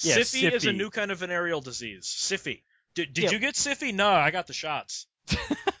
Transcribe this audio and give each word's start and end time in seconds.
Yeah, 0.00 0.16
Siffy 0.16 0.50
is 0.50 0.66
a 0.66 0.72
new 0.72 0.90
kind 0.90 1.10
of 1.10 1.18
venereal 1.18 1.60
disease. 1.60 2.04
Siffy. 2.04 2.62
Did, 2.94 3.12
did 3.12 3.24
Yeah. 3.24 3.30
you 3.30 3.38
get 3.38 3.54
Siffy? 3.54 3.94
No, 3.94 4.10
I 4.10 4.30
got 4.30 4.46
the 4.46 4.52
shots. 4.52 5.06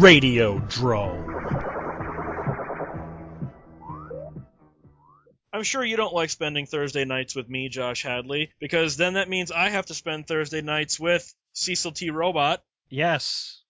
Radio 0.00 0.58
Drome. 0.60 1.26
I'm 5.52 5.62
sure 5.62 5.84
you 5.84 5.96
don't 5.96 6.14
like 6.14 6.30
spending 6.30 6.64
Thursday 6.64 7.04
nights 7.04 7.36
with 7.36 7.50
me, 7.50 7.68
Josh 7.68 8.02
Hadley, 8.02 8.50
because 8.60 8.96
then 8.96 9.14
that 9.14 9.28
means 9.28 9.52
I 9.52 9.68
have 9.68 9.84
to 9.86 9.94
spend 9.94 10.26
Thursday 10.26 10.62
nights 10.62 10.98
with 10.98 11.30
Cecil 11.52 11.92
T. 11.92 12.08
Robot. 12.08 12.62
Yes. 12.88 13.60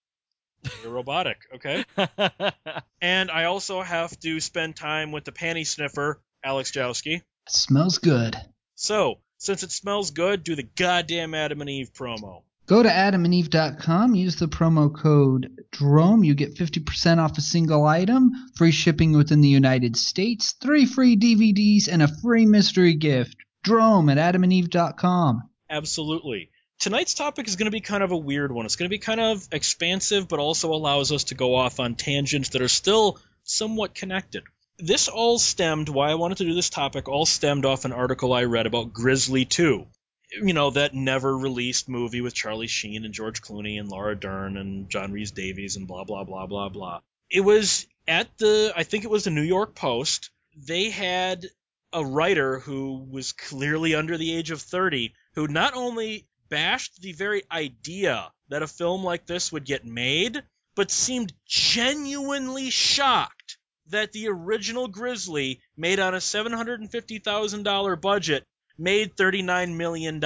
You're 0.85 0.93
robotic, 0.93 1.39
okay? 1.57 1.85
And 3.03 3.31
I 3.31 3.45
also 3.45 3.83
have 3.83 4.17
to 4.21 4.39
spend 4.39 4.77
time 4.77 5.11
with 5.11 5.25
the 5.25 5.33
panty 5.33 5.67
sniffer, 5.67 6.23
Alex 6.45 6.71
Jowski. 6.71 7.23
Smells 7.49 7.99
good. 7.99 8.37
So, 8.77 9.19
since 9.39 9.65
it 9.65 9.73
smells 9.73 10.13
good, 10.13 10.45
do 10.45 10.55
the 10.55 10.63
goddamn 10.63 11.35
Adam 11.35 11.61
and 11.61 11.71
Eve 11.71 11.93
promo. 11.93 12.43
Go 12.71 12.85
to 12.85 12.89
adamandeve.com, 12.89 14.15
use 14.15 14.37
the 14.37 14.47
promo 14.47 14.95
code 14.95 15.51
DROME. 15.73 16.23
You 16.23 16.37
get 16.37 16.55
50% 16.55 17.19
off 17.19 17.37
a 17.37 17.41
single 17.41 17.85
item, 17.85 18.31
free 18.55 18.71
shipping 18.71 19.11
within 19.11 19.41
the 19.41 19.49
United 19.49 19.97
States, 19.97 20.53
three 20.53 20.87
free 20.87 21.17
DVDs, 21.17 21.89
and 21.89 22.01
a 22.01 22.07
free 22.07 22.47
mystery 22.47 22.95
gift. 22.95 23.35
Drome 23.65 24.09
at 24.09 24.19
adamandeve.com. 24.19 25.51
Absolutely. 25.69 26.51
Tonight's 26.79 27.15
topic 27.15 27.49
is 27.49 27.57
going 27.57 27.65
to 27.65 27.73
be 27.73 27.81
kind 27.81 28.05
of 28.05 28.13
a 28.13 28.17
weird 28.17 28.53
one. 28.53 28.67
It's 28.67 28.77
going 28.77 28.89
to 28.89 28.95
be 28.95 29.01
kind 29.01 29.19
of 29.19 29.49
expansive, 29.51 30.29
but 30.29 30.39
also 30.39 30.73
allows 30.73 31.11
us 31.11 31.25
to 31.25 31.35
go 31.35 31.57
off 31.57 31.81
on 31.81 31.97
tangents 31.97 32.51
that 32.51 32.63
are 32.63 32.69
still 32.69 33.19
somewhat 33.43 33.97
connected. 33.97 34.45
This 34.79 35.09
all 35.09 35.41
stemmed, 35.41 35.89
why 35.89 36.13
I 36.13 36.15
wanted 36.15 36.39
to 36.39 36.45
do 36.45 36.55
this 36.55 36.71
topic, 36.71 37.09
all 37.09 37.27
stemmed 37.27 37.65
off 37.65 37.85
an 37.85 37.93
article 37.93 38.33
I 38.33 38.45
read 38.45 38.67
about 38.67 38.93
Grizzly 38.93 39.45
2. 39.45 39.89
You 40.33 40.53
know, 40.53 40.71
that 40.71 40.95
never 40.95 41.37
released 41.37 41.89
movie 41.89 42.21
with 42.21 42.35
Charlie 42.35 42.67
Sheen 42.67 43.05
and 43.05 43.15
George 43.15 43.43
Clooney 43.43 43.79
and 43.79 43.89
Laura 43.89 44.15
Dern 44.15 44.57
and 44.57 44.89
John 44.89 45.13
Rhys 45.13 45.33
Davies 45.33 45.77
and 45.77 45.89
blah, 45.89 46.05
blah, 46.05 46.25
blah, 46.25 46.47
blah, 46.47 46.69
blah. 46.69 47.01
It 47.31 47.41
was 47.41 47.87
at 48.07 48.39
the, 48.39 48.73
I 48.77 48.85
think 48.85 49.05
it 49.05 49.11
was 49.11 49.25
the 49.25 49.31
New 49.31 49.43
York 49.43 49.75
Post. 49.75 50.31
They 50.57 50.91
had 50.91 51.47
a 51.93 52.05
writer 52.05 52.61
who 52.61 53.07
was 53.11 53.33
clearly 53.33 53.95
under 53.95 54.17
the 54.17 54.37
age 54.37 54.51
of 54.51 54.63
30 54.63 55.13
who 55.35 55.49
not 55.49 55.75
only 55.75 56.27
bashed 56.49 57.01
the 57.01 57.13
very 57.13 57.43
idea 57.51 58.31
that 58.49 58.63
a 58.63 58.67
film 58.67 59.05
like 59.05 59.27
this 59.27 59.53
would 59.53 59.65
get 59.65 59.85
made, 59.85 60.43
but 60.75 60.91
seemed 60.91 61.33
genuinely 61.47 62.71
shocked 62.71 63.59
that 63.89 64.13
the 64.13 64.29
original 64.29 64.89
Grizzly, 64.89 65.61
made 65.77 65.99
on 65.99 66.15
a 66.15 66.19
$750,000 66.19 68.01
budget, 68.01 68.45
made 68.81 69.15
$39 69.15 69.77
million. 69.77 70.21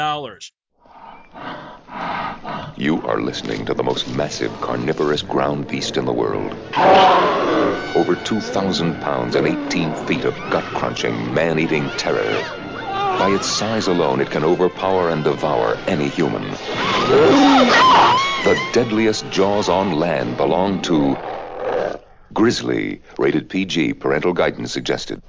You 2.77 3.02
are 3.02 3.20
listening 3.20 3.66
to 3.66 3.74
the 3.74 3.83
most 3.83 4.08
massive 4.14 4.52
carnivorous 4.61 5.22
ground 5.22 5.66
beast 5.69 5.96
in 5.96 6.05
the 6.05 6.12
world. 6.12 6.52
Over 7.96 8.14
2,000 8.14 9.01
pounds 9.01 9.34
and 9.34 9.46
18 9.46 9.95
feet 10.06 10.24
of 10.24 10.34
gut 10.51 10.64
crunching, 10.74 11.34
man 11.34 11.58
eating 11.58 11.89
terror. 11.96 12.30
By 13.18 13.30
its 13.30 13.46
size 13.46 13.89
alone, 13.89 14.20
it 14.20 14.30
can 14.30 14.45
overpower 14.45 15.11
and 15.11 15.24
devour 15.24 15.77
any 15.86 16.08
human. 16.08 16.42
The 18.45 18.70
deadliest 18.73 19.30
jaws 19.30 19.68
on 19.68 19.92
land 19.92 20.36
belong 20.36 20.83
to 20.83 21.17
Grizzly, 22.33 23.00
rated 23.17 23.48
PG, 23.48 23.95
parental 23.95 24.33
guidance 24.33 24.73
suggested. 24.73 25.23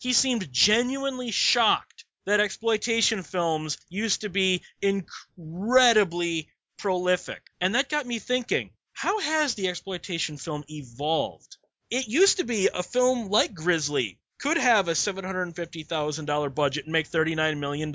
He 0.00 0.14
seemed 0.14 0.50
genuinely 0.50 1.30
shocked 1.30 2.06
that 2.24 2.40
exploitation 2.40 3.22
films 3.22 3.76
used 3.90 4.22
to 4.22 4.30
be 4.30 4.62
incredibly 4.80 6.48
prolific. 6.78 7.42
And 7.60 7.74
that 7.74 7.90
got 7.90 8.06
me 8.06 8.18
thinking, 8.18 8.70
how 8.94 9.20
has 9.20 9.54
the 9.54 9.68
exploitation 9.68 10.38
film 10.38 10.64
evolved? 10.68 11.58
It 11.90 12.08
used 12.08 12.38
to 12.38 12.44
be 12.44 12.70
a 12.72 12.82
film 12.82 13.28
like 13.28 13.52
Grizzly 13.52 14.18
could 14.38 14.56
have 14.56 14.88
a 14.88 14.92
$750,000 14.92 16.54
budget 16.54 16.84
and 16.84 16.92
make 16.92 17.10
$39 17.10 17.58
million, 17.58 17.94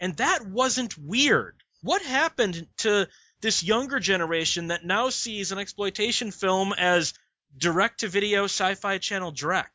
and 0.00 0.16
that 0.16 0.46
wasn't 0.46 0.96
weird. 0.96 1.62
What 1.82 2.00
happened 2.00 2.66
to 2.78 3.06
this 3.42 3.62
younger 3.62 4.00
generation 4.00 4.68
that 4.68 4.86
now 4.86 5.10
sees 5.10 5.52
an 5.52 5.58
exploitation 5.58 6.30
film 6.30 6.72
as 6.72 7.12
direct 7.54 8.00
to 8.00 8.08
video 8.08 8.44
sci 8.44 8.76
fi 8.76 8.96
channel 8.96 9.30
Drek? 9.30 9.68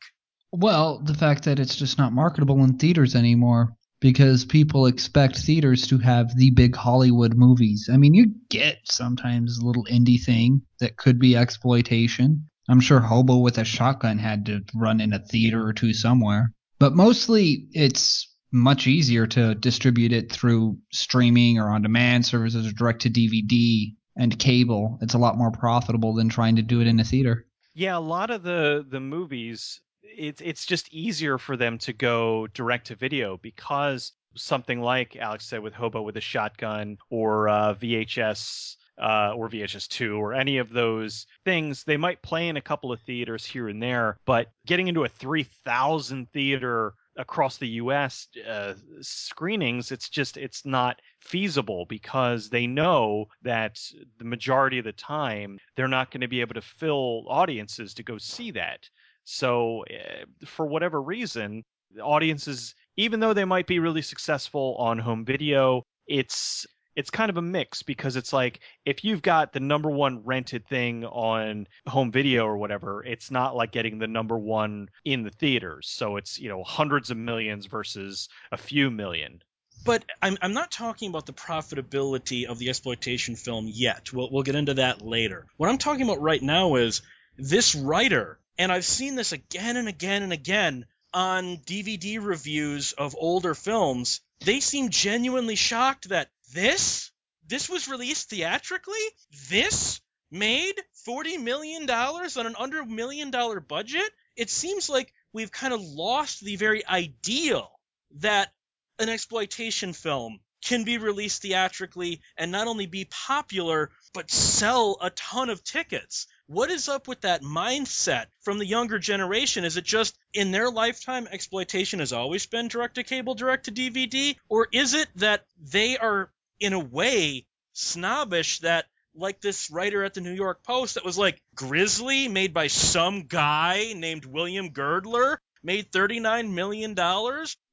Well, 0.52 0.98
the 0.98 1.14
fact 1.14 1.44
that 1.44 1.60
it's 1.60 1.76
just 1.76 1.98
not 1.98 2.12
marketable 2.12 2.62
in 2.64 2.76
theaters 2.76 3.14
anymore 3.14 3.76
because 4.00 4.44
people 4.44 4.86
expect 4.86 5.38
theaters 5.38 5.86
to 5.88 5.98
have 5.98 6.34
the 6.34 6.50
big 6.50 6.74
Hollywood 6.74 7.34
movies. 7.34 7.88
I 7.92 7.96
mean, 7.96 8.14
you 8.14 8.34
get 8.48 8.78
sometimes 8.84 9.58
a 9.58 9.64
little 9.64 9.84
indie 9.84 10.20
thing 10.20 10.62
that 10.80 10.96
could 10.96 11.18
be 11.18 11.36
exploitation. 11.36 12.46
I'm 12.68 12.80
sure 12.80 13.00
Hobo 13.00 13.38
with 13.38 13.58
a 13.58 13.64
Shotgun 13.64 14.18
had 14.18 14.46
to 14.46 14.62
run 14.74 15.00
in 15.00 15.12
a 15.12 15.18
theater 15.18 15.66
or 15.66 15.72
two 15.72 15.92
somewhere. 15.92 16.52
But 16.78 16.94
mostly 16.94 17.68
it's 17.72 18.26
much 18.52 18.86
easier 18.86 19.26
to 19.28 19.54
distribute 19.54 20.12
it 20.12 20.32
through 20.32 20.78
streaming 20.90 21.58
or 21.58 21.68
on 21.68 21.82
demand 21.82 22.26
services 22.26 22.66
or 22.66 22.72
direct 22.72 23.02
to 23.02 23.10
DVD 23.10 23.94
and 24.16 24.38
cable. 24.38 24.98
It's 25.02 25.14
a 25.14 25.18
lot 25.18 25.38
more 25.38 25.52
profitable 25.52 26.14
than 26.14 26.28
trying 26.28 26.56
to 26.56 26.62
do 26.62 26.80
it 26.80 26.86
in 26.86 26.98
a 26.98 27.04
theater. 27.04 27.46
Yeah, 27.74 27.96
a 27.96 28.00
lot 28.00 28.30
of 28.30 28.42
the 28.42 28.84
the 28.88 28.98
movies 28.98 29.80
it's 30.20 30.40
it's 30.42 30.66
just 30.66 30.92
easier 30.92 31.38
for 31.38 31.56
them 31.56 31.78
to 31.78 31.92
go 31.92 32.46
direct 32.48 32.88
to 32.88 32.94
video 32.94 33.38
because 33.38 34.12
something 34.36 34.80
like 34.80 35.16
Alex 35.16 35.46
said 35.46 35.60
with 35.60 35.74
Hobo 35.74 36.02
with 36.02 36.16
a 36.16 36.20
shotgun 36.20 36.98
or 37.08 37.48
uh, 37.48 37.74
VHS 37.74 38.76
uh, 39.00 39.32
or 39.34 39.48
VHS 39.48 39.88
2 39.88 40.16
or 40.16 40.34
any 40.34 40.58
of 40.58 40.70
those 40.70 41.26
things, 41.44 41.84
they 41.84 41.96
might 41.96 42.22
play 42.22 42.48
in 42.48 42.56
a 42.58 42.60
couple 42.60 42.92
of 42.92 43.00
theaters 43.00 43.46
here 43.46 43.68
and 43.68 43.82
there, 43.82 44.18
but 44.26 44.48
getting 44.66 44.88
into 44.88 45.04
a 45.04 45.08
3,000 45.08 46.30
theater 46.32 46.94
across 47.16 47.56
the 47.56 47.68
US 47.68 48.28
uh, 48.48 48.74
screenings 49.00 49.90
it's 49.90 50.08
just 50.08 50.36
it's 50.36 50.64
not 50.64 51.00
feasible 51.18 51.84
because 51.86 52.48
they 52.48 52.66
know 52.66 53.26
that 53.42 53.78
the 54.18 54.24
majority 54.24 54.78
of 54.78 54.84
the 54.84 54.92
time 54.92 55.58
they're 55.76 55.88
not 55.88 56.10
going 56.10 56.20
to 56.20 56.28
be 56.28 56.40
able 56.40 56.54
to 56.54 56.62
fill 56.62 57.24
audiences 57.28 57.94
to 57.94 58.02
go 58.04 58.16
see 58.16 58.52
that 58.52 58.88
so 59.24 59.84
uh, 59.90 60.24
for 60.46 60.66
whatever 60.66 61.00
reason 61.00 61.64
audiences 62.02 62.74
even 62.96 63.20
though 63.20 63.34
they 63.34 63.44
might 63.44 63.66
be 63.66 63.78
really 63.78 64.02
successful 64.02 64.76
on 64.78 64.98
home 64.98 65.24
video 65.24 65.82
it's 66.06 66.66
it's 66.96 67.10
kind 67.10 67.30
of 67.30 67.36
a 67.36 67.42
mix 67.42 67.82
because 67.82 68.16
it's 68.16 68.32
like 68.32 68.60
if 68.84 69.04
you've 69.04 69.22
got 69.22 69.52
the 69.52 69.60
number 69.60 69.90
one 69.90 70.24
rented 70.24 70.66
thing 70.66 71.04
on 71.04 71.66
home 71.86 72.10
video 72.10 72.44
or 72.44 72.56
whatever, 72.56 73.04
it's 73.04 73.30
not 73.30 73.56
like 73.56 73.72
getting 73.72 73.98
the 73.98 74.06
number 74.06 74.36
one 74.36 74.88
in 75.04 75.22
the 75.22 75.30
theaters. 75.30 75.88
So 75.88 76.16
it's, 76.16 76.38
you 76.38 76.48
know, 76.48 76.62
hundreds 76.64 77.10
of 77.10 77.16
millions 77.16 77.66
versus 77.66 78.28
a 78.50 78.56
few 78.56 78.90
million. 78.90 79.42
But 79.84 80.04
I'm, 80.20 80.36
I'm 80.42 80.52
not 80.52 80.70
talking 80.70 81.08
about 81.08 81.26
the 81.26 81.32
profitability 81.32 82.44
of 82.44 82.58
the 82.58 82.68
exploitation 82.68 83.34
film 83.34 83.66
yet. 83.66 84.12
We'll, 84.12 84.28
we'll 84.30 84.42
get 84.42 84.56
into 84.56 84.74
that 84.74 85.00
later. 85.00 85.46
What 85.56 85.70
I'm 85.70 85.78
talking 85.78 86.02
about 86.02 86.20
right 86.20 86.42
now 86.42 86.74
is 86.74 87.00
this 87.38 87.74
writer, 87.74 88.38
and 88.60 88.70
I've 88.70 88.84
seen 88.84 89.14
this 89.14 89.32
again 89.32 89.78
and 89.78 89.88
again 89.88 90.22
and 90.22 90.34
again 90.34 90.84
on 91.14 91.56
DVD 91.64 92.22
reviews 92.22 92.92
of 92.92 93.16
older 93.18 93.54
films, 93.54 94.20
they 94.44 94.60
seem 94.60 94.90
genuinely 94.90 95.54
shocked 95.54 96.10
that 96.10 96.28
this, 96.52 97.10
this 97.48 97.70
was 97.70 97.88
released 97.88 98.28
theatrically? 98.28 99.00
This 99.48 100.02
made 100.30 100.74
$40 101.08 101.42
million 101.42 101.88
on 101.88 102.46
an 102.46 102.54
under 102.58 102.84
million 102.84 103.30
dollar 103.30 103.60
budget? 103.60 104.10
It 104.36 104.50
seems 104.50 104.90
like 104.90 105.14
we've 105.32 105.50
kind 105.50 105.72
of 105.72 105.80
lost 105.80 106.44
the 106.44 106.56
very 106.56 106.86
ideal 106.86 107.70
that 108.16 108.52
an 108.98 109.08
exploitation 109.08 109.94
film 109.94 110.38
can 110.62 110.84
be 110.84 110.98
released 110.98 111.40
theatrically 111.40 112.20
and 112.36 112.52
not 112.52 112.66
only 112.66 112.84
be 112.84 113.06
popular 113.06 113.90
but 114.12 114.30
sell 114.30 114.98
a 115.00 115.08
ton 115.08 115.48
of 115.48 115.64
tickets. 115.64 116.26
What 116.50 116.68
is 116.68 116.88
up 116.88 117.06
with 117.06 117.20
that 117.20 117.42
mindset 117.42 118.26
from 118.40 118.58
the 118.58 118.66
younger 118.66 118.98
generation? 118.98 119.64
Is 119.64 119.76
it 119.76 119.84
just 119.84 120.18
in 120.34 120.50
their 120.50 120.68
lifetime 120.68 121.28
exploitation 121.30 122.00
has 122.00 122.12
always 122.12 122.46
been 122.46 122.66
direct 122.66 122.96
to 122.96 123.04
cable, 123.04 123.36
direct 123.36 123.66
to 123.66 123.72
DVD? 123.72 124.34
Or 124.48 124.66
is 124.72 124.94
it 124.94 125.08
that 125.14 125.44
they 125.60 125.96
are, 125.96 126.28
in 126.58 126.72
a 126.72 126.78
way, 126.80 127.46
snobbish 127.72 128.58
that 128.60 128.86
like 129.14 129.40
this 129.40 129.70
writer 129.70 130.02
at 130.02 130.14
the 130.14 130.20
New 130.20 130.32
York 130.32 130.64
Post 130.64 130.94
that 130.94 131.04
was 131.04 131.16
like 131.16 131.40
Grizzly 131.54 132.26
made 132.26 132.52
by 132.52 132.66
some 132.66 133.28
guy 133.28 133.92
named 133.94 134.24
William 134.24 134.70
Girdler 134.70 135.40
made 135.62 135.92
$39 135.92 136.50
million. 136.50 136.96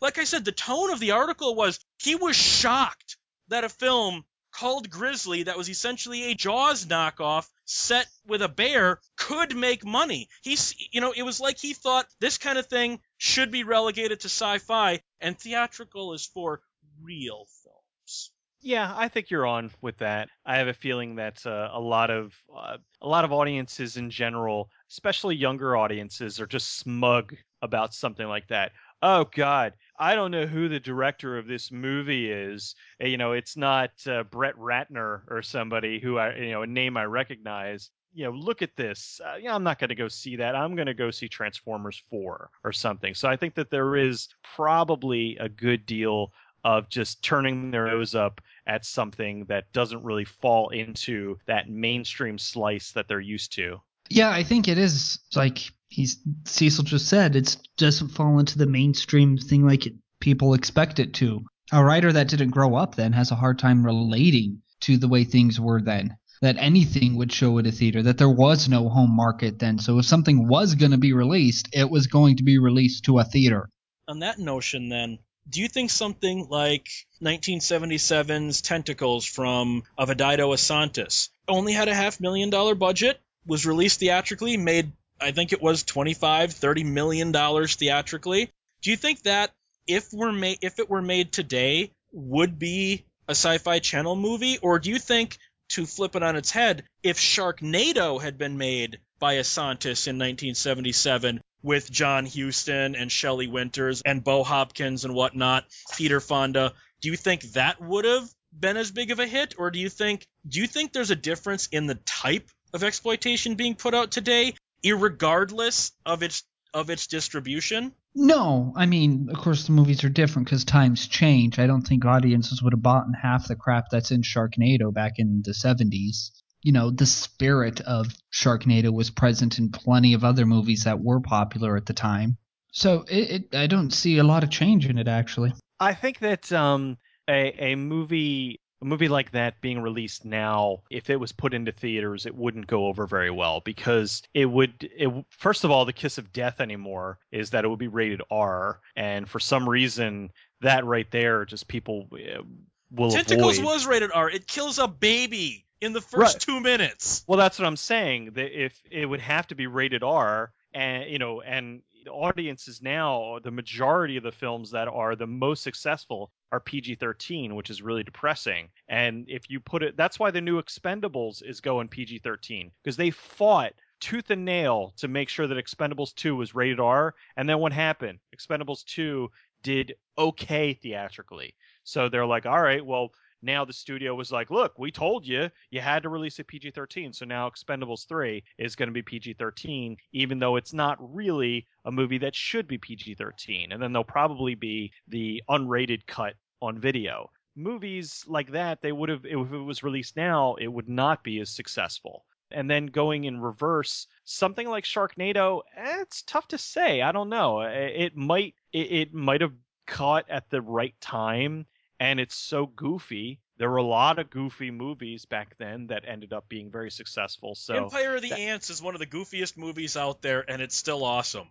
Like 0.02 0.20
I 0.20 0.24
said, 0.24 0.46
the 0.46 0.52
tone 0.52 0.92
of 0.92 1.00
the 1.00 1.12
article 1.12 1.56
was 1.56 1.80
he 1.98 2.14
was 2.14 2.36
shocked 2.36 3.18
that 3.48 3.64
a 3.64 3.70
film 3.70 4.24
called 4.58 4.90
Grizzly 4.90 5.44
that 5.44 5.58
was 5.58 5.70
essentially 5.70 6.24
a 6.24 6.36
Jaws 6.36 6.86
knockoff 6.86 7.48
set 7.66 8.08
with 8.26 8.42
a 8.42 8.50
bear 8.50 9.00
could 9.16 9.56
make 9.56 9.86
money. 9.86 10.30
He's, 10.42 10.74
you 10.92 11.00
know, 11.00 11.14
it 11.16 11.24
was 11.24 11.40
like 11.40 11.60
he 11.60 11.74
thought 11.74 12.08
this 12.20 12.38
kind 12.38 12.58
of 12.58 12.66
thing 12.66 13.00
should 13.18 13.52
be 13.52 13.64
relegated 13.64 14.22
to 14.22 14.30
sci-fi 14.30 15.02
and 15.22 15.38
theatrical 15.38 16.14
is 16.14 16.26
for 16.26 16.62
real 17.02 17.46
films. 17.64 18.32
Yeah, 18.62 18.92
I 18.96 19.08
think 19.08 19.30
you're 19.30 19.46
on 19.46 19.70
with 19.82 20.00
that. 20.00 20.30
I 20.46 20.58
have 20.58 20.68
a 20.68 20.74
feeling 20.74 21.16
that 21.16 21.46
uh, 21.46 21.70
a 21.72 21.80
lot 21.80 22.10
of 22.10 22.34
uh, 22.54 22.78
a 23.02 23.08
lot 23.08 23.24
of 23.24 23.32
audiences 23.32 23.98
in 23.98 24.10
general, 24.10 24.72
especially 24.90 25.36
younger 25.36 25.78
audiences, 25.78 26.40
are 26.40 26.48
just 26.48 26.78
smug 26.80 27.36
about 27.62 27.94
something 27.94 28.28
like 28.28 28.48
that. 28.48 28.72
Oh 29.02 29.26
God, 29.26 29.74
I 30.00 30.16
don't 30.16 30.32
know 30.32 30.46
who 30.46 30.70
the 30.70 30.80
director 30.80 31.38
of 31.38 31.48
this 31.48 31.72
movie 31.72 32.32
is. 32.32 32.76
Uh, 33.02 33.08
You 33.08 33.18
know, 33.18 33.32
it's 33.34 33.58
not 33.58 33.92
uh, 34.08 34.24
Brett 34.24 34.56
Ratner 34.56 35.22
or 35.30 35.42
somebody 35.42 36.00
who 36.00 36.18
I, 36.18 36.36
you 36.36 36.52
know, 36.52 36.62
a 36.64 36.68
name 36.68 36.98
I 36.98 37.06
recognize. 37.06 37.90
You 38.14 38.26
know, 38.26 38.32
look 38.32 38.62
at 38.62 38.76
this. 38.76 39.20
Uh, 39.24 39.40
I'm 39.48 39.64
not 39.64 39.80
going 39.80 39.90
to 39.90 39.96
go 39.96 40.08
see 40.08 40.36
that. 40.38 40.56
I'm 40.56 40.76
going 40.76 40.88
to 40.88 40.94
go 40.94 41.12
see 41.12 41.28
Transformers 41.28 42.02
4 42.10 42.50
or 42.64 42.72
something. 42.72 43.14
So 43.14 43.28
I 43.30 43.36
think 43.38 43.56
that 43.56 43.70
there 43.70 43.96
is 43.96 44.30
probably 44.56 45.38
a 45.38 45.50
good 45.50 45.86
deal 45.86 46.34
of 46.64 46.90
just 46.90 47.24
turning 47.24 47.72
their 47.72 47.88
nose 47.88 48.16
up 48.16 48.42
at 48.66 48.86
something 48.86 49.46
that 49.46 49.72
doesn't 49.74 50.04
really 50.04 50.26
fall 50.26 50.70
into 50.70 51.38
that 51.46 51.70
mainstream 51.70 52.38
slice 52.38 52.92
that 52.92 53.08
they're 53.08 53.20
used 53.20 53.54
to. 53.54 53.82
Yeah, 54.10 54.30
I 54.30 54.44
think 54.44 54.68
it 54.68 54.78
is 54.78 55.20
like 55.36 55.60
he's 55.90 56.18
Cecil 56.46 56.84
just 56.84 57.08
said. 57.08 57.36
It 57.36 57.58
doesn't 57.78 58.10
fall 58.10 58.40
into 58.40 58.58
the 58.58 58.68
mainstream 58.68 59.38
thing 59.38 59.66
like 59.66 59.88
people 60.20 60.54
expect 60.54 61.00
it 61.00 61.14
to. 61.16 61.46
A 61.72 61.84
writer 61.84 62.12
that 62.14 62.30
didn't 62.30 62.52
grow 62.52 62.76
up 62.76 62.96
then 62.96 63.14
has 63.14 63.32
a 63.32 63.36
hard 63.36 63.60
time 63.60 63.86
relating 63.86 64.62
to 64.82 64.98
the 64.98 65.08
way 65.08 65.24
things 65.24 65.60
were 65.60 65.82
then. 65.82 66.18
That 66.42 66.58
anything 66.60 67.16
would 67.16 67.34
show 67.34 67.58
at 67.58 67.66
a 67.66 67.72
theater. 67.72 68.04
That 68.04 68.20
there 68.20 68.30
was 68.30 68.70
no 68.70 68.90
home 68.90 69.16
market 69.16 69.58
then. 69.58 69.80
So 69.80 69.98
if 69.98 70.06
something 70.06 70.48
was 70.48 70.76
going 70.76 70.92
to 70.92 70.98
be 70.98 71.14
released, 71.14 71.70
it 71.74 71.90
was 71.90 72.08
going 72.08 72.38
to 72.38 72.44
be 72.44 72.60
released 72.60 73.06
to 73.06 73.18
a 73.18 73.24
theater. 73.24 73.70
On 74.08 74.20
that 74.20 74.38
notion, 74.38 74.88
then, 74.88 75.18
do 75.50 75.62
you 75.62 75.68
think 75.68 75.90
something 75.90 76.48
like 76.48 76.90
1977's 77.24 78.62
Tentacles 78.62 79.26
from 79.26 79.84
Ovidio 79.98 80.54
Assonitis 80.54 81.30
only 81.48 81.74
had 81.74 81.88
a 81.88 81.96
half 81.96 82.20
million 82.22 82.50
dollar 82.50 82.76
budget, 82.76 83.20
was 83.48 83.66
released 83.66 84.00
theatrically, 84.00 84.58
made 84.58 84.92
I 85.20 85.32
think 85.32 85.52
it 85.52 85.62
was 85.62 85.84
25, 85.84 86.54
30 86.54 86.84
million 86.84 87.32
dollars 87.32 87.76
theatrically. 87.76 88.52
Do 88.82 88.92
you 88.92 88.98
think 88.98 89.24
that 89.24 89.52
if 89.88 90.14
were 90.14 90.32
made 90.32 90.60
if 90.62 90.80
it 90.80 90.90
were 90.90 91.02
made 91.02 91.32
today 91.32 91.92
would 92.12 92.60
be 92.60 93.06
a 93.28 93.32
sci-fi 93.32 93.80
channel 93.80 94.16
movie 94.16 94.58
or 94.60 94.80
do 94.80 94.90
you 94.90 95.00
think 95.00 95.38
to 95.70 95.86
flip 95.86 96.16
it 96.16 96.24
on 96.24 96.36
its 96.36 96.52
head 96.52 96.84
if 97.04 97.18
Sharknado 97.18 98.22
had 98.22 98.38
been 98.38 98.58
made 98.58 99.00
by 99.20 99.36
Assonitis 99.36 100.08
in 100.08 100.18
1977 100.18 101.42
with 101.64 101.92
John 101.92 102.26
Huston 102.26 102.96
and 102.96 103.12
Shelley 103.12 103.48
Winters 103.48 104.02
and 104.06 104.24
Bo 104.24 104.44
Hopkins 104.44 105.04
and 105.04 105.14
whatnot, 105.14 105.66
Peter 105.98 106.22
Fonda, 106.22 106.74
do 107.02 107.10
you 107.10 107.18
think 107.18 107.42
that 107.54 107.82
would 107.82 108.06
have 108.06 108.30
been 108.58 108.78
as 108.78 108.92
big 108.92 109.12
of 109.12 109.20
a 109.20 109.28
hit 109.28 109.56
or 109.58 109.72
do 109.72 109.80
you 109.80 109.90
think 109.90 110.26
do 110.48 110.60
you 110.60 110.68
think 110.68 110.94
there's 110.94 111.12
a 111.12 111.16
difference 111.16 111.68
in 111.68 111.86
the 111.86 111.96
type 112.06 112.50
of 112.74 112.84
exploitation 112.84 113.56
being 113.56 113.76
put 113.76 113.94
out 113.94 114.12
today 114.12 114.54
irregardless 114.84 115.92
of 116.06 116.24
its 116.24 116.44
of 116.74 116.90
its 116.90 117.08
distribution 117.08 117.94
No, 118.14 118.74
I 118.76 118.86
mean, 118.86 119.30
of 119.32 119.38
course, 119.38 119.66
the 119.66 119.72
movies 119.72 120.04
are 120.04 120.10
different 120.10 120.48
because 120.48 120.64
times 120.64 121.08
change. 121.08 121.60
I 121.60 121.68
don't 121.68 121.82
think 121.82 122.06
audiences 122.06 122.62
would 122.62 122.74
have 122.74 122.82
bought 122.82 123.08
in 123.08 123.14
half 123.14 123.48
the 123.48 123.56
crap 123.56 123.86
that's 123.92 124.12
in 124.12 124.22
Sharknado 124.22 124.94
back 124.94 125.14
in 125.18 125.42
the 125.46 125.52
70s. 125.52 126.32
You 126.62 126.72
know, 126.74 126.92
the 126.92 127.06
spirit 127.06 127.80
of 127.82 128.08
Sharknado 128.34 128.92
was 128.92 129.10
present 129.12 129.60
in 129.60 129.70
plenty 129.70 130.14
of 130.14 130.24
other 130.24 130.46
movies 130.46 130.84
that 130.84 131.02
were 131.02 131.22
popular 131.22 131.78
at 131.78 131.86
the 131.86 131.94
time. 131.94 132.38
So 132.72 133.06
it, 133.10 133.30
it, 133.52 133.56
I 133.56 133.68
don't 133.68 133.92
see 133.92 134.18
a 134.18 134.24
lot 134.24 134.44
of 134.44 134.50
change 134.50 134.86
in 134.88 134.98
it, 134.98 135.08
actually. 135.08 135.54
I 135.80 135.94
think 135.94 136.20
that 136.20 136.52
um, 136.52 136.98
a 137.30 137.72
a 137.72 137.76
movie 137.76 138.60
a 138.82 138.86
movie 138.86 139.08
like 139.08 139.32
that 139.32 139.60
being 139.62 139.82
released 139.82 140.24
now, 140.26 140.82
if 140.92 141.10
it 141.10 141.20
was 141.20 141.32
put 141.32 141.54
into 141.54 141.72
theaters, 141.72 142.26
it 142.26 142.36
wouldn't 142.36 142.68
go 142.68 142.86
over 142.88 143.08
very 143.08 143.32
well 143.32 143.62
because 143.62 144.22
it 144.34 144.46
would. 144.46 144.90
It 144.96 145.10
first 145.30 145.64
of 145.64 145.72
all, 145.72 145.86
the 145.86 145.94
kiss 145.94 146.18
of 146.18 146.32
death 146.32 146.62
anymore 146.62 147.18
is 147.32 147.52
that 147.52 147.66
it 147.66 147.68
would 147.68 147.80
be 147.80 147.88
rated 147.88 148.22
R, 148.30 148.80
and 148.96 149.28
for 149.28 149.40
some 149.40 149.68
reason, 149.68 150.32
that 150.62 150.86
right 150.86 151.10
there, 151.12 151.46
just 151.46 151.68
people 151.68 152.08
uh, 152.14 152.44
will 152.92 153.12
Tentacles 153.12 153.58
avoid. 153.58 153.74
was 153.74 153.88
rated 153.88 154.12
R. 154.14 154.30
It 154.30 154.48
kills 154.48 154.80
a 154.80 154.88
baby 154.88 155.66
in 155.82 155.94
the 155.94 156.02
first 156.02 156.36
Right. 156.36 156.40
two 156.42 156.60
minutes. 156.60 157.24
Well, 157.28 157.38
that's 157.38 157.60
what 157.60 157.68
I'm 157.68 157.78
saying. 157.78 158.32
That 158.34 158.52
if 158.64 158.80
it 158.92 159.06
would 159.06 159.22
have 159.22 159.48
to 159.48 159.56
be 159.56 159.68
rated 159.68 160.04
R, 160.04 160.52
and 160.74 161.10
you 161.10 161.18
know, 161.20 161.42
and 161.42 161.82
the 162.08 162.14
audiences 162.14 162.82
now, 162.82 163.38
the 163.44 163.52
majority 163.52 164.16
of 164.16 164.24
the 164.24 164.32
films 164.32 164.72
that 164.72 164.88
are 164.88 165.16
the 165.16 165.28
most 165.28 165.62
successful 165.62 166.32
are 166.54 166.62
PG-13, 166.62 167.54
which 167.54 167.70
is 167.70 167.82
really 167.82 168.04
depressing. 168.04 168.70
And 168.88 169.26
if 169.28 169.50
you 169.50 169.60
put 169.60 169.84
it, 169.84 169.98
that's 169.98 170.18
why 170.18 170.32
the 170.32 170.40
new 170.40 170.62
Expendables 170.62 171.44
is 171.44 171.60
going 171.60 171.90
PG-13 171.90 172.72
because 172.82 172.96
they 172.96 173.12
fought 173.12 173.74
tooth 174.00 174.30
and 174.30 174.46
nail 174.46 174.94
to 174.98 175.10
make 175.10 175.28
sure 175.28 175.48
that 175.48 175.58
Expendables 175.58 176.16
2 176.16 176.34
was 176.34 176.56
rated 176.56 176.80
R. 176.80 177.14
And 177.36 177.50
then 177.50 177.60
what 177.60 177.74
happened? 177.74 178.20
Expendables 178.34 178.86
2 178.86 179.30
did 179.64 179.96
okay 180.18 180.74
theatrically. 180.74 181.56
So 181.84 182.08
they're 182.08 182.26
like, 182.26 182.46
all 182.46 182.62
right, 182.62 182.86
well, 182.86 183.12
now 183.42 183.66
the 183.66 183.74
studio 183.74 184.16
was 184.16 184.32
like, 184.32 184.50
look, 184.50 184.78
we 184.80 184.92
told 184.92 185.28
you 185.28 185.50
you 185.70 185.82
had 185.82 186.04
to 186.04 186.10
release 186.10 186.40
a 186.40 186.44
PG 186.44 186.72
13. 186.72 187.14
So 187.14 187.26
now 187.26 187.50
Expendables 187.50 188.08
3 188.08 188.44
is 188.58 188.76
going 188.76 188.88
to 188.88 188.94
be 188.94 189.02
PG 189.02 189.34
13, 189.34 189.98
even 190.14 190.40
though 190.40 190.56
it's 190.56 190.74
not 190.74 190.98
really 191.00 191.68
a 191.86 191.92
movie 191.92 192.18
that 192.20 192.36
should 192.36 192.68
be 192.68 192.78
PG 192.78 193.16
13. 193.16 193.72
And 193.72 193.82
then 193.82 193.94
there'll 193.94 194.04
probably 194.04 194.56
be 194.56 194.92
the 195.08 195.44
unrated 195.50 196.06
cut 196.08 196.34
on 196.62 196.80
video. 196.80 197.30
Movies 197.56 198.24
like 198.28 198.52
that, 198.52 198.82
they 198.82 198.92
would 198.92 199.10
have, 199.10 199.26
if 199.26 199.52
it 199.52 199.58
was 199.58 199.84
released 199.84 200.16
now, 200.16 200.56
it 200.56 200.68
would 200.68 200.90
not 200.90 201.24
be 201.24 201.40
as 201.40 201.50
successful. 201.50 202.26
And 202.52 202.70
then 202.70 202.86
going 202.88 203.26
in 203.26 203.42
reverse, 203.42 204.08
something 204.24 204.68
like 204.70 204.86
Sharknado, 204.86 205.62
eh, 205.76 206.02
it's 206.02 206.22
tough 206.22 206.48
to 206.50 206.58
say. 206.58 207.02
I 207.02 207.12
don't 207.12 207.30
know. 207.30 207.62
It, 207.62 207.94
it 207.96 208.16
might, 208.16 208.56
it, 208.72 208.92
it 208.92 209.14
might 209.14 209.42
have 209.42 209.54
caught 209.86 210.30
at 210.30 210.50
the 210.50 210.62
right 210.62 210.94
time 211.02 211.66
and 212.00 212.20
it's 212.20 212.36
so 212.36 212.66
goofy. 212.66 213.40
There 213.58 213.70
were 213.70 213.78
a 213.78 213.84
lot 213.84 214.20
of 214.20 214.30
goofy 214.30 214.70
movies 214.70 215.26
back 215.26 215.58
then 215.58 215.88
that 215.88 216.04
ended 216.08 216.32
up 216.32 216.48
being 216.48 216.70
very 216.70 216.92
successful. 216.92 217.56
So 217.56 217.76
Empire 217.76 218.16
of 218.16 218.22
the 218.22 218.30
that- 218.30 218.40
Ants 218.40 218.70
is 218.70 218.82
one 218.82 218.94
of 218.94 219.00
the 219.00 219.08
goofiest 219.08 219.58
movies 219.58 219.98
out 219.98 220.22
there, 220.22 220.46
and 220.48 220.62
it's 220.62 220.76
still 220.76 221.04
awesome. 221.04 221.48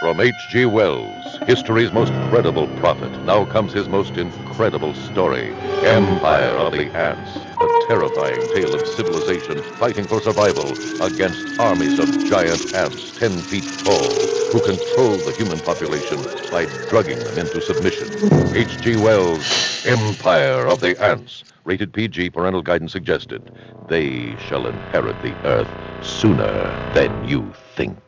From 0.00 0.20
H.G. 0.20 0.66
Wells, 0.66 1.38
history's 1.46 1.90
most 1.90 2.12
credible 2.28 2.66
prophet, 2.76 3.10
now 3.24 3.46
comes 3.46 3.72
his 3.72 3.88
most 3.88 4.18
incredible 4.18 4.92
story 4.92 5.54
Empire 5.84 6.54
of 6.58 6.72
the 6.72 6.90
Ants. 6.94 7.30
A 7.62 7.86
terrifying 7.86 8.52
tale 8.52 8.74
of 8.74 8.86
civilization 8.88 9.62
fighting 9.78 10.06
for 10.06 10.20
survival 10.20 10.70
against 11.00 11.42
armies 11.58 11.98
of 11.98 12.08
giant 12.26 12.74
ants 12.74 13.10
10 13.12 13.40
feet 13.44 13.64
tall 13.84 14.35
who 14.56 14.62
control 14.62 15.18
the 15.18 15.32
human 15.32 15.60
population 15.60 16.16
by 16.50 16.64
drugging 16.88 17.22
them 17.24 17.36
into 17.36 17.60
submission. 17.60 18.08
H.G. 18.54 18.96
Wells' 18.96 19.84
Empire 19.84 20.66
of 20.66 20.80
the 20.80 20.98
Ants. 21.02 21.44
Rated 21.64 21.92
PG, 21.92 22.30
parental 22.30 22.62
guidance 22.62 22.92
suggested. 22.92 23.42
They 23.88 24.34
shall 24.36 24.66
inherit 24.66 25.20
the 25.20 25.34
earth 25.44 25.68
sooner 26.02 26.90
than 26.94 27.28
you 27.28 27.52
think. 27.74 27.98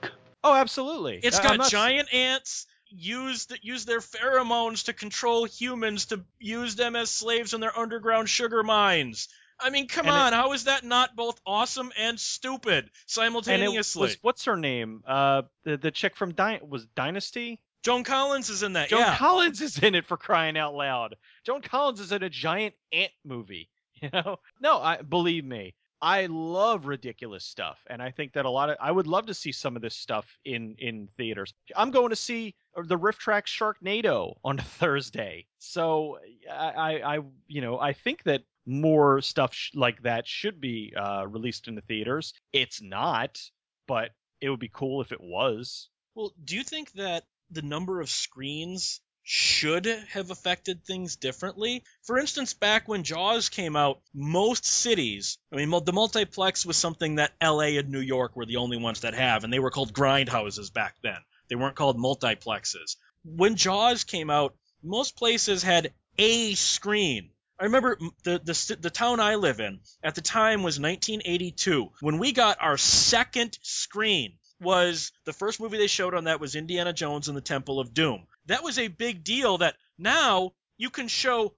oh, 0.43 0.55
absolutely. 0.55 1.21
It's 1.23 1.39
I- 1.39 1.43
got 1.43 1.59
not 1.59 1.71
giant 1.71 2.15
ants 2.15 2.67
use 2.89 3.45
the, 3.47 3.59
use 3.61 3.85
their 3.85 4.01
pheromones 4.01 4.87
to 4.87 4.95
control 4.95 5.45
humans 5.45 6.07
to 6.07 6.25
use 6.39 6.77
them 6.77 6.97
as 6.97 7.11
slaves 7.11 7.53
in 7.53 7.61
their 7.61 7.79
underground 7.79 8.31
sugar 8.31 8.63
mines. 8.63 9.29
I 9.61 9.71
mean, 9.71 9.89
come 9.89 10.07
And 10.07 10.15
it- 10.15 10.19
on, 10.19 10.33
how 10.33 10.53
is 10.53 10.65
that 10.65 10.85
not 10.85 11.17
both 11.17 11.41
awesome 11.47 11.93
and 11.99 12.19
stupid 12.19 12.85
And 12.85 12.89
it 12.89 12.93
simultaneously? 13.07 14.03
was 14.03 14.19
what's 14.23 14.45
her 14.45 14.57
name? 14.57 15.03
Uh, 15.07 15.43
the 15.65 15.77
the 15.77 15.91
chick 15.91 16.17
from 16.17 16.33
Dy- 16.33 16.61
was 16.67 16.87
Dynasty. 16.95 17.61
Joan 17.85 18.03
Collins 18.05 18.51
is 18.51 18.63
in 18.63 18.73
that. 18.75 18.89
Joan 18.89 19.01
yeah. 19.01 19.17
Collins 19.17 19.61
is 19.61 19.79
in 19.79 19.95
it 19.95 20.05
for 20.07 20.17
crying 20.17 20.59
out 20.59 20.75
loud. 20.75 21.17
Joan 21.45 21.63
Collins 21.63 22.01
is 22.01 22.11
in 22.13 22.23
a 22.23 22.29
giant 22.31 22.75
ant 22.93 23.13
movie. 23.25 23.69
You 24.01 24.11
know? 24.13 24.37
No, 24.61 24.79
I 24.81 25.03
believe 25.03 25.45
me. 25.45 25.75
I 26.01 26.27
love 26.27 26.87
ridiculous 26.87 27.45
stuff, 27.45 27.81
and 27.89 28.01
I 28.01 28.13
think 28.13 28.35
that 28.35 28.45
a 28.45 28.51
lot 28.51 28.71
of 28.71 28.77
I 28.81 28.93
would 28.93 29.09
love 29.09 29.27
to 29.27 29.35
see 29.35 29.51
some 29.51 29.75
of 29.75 29.83
this 29.83 29.97
stuff 29.97 30.25
in 30.45 30.77
in 30.79 31.09
theaters. 31.17 31.53
I'm 31.75 31.91
going 31.91 32.11
to 32.11 32.17
see 32.17 32.55
the 32.77 32.97
RiffTrax 32.97 33.47
Sharknado 33.47 34.37
on 34.45 34.59
Thursday, 34.79 35.47
so 35.59 36.21
I, 36.49 36.69
I, 37.01 37.17
I 37.17 37.21
you 37.49 37.61
know 37.61 37.81
I 37.81 37.93
think 37.93 38.23
that 38.23 38.43
more 38.69 39.21
stuff 39.21 39.55
sh- 39.55 39.71
like 39.75 40.03
that 40.03 40.27
should 40.27 40.61
be 40.61 40.93
uh, 40.97 41.27
released 41.27 41.69
in 41.69 41.75
the 41.75 41.81
theaters. 41.83 42.35
It's 42.53 42.83
not, 42.83 43.41
but 43.87 44.11
it 44.41 44.51
would 44.51 44.61
be 44.61 44.71
cool 44.73 45.01
if 45.01 45.13
it 45.13 45.21
was. 45.21 45.89
Well, 46.15 46.33
do 46.45 46.57
you 46.57 46.63
think 46.63 46.93
that 46.93 47.25
the 47.51 47.63
number 47.63 48.01
of 48.01 48.11
screens 48.11 49.01
should 49.31 49.85
have 49.85 50.31
affected 50.31 50.83
things 50.83 51.17
differently. 51.17 51.85
For 52.05 52.19
instance, 52.19 52.55
back 52.55 52.89
when 52.89 53.03
Jaws 53.03 53.51
came 53.51 53.77
out, 53.77 54.01
most 54.15 54.65
cities, 54.65 55.37
I 55.53 55.57
mean, 55.57 55.69
the 55.85 55.93
multiplex 55.93 56.65
was 56.65 56.79
something 56.79 57.17
that 57.17 57.35
LA 57.43 57.77
and 57.77 57.91
New 57.91 58.01
York 58.01 58.35
were 58.37 58.47
the 58.47 58.57
only 58.57 58.79
ones 58.79 59.03
that 59.03 59.13
have, 59.13 59.45
and 59.45 59.53
they 59.53 59.59
were 59.59 59.71
called 59.71 59.93
grindhouses 59.93 60.73
back 60.73 60.95
then. 61.03 61.19
They 61.51 61.57
weren't 61.57 61.77
called 61.77 61.99
multiplexes. 61.99 62.97
When 63.23 63.57
Jaws 63.57 64.05
came 64.05 64.31
out, 64.31 64.55
most 64.83 65.15
places 65.15 65.63
had 65.63 65.93
a 66.17 66.55
screen. 66.55 67.29
I 67.61 67.65
remember 67.65 67.99
the, 68.23 68.39
the 68.39 68.77
the 68.81 68.91
town 68.91 69.19
I 69.19 69.35
live 69.35 69.59
in 69.59 69.81
at 70.03 70.15
the 70.15 70.21
time 70.21 70.63
was 70.63 70.79
1982 70.79 71.91
when 72.01 72.19
we 72.19 72.31
got 72.31 72.59
our 72.61 72.79
second 72.79 73.59
screen 73.63 74.39
was 74.61 75.13
the 75.25 75.33
first 75.33 75.59
movie 75.59 75.79
they 75.79 75.89
showed 75.89 76.15
on 76.15 76.25
that 76.25 76.41
was 76.41 76.55
Indiana 76.55 76.93
Jones 76.93 77.27
and 77.27 77.37
the 77.37 77.43
Temple 77.43 77.81
of 77.81 77.95
Doom. 77.95 78.27
That 78.47 78.63
was 78.63 78.79
a 78.79 78.89
big 78.89 79.25
deal 79.25 79.59
that 79.59 79.77
now 79.99 80.53
you 80.77 80.91
can 80.91 81.09
show 81.09 81.55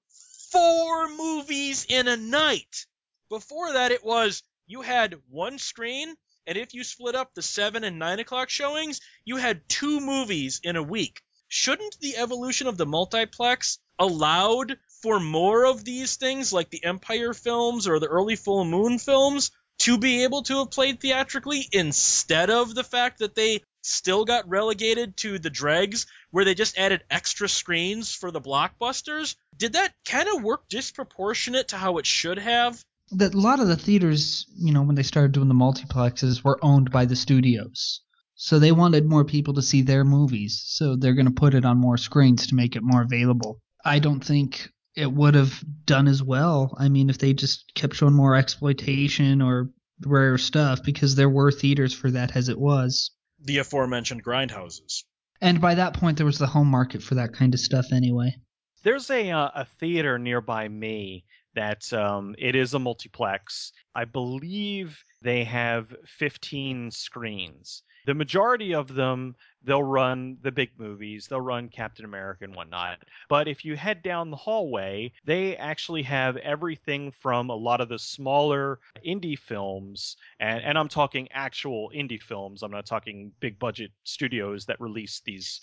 four 0.50 1.08
movies 1.08 1.86
in 1.88 2.08
a 2.08 2.16
night. 2.16 2.86
Before 3.28 3.74
that, 3.74 3.92
it 3.92 4.04
was 4.04 4.42
you 4.66 4.80
had 4.80 5.20
one 5.28 5.58
screen, 5.58 6.16
and 6.46 6.56
if 6.56 6.74
you 6.74 6.82
split 6.82 7.14
up 7.14 7.34
the 7.34 7.42
7 7.42 7.84
and 7.84 7.98
9 7.98 8.20
o'clock 8.20 8.48
showings, 8.48 9.00
you 9.24 9.36
had 9.36 9.68
two 9.68 10.00
movies 10.00 10.60
in 10.62 10.76
a 10.76 10.82
week. 10.82 11.22
Shouldn't 11.48 11.98
the 12.00 12.16
evolution 12.16 12.66
of 12.68 12.76
the 12.76 12.86
multiplex 12.86 13.78
allowed 13.98 14.78
for 15.02 15.20
more 15.20 15.66
of 15.66 15.84
these 15.84 16.16
things 16.16 16.52
like 16.52 16.70
the 16.70 16.84
Empire 16.84 17.32
films 17.32 17.88
or 17.88 17.98
the 17.98 18.06
early 18.06 18.36
Full 18.36 18.64
Moon 18.64 18.98
films 18.98 19.50
to 19.80 19.96
be 19.96 20.24
able 20.24 20.42
to 20.42 20.58
have 20.58 20.70
played 20.70 21.00
theatrically 21.00 21.66
instead 21.72 22.50
of 22.50 22.74
the 22.74 22.84
fact 22.84 23.20
that 23.20 23.34
they 23.34 23.62
still 23.82 24.26
got 24.26 24.48
relegated 24.48 25.16
to 25.16 25.38
the 25.38 25.48
dregs 25.48 26.06
where 26.30 26.44
they 26.44 26.54
just 26.54 26.76
added 26.76 27.02
extra 27.10 27.48
screens 27.48 28.14
for 28.14 28.30
the 28.30 28.40
blockbusters. 28.40 29.36
Did 29.56 29.72
that 29.72 29.94
kind 30.04 30.28
of 30.34 30.42
work 30.42 30.68
disproportionate 30.68 31.68
to 31.68 31.76
how 31.76 31.96
it 31.98 32.06
should 32.06 32.38
have? 32.38 32.84
That 33.12 33.34
a 33.34 33.40
lot 33.40 33.60
of 33.60 33.68
the 33.68 33.76
theaters, 33.76 34.46
you 34.54 34.72
know, 34.72 34.82
when 34.82 34.96
they 34.96 35.02
started 35.02 35.32
doing 35.32 35.48
the 35.48 35.54
multiplexes, 35.54 36.44
were 36.44 36.58
owned 36.62 36.90
by 36.90 37.06
the 37.06 37.16
studios. 37.16 38.02
So 38.34 38.58
they 38.58 38.72
wanted 38.72 39.06
more 39.06 39.24
people 39.24 39.54
to 39.54 39.62
see 39.62 39.82
their 39.82 40.04
movies. 40.04 40.62
So 40.64 40.94
they're 40.94 41.14
going 41.14 41.26
to 41.26 41.32
put 41.32 41.54
it 41.54 41.64
on 41.64 41.78
more 41.78 41.96
screens 41.96 42.46
to 42.46 42.54
make 42.54 42.76
it 42.76 42.82
more 42.82 43.02
available. 43.02 43.60
I 43.84 43.98
don't 43.98 44.24
think 44.24 44.70
it 45.00 45.10
would 45.12 45.34
have 45.34 45.62
done 45.86 46.06
as 46.06 46.22
well. 46.22 46.76
I 46.78 46.88
mean, 46.88 47.10
if 47.10 47.18
they 47.18 47.32
just 47.32 47.72
kept 47.74 47.96
showing 47.96 48.14
more 48.14 48.36
exploitation 48.36 49.40
or 49.40 49.70
rare 50.04 50.38
stuff, 50.38 50.82
because 50.84 51.14
there 51.14 51.28
were 51.28 51.50
theaters 51.50 51.94
for 51.94 52.10
that 52.10 52.36
as 52.36 52.48
it 52.48 52.58
was. 52.58 53.10
The 53.40 53.58
aforementioned 53.58 54.24
grindhouses. 54.24 55.04
And 55.40 55.60
by 55.60 55.74
that 55.74 55.94
point, 55.94 56.18
there 56.18 56.26
was 56.26 56.38
the 56.38 56.46
home 56.46 56.68
market 56.68 57.02
for 57.02 57.14
that 57.14 57.32
kind 57.32 57.54
of 57.54 57.60
stuff 57.60 57.86
anyway. 57.92 58.36
There's 58.82 59.10
a 59.10 59.30
uh, 59.30 59.50
a 59.54 59.64
theater 59.78 60.18
nearby 60.18 60.68
me 60.68 61.24
that 61.54 61.92
um, 61.92 62.34
it 62.38 62.54
is 62.54 62.74
a 62.74 62.78
multiplex. 62.78 63.72
I 63.94 64.04
believe 64.04 64.98
they 65.22 65.44
have 65.44 65.94
15 66.18 66.90
screens. 66.90 67.82
The 68.06 68.14
majority 68.14 68.74
of 68.74 68.94
them, 68.94 69.34
they'll 69.64 69.82
run 69.82 70.38
the 70.42 70.52
big 70.52 70.70
movies, 70.78 71.26
they'll 71.26 71.40
run 71.40 71.68
Captain 71.68 72.04
America 72.04 72.44
and 72.44 72.54
whatnot. 72.54 72.98
But 73.28 73.48
if 73.48 73.64
you 73.64 73.76
head 73.76 74.02
down 74.02 74.30
the 74.30 74.36
hallway, 74.36 75.12
they 75.24 75.56
actually 75.56 76.02
have 76.02 76.36
everything 76.38 77.12
from 77.12 77.50
a 77.50 77.54
lot 77.54 77.80
of 77.80 77.88
the 77.88 77.98
smaller 77.98 78.78
indie 79.06 79.38
films, 79.38 80.16
and, 80.38 80.62
and 80.62 80.78
I'm 80.78 80.88
talking 80.88 81.28
actual 81.32 81.90
indie 81.94 82.22
films. 82.22 82.62
I'm 82.62 82.70
not 82.70 82.86
talking 82.86 83.32
big 83.40 83.58
budget 83.58 83.90
studios 84.04 84.66
that 84.66 84.80
release 84.80 85.20
these 85.24 85.60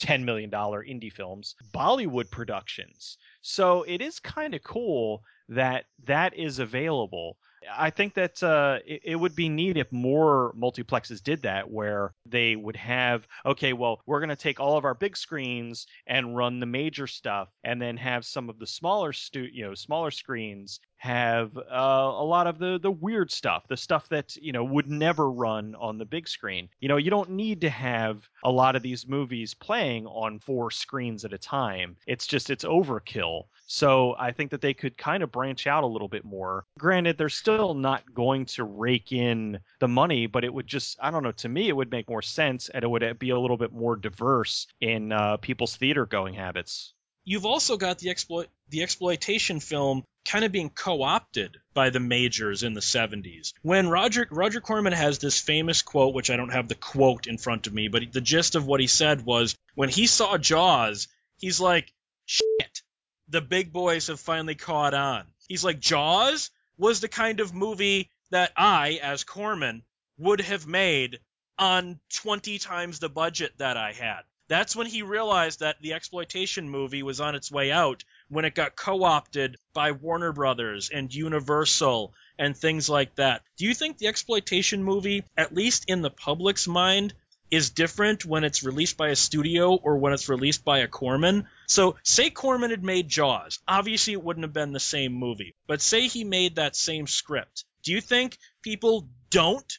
$10 0.00 0.24
million 0.24 0.50
indie 0.50 1.12
films, 1.12 1.54
Bollywood 1.72 2.30
productions. 2.30 3.18
So 3.42 3.84
it 3.84 4.00
is 4.00 4.18
kind 4.20 4.54
of 4.54 4.62
cool 4.62 5.22
that 5.48 5.84
that 6.04 6.34
is 6.36 6.58
available. 6.58 7.36
I 7.72 7.90
think 7.90 8.14
that 8.14 8.42
uh, 8.42 8.78
it, 8.86 9.00
it, 9.04 9.16
would 9.16 9.34
be 9.34 9.48
neat 9.48 9.76
if 9.76 9.90
more 9.92 10.54
multiplexes 10.58 11.22
did 11.22 11.42
that, 11.42 11.70
where 11.70 12.14
they 12.26 12.56
would 12.56 12.76
have, 12.76 13.26
okay, 13.46 13.72
well, 13.72 14.00
we're 14.06 14.20
going 14.20 14.28
to 14.30 14.36
take 14.36 14.60
all 14.60 14.76
of 14.76 14.84
our 14.84 14.94
big 14.94 15.16
screens 15.16 15.86
and 16.06 16.36
run 16.36 16.60
the 16.60 16.66
major 16.66 17.06
stuff, 17.06 17.48
and 17.64 17.80
then 17.80 17.96
have 17.96 18.24
some 18.24 18.48
of 18.48 18.58
the 18.58 18.66
smaller 18.66 19.12
stu- 19.12 19.48
you 19.52 19.64
know, 19.64 19.74
smaller 19.74 20.10
screens 20.10 20.80
have 21.04 21.54
uh, 21.58 21.60
a 21.70 22.24
lot 22.24 22.46
of 22.46 22.58
the 22.58 22.78
the 22.80 22.90
weird 22.90 23.30
stuff, 23.30 23.68
the 23.68 23.76
stuff 23.76 24.08
that 24.08 24.36
you 24.36 24.52
know 24.52 24.64
would 24.64 24.90
never 24.90 25.30
run 25.30 25.74
on 25.74 25.98
the 25.98 26.06
big 26.06 26.26
screen. 26.26 26.70
You 26.80 26.88
know, 26.88 26.96
you 26.96 27.10
don't 27.10 27.32
need 27.32 27.60
to 27.60 27.68
have 27.68 28.26
a 28.42 28.50
lot 28.50 28.74
of 28.74 28.82
these 28.82 29.06
movies 29.06 29.52
playing 29.52 30.06
on 30.06 30.38
four 30.38 30.70
screens 30.70 31.26
at 31.26 31.34
a 31.34 31.38
time. 31.38 31.96
It's 32.06 32.26
just 32.26 32.48
it's 32.48 32.64
overkill. 32.64 33.44
So 33.66 34.16
I 34.18 34.32
think 34.32 34.52
that 34.52 34.62
they 34.62 34.72
could 34.72 34.96
kind 34.96 35.22
of 35.22 35.30
branch 35.30 35.66
out 35.66 35.84
a 35.84 35.86
little 35.86 36.08
bit 36.08 36.24
more. 36.24 36.64
Granted, 36.78 37.18
they're 37.18 37.28
still 37.28 37.74
not 37.74 38.14
going 38.14 38.46
to 38.46 38.64
rake 38.64 39.12
in 39.12 39.60
the 39.80 39.88
money, 39.88 40.26
but 40.26 40.42
it 40.42 40.54
would 40.54 40.66
just 40.66 40.96
I 41.02 41.10
don't 41.10 41.22
know. 41.22 41.32
To 41.32 41.48
me, 41.50 41.68
it 41.68 41.76
would 41.76 41.90
make 41.90 42.08
more 42.08 42.22
sense, 42.22 42.70
and 42.70 42.82
it 42.82 42.88
would 42.88 43.18
be 43.18 43.28
a 43.28 43.38
little 43.38 43.58
bit 43.58 43.74
more 43.74 43.96
diverse 43.96 44.68
in 44.80 45.12
uh, 45.12 45.36
people's 45.36 45.76
theater 45.76 46.06
going 46.06 46.32
habits 46.32 46.94
you've 47.26 47.46
also 47.46 47.78
got 47.78 47.98
the 47.98 48.10
exploit 48.10 48.48
the 48.68 48.82
exploitation 48.82 49.58
film 49.58 50.04
kind 50.24 50.44
of 50.44 50.52
being 50.52 50.70
co-opted 50.70 51.58
by 51.74 51.90
the 51.90 52.00
majors 52.00 52.62
in 52.62 52.74
the 52.74 52.80
70s. 52.80 53.52
When 53.62 53.88
Roger 53.88 54.26
Roger 54.30 54.60
Corman 54.60 54.92
has 54.92 55.18
this 55.18 55.40
famous 55.40 55.82
quote, 55.82 56.14
which 56.14 56.30
I 56.30 56.36
don't 56.36 56.52
have 56.52 56.68
the 56.68 56.74
quote 56.74 57.26
in 57.26 57.38
front 57.38 57.66
of 57.66 57.74
me, 57.74 57.88
but 57.88 58.12
the 58.12 58.20
gist 58.20 58.54
of 58.54 58.66
what 58.66 58.80
he 58.80 58.86
said 58.86 59.24
was 59.24 59.56
when 59.74 59.88
he 59.88 60.06
saw 60.06 60.38
Jaws, 60.38 61.08
he's 61.38 61.60
like, 61.60 61.92
"Shit, 62.26 62.82
the 63.28 63.40
big 63.40 63.72
boys 63.72 64.06
have 64.06 64.20
finally 64.20 64.54
caught 64.54 64.94
on." 64.94 65.26
He's 65.48 65.64
like, 65.64 65.80
"Jaws 65.80 66.50
was 66.78 67.00
the 67.00 67.08
kind 67.08 67.40
of 67.40 67.54
movie 67.54 68.10
that 68.30 68.52
I, 68.56 68.98
as 69.02 69.24
Corman, 69.24 69.84
would 70.16 70.40
have 70.40 70.66
made 70.66 71.20
on 71.58 72.00
20 72.14 72.58
times 72.58 72.98
the 72.98 73.10
budget 73.10 73.58
that 73.58 73.76
I 73.76 73.92
had." 73.92 74.22
That's 74.48 74.76
when 74.76 74.86
he 74.86 75.02
realized 75.02 75.60
that 75.60 75.80
the 75.80 75.94
exploitation 75.94 76.68
movie 76.68 77.02
was 77.02 77.20
on 77.20 77.34
its 77.34 77.50
way 77.50 77.72
out 77.72 78.04
when 78.28 78.44
it 78.44 78.54
got 78.54 78.76
co-opted 78.76 79.56
by 79.72 79.92
Warner 79.92 80.32
Brothers 80.32 80.90
and 80.92 81.14
Universal 81.14 82.12
and 82.38 82.56
things 82.56 82.88
like 82.88 83.14
that. 83.16 83.42
Do 83.56 83.66
you 83.66 83.74
think 83.74 83.98
the 83.98 84.08
exploitation 84.08 84.82
movie, 84.82 85.24
at 85.36 85.54
least 85.54 85.84
in 85.88 86.02
the 86.02 86.10
public's 86.10 86.66
mind, 86.66 87.14
is 87.50 87.70
different 87.70 88.24
when 88.24 88.42
it's 88.42 88.64
released 88.64 88.96
by 88.96 89.08
a 89.08 89.16
studio 89.16 89.74
or 89.74 89.98
when 89.98 90.12
it's 90.12 90.28
released 90.28 90.64
by 90.64 90.78
a 90.78 90.88
Corman? 90.88 91.46
So, 91.68 91.96
say 92.02 92.30
Corman 92.30 92.70
had 92.70 92.82
made 92.82 93.08
Jaws. 93.08 93.60
Obviously, 93.68 94.14
it 94.14 94.22
wouldn't 94.22 94.44
have 94.44 94.52
been 94.52 94.72
the 94.72 94.80
same 94.80 95.12
movie. 95.12 95.54
But 95.66 95.80
say 95.80 96.08
he 96.08 96.24
made 96.24 96.56
that 96.56 96.74
same 96.74 97.06
script. 97.06 97.64
Do 97.84 97.92
you 97.92 98.00
think 98.00 98.38
people 98.62 99.08
don't, 99.30 99.78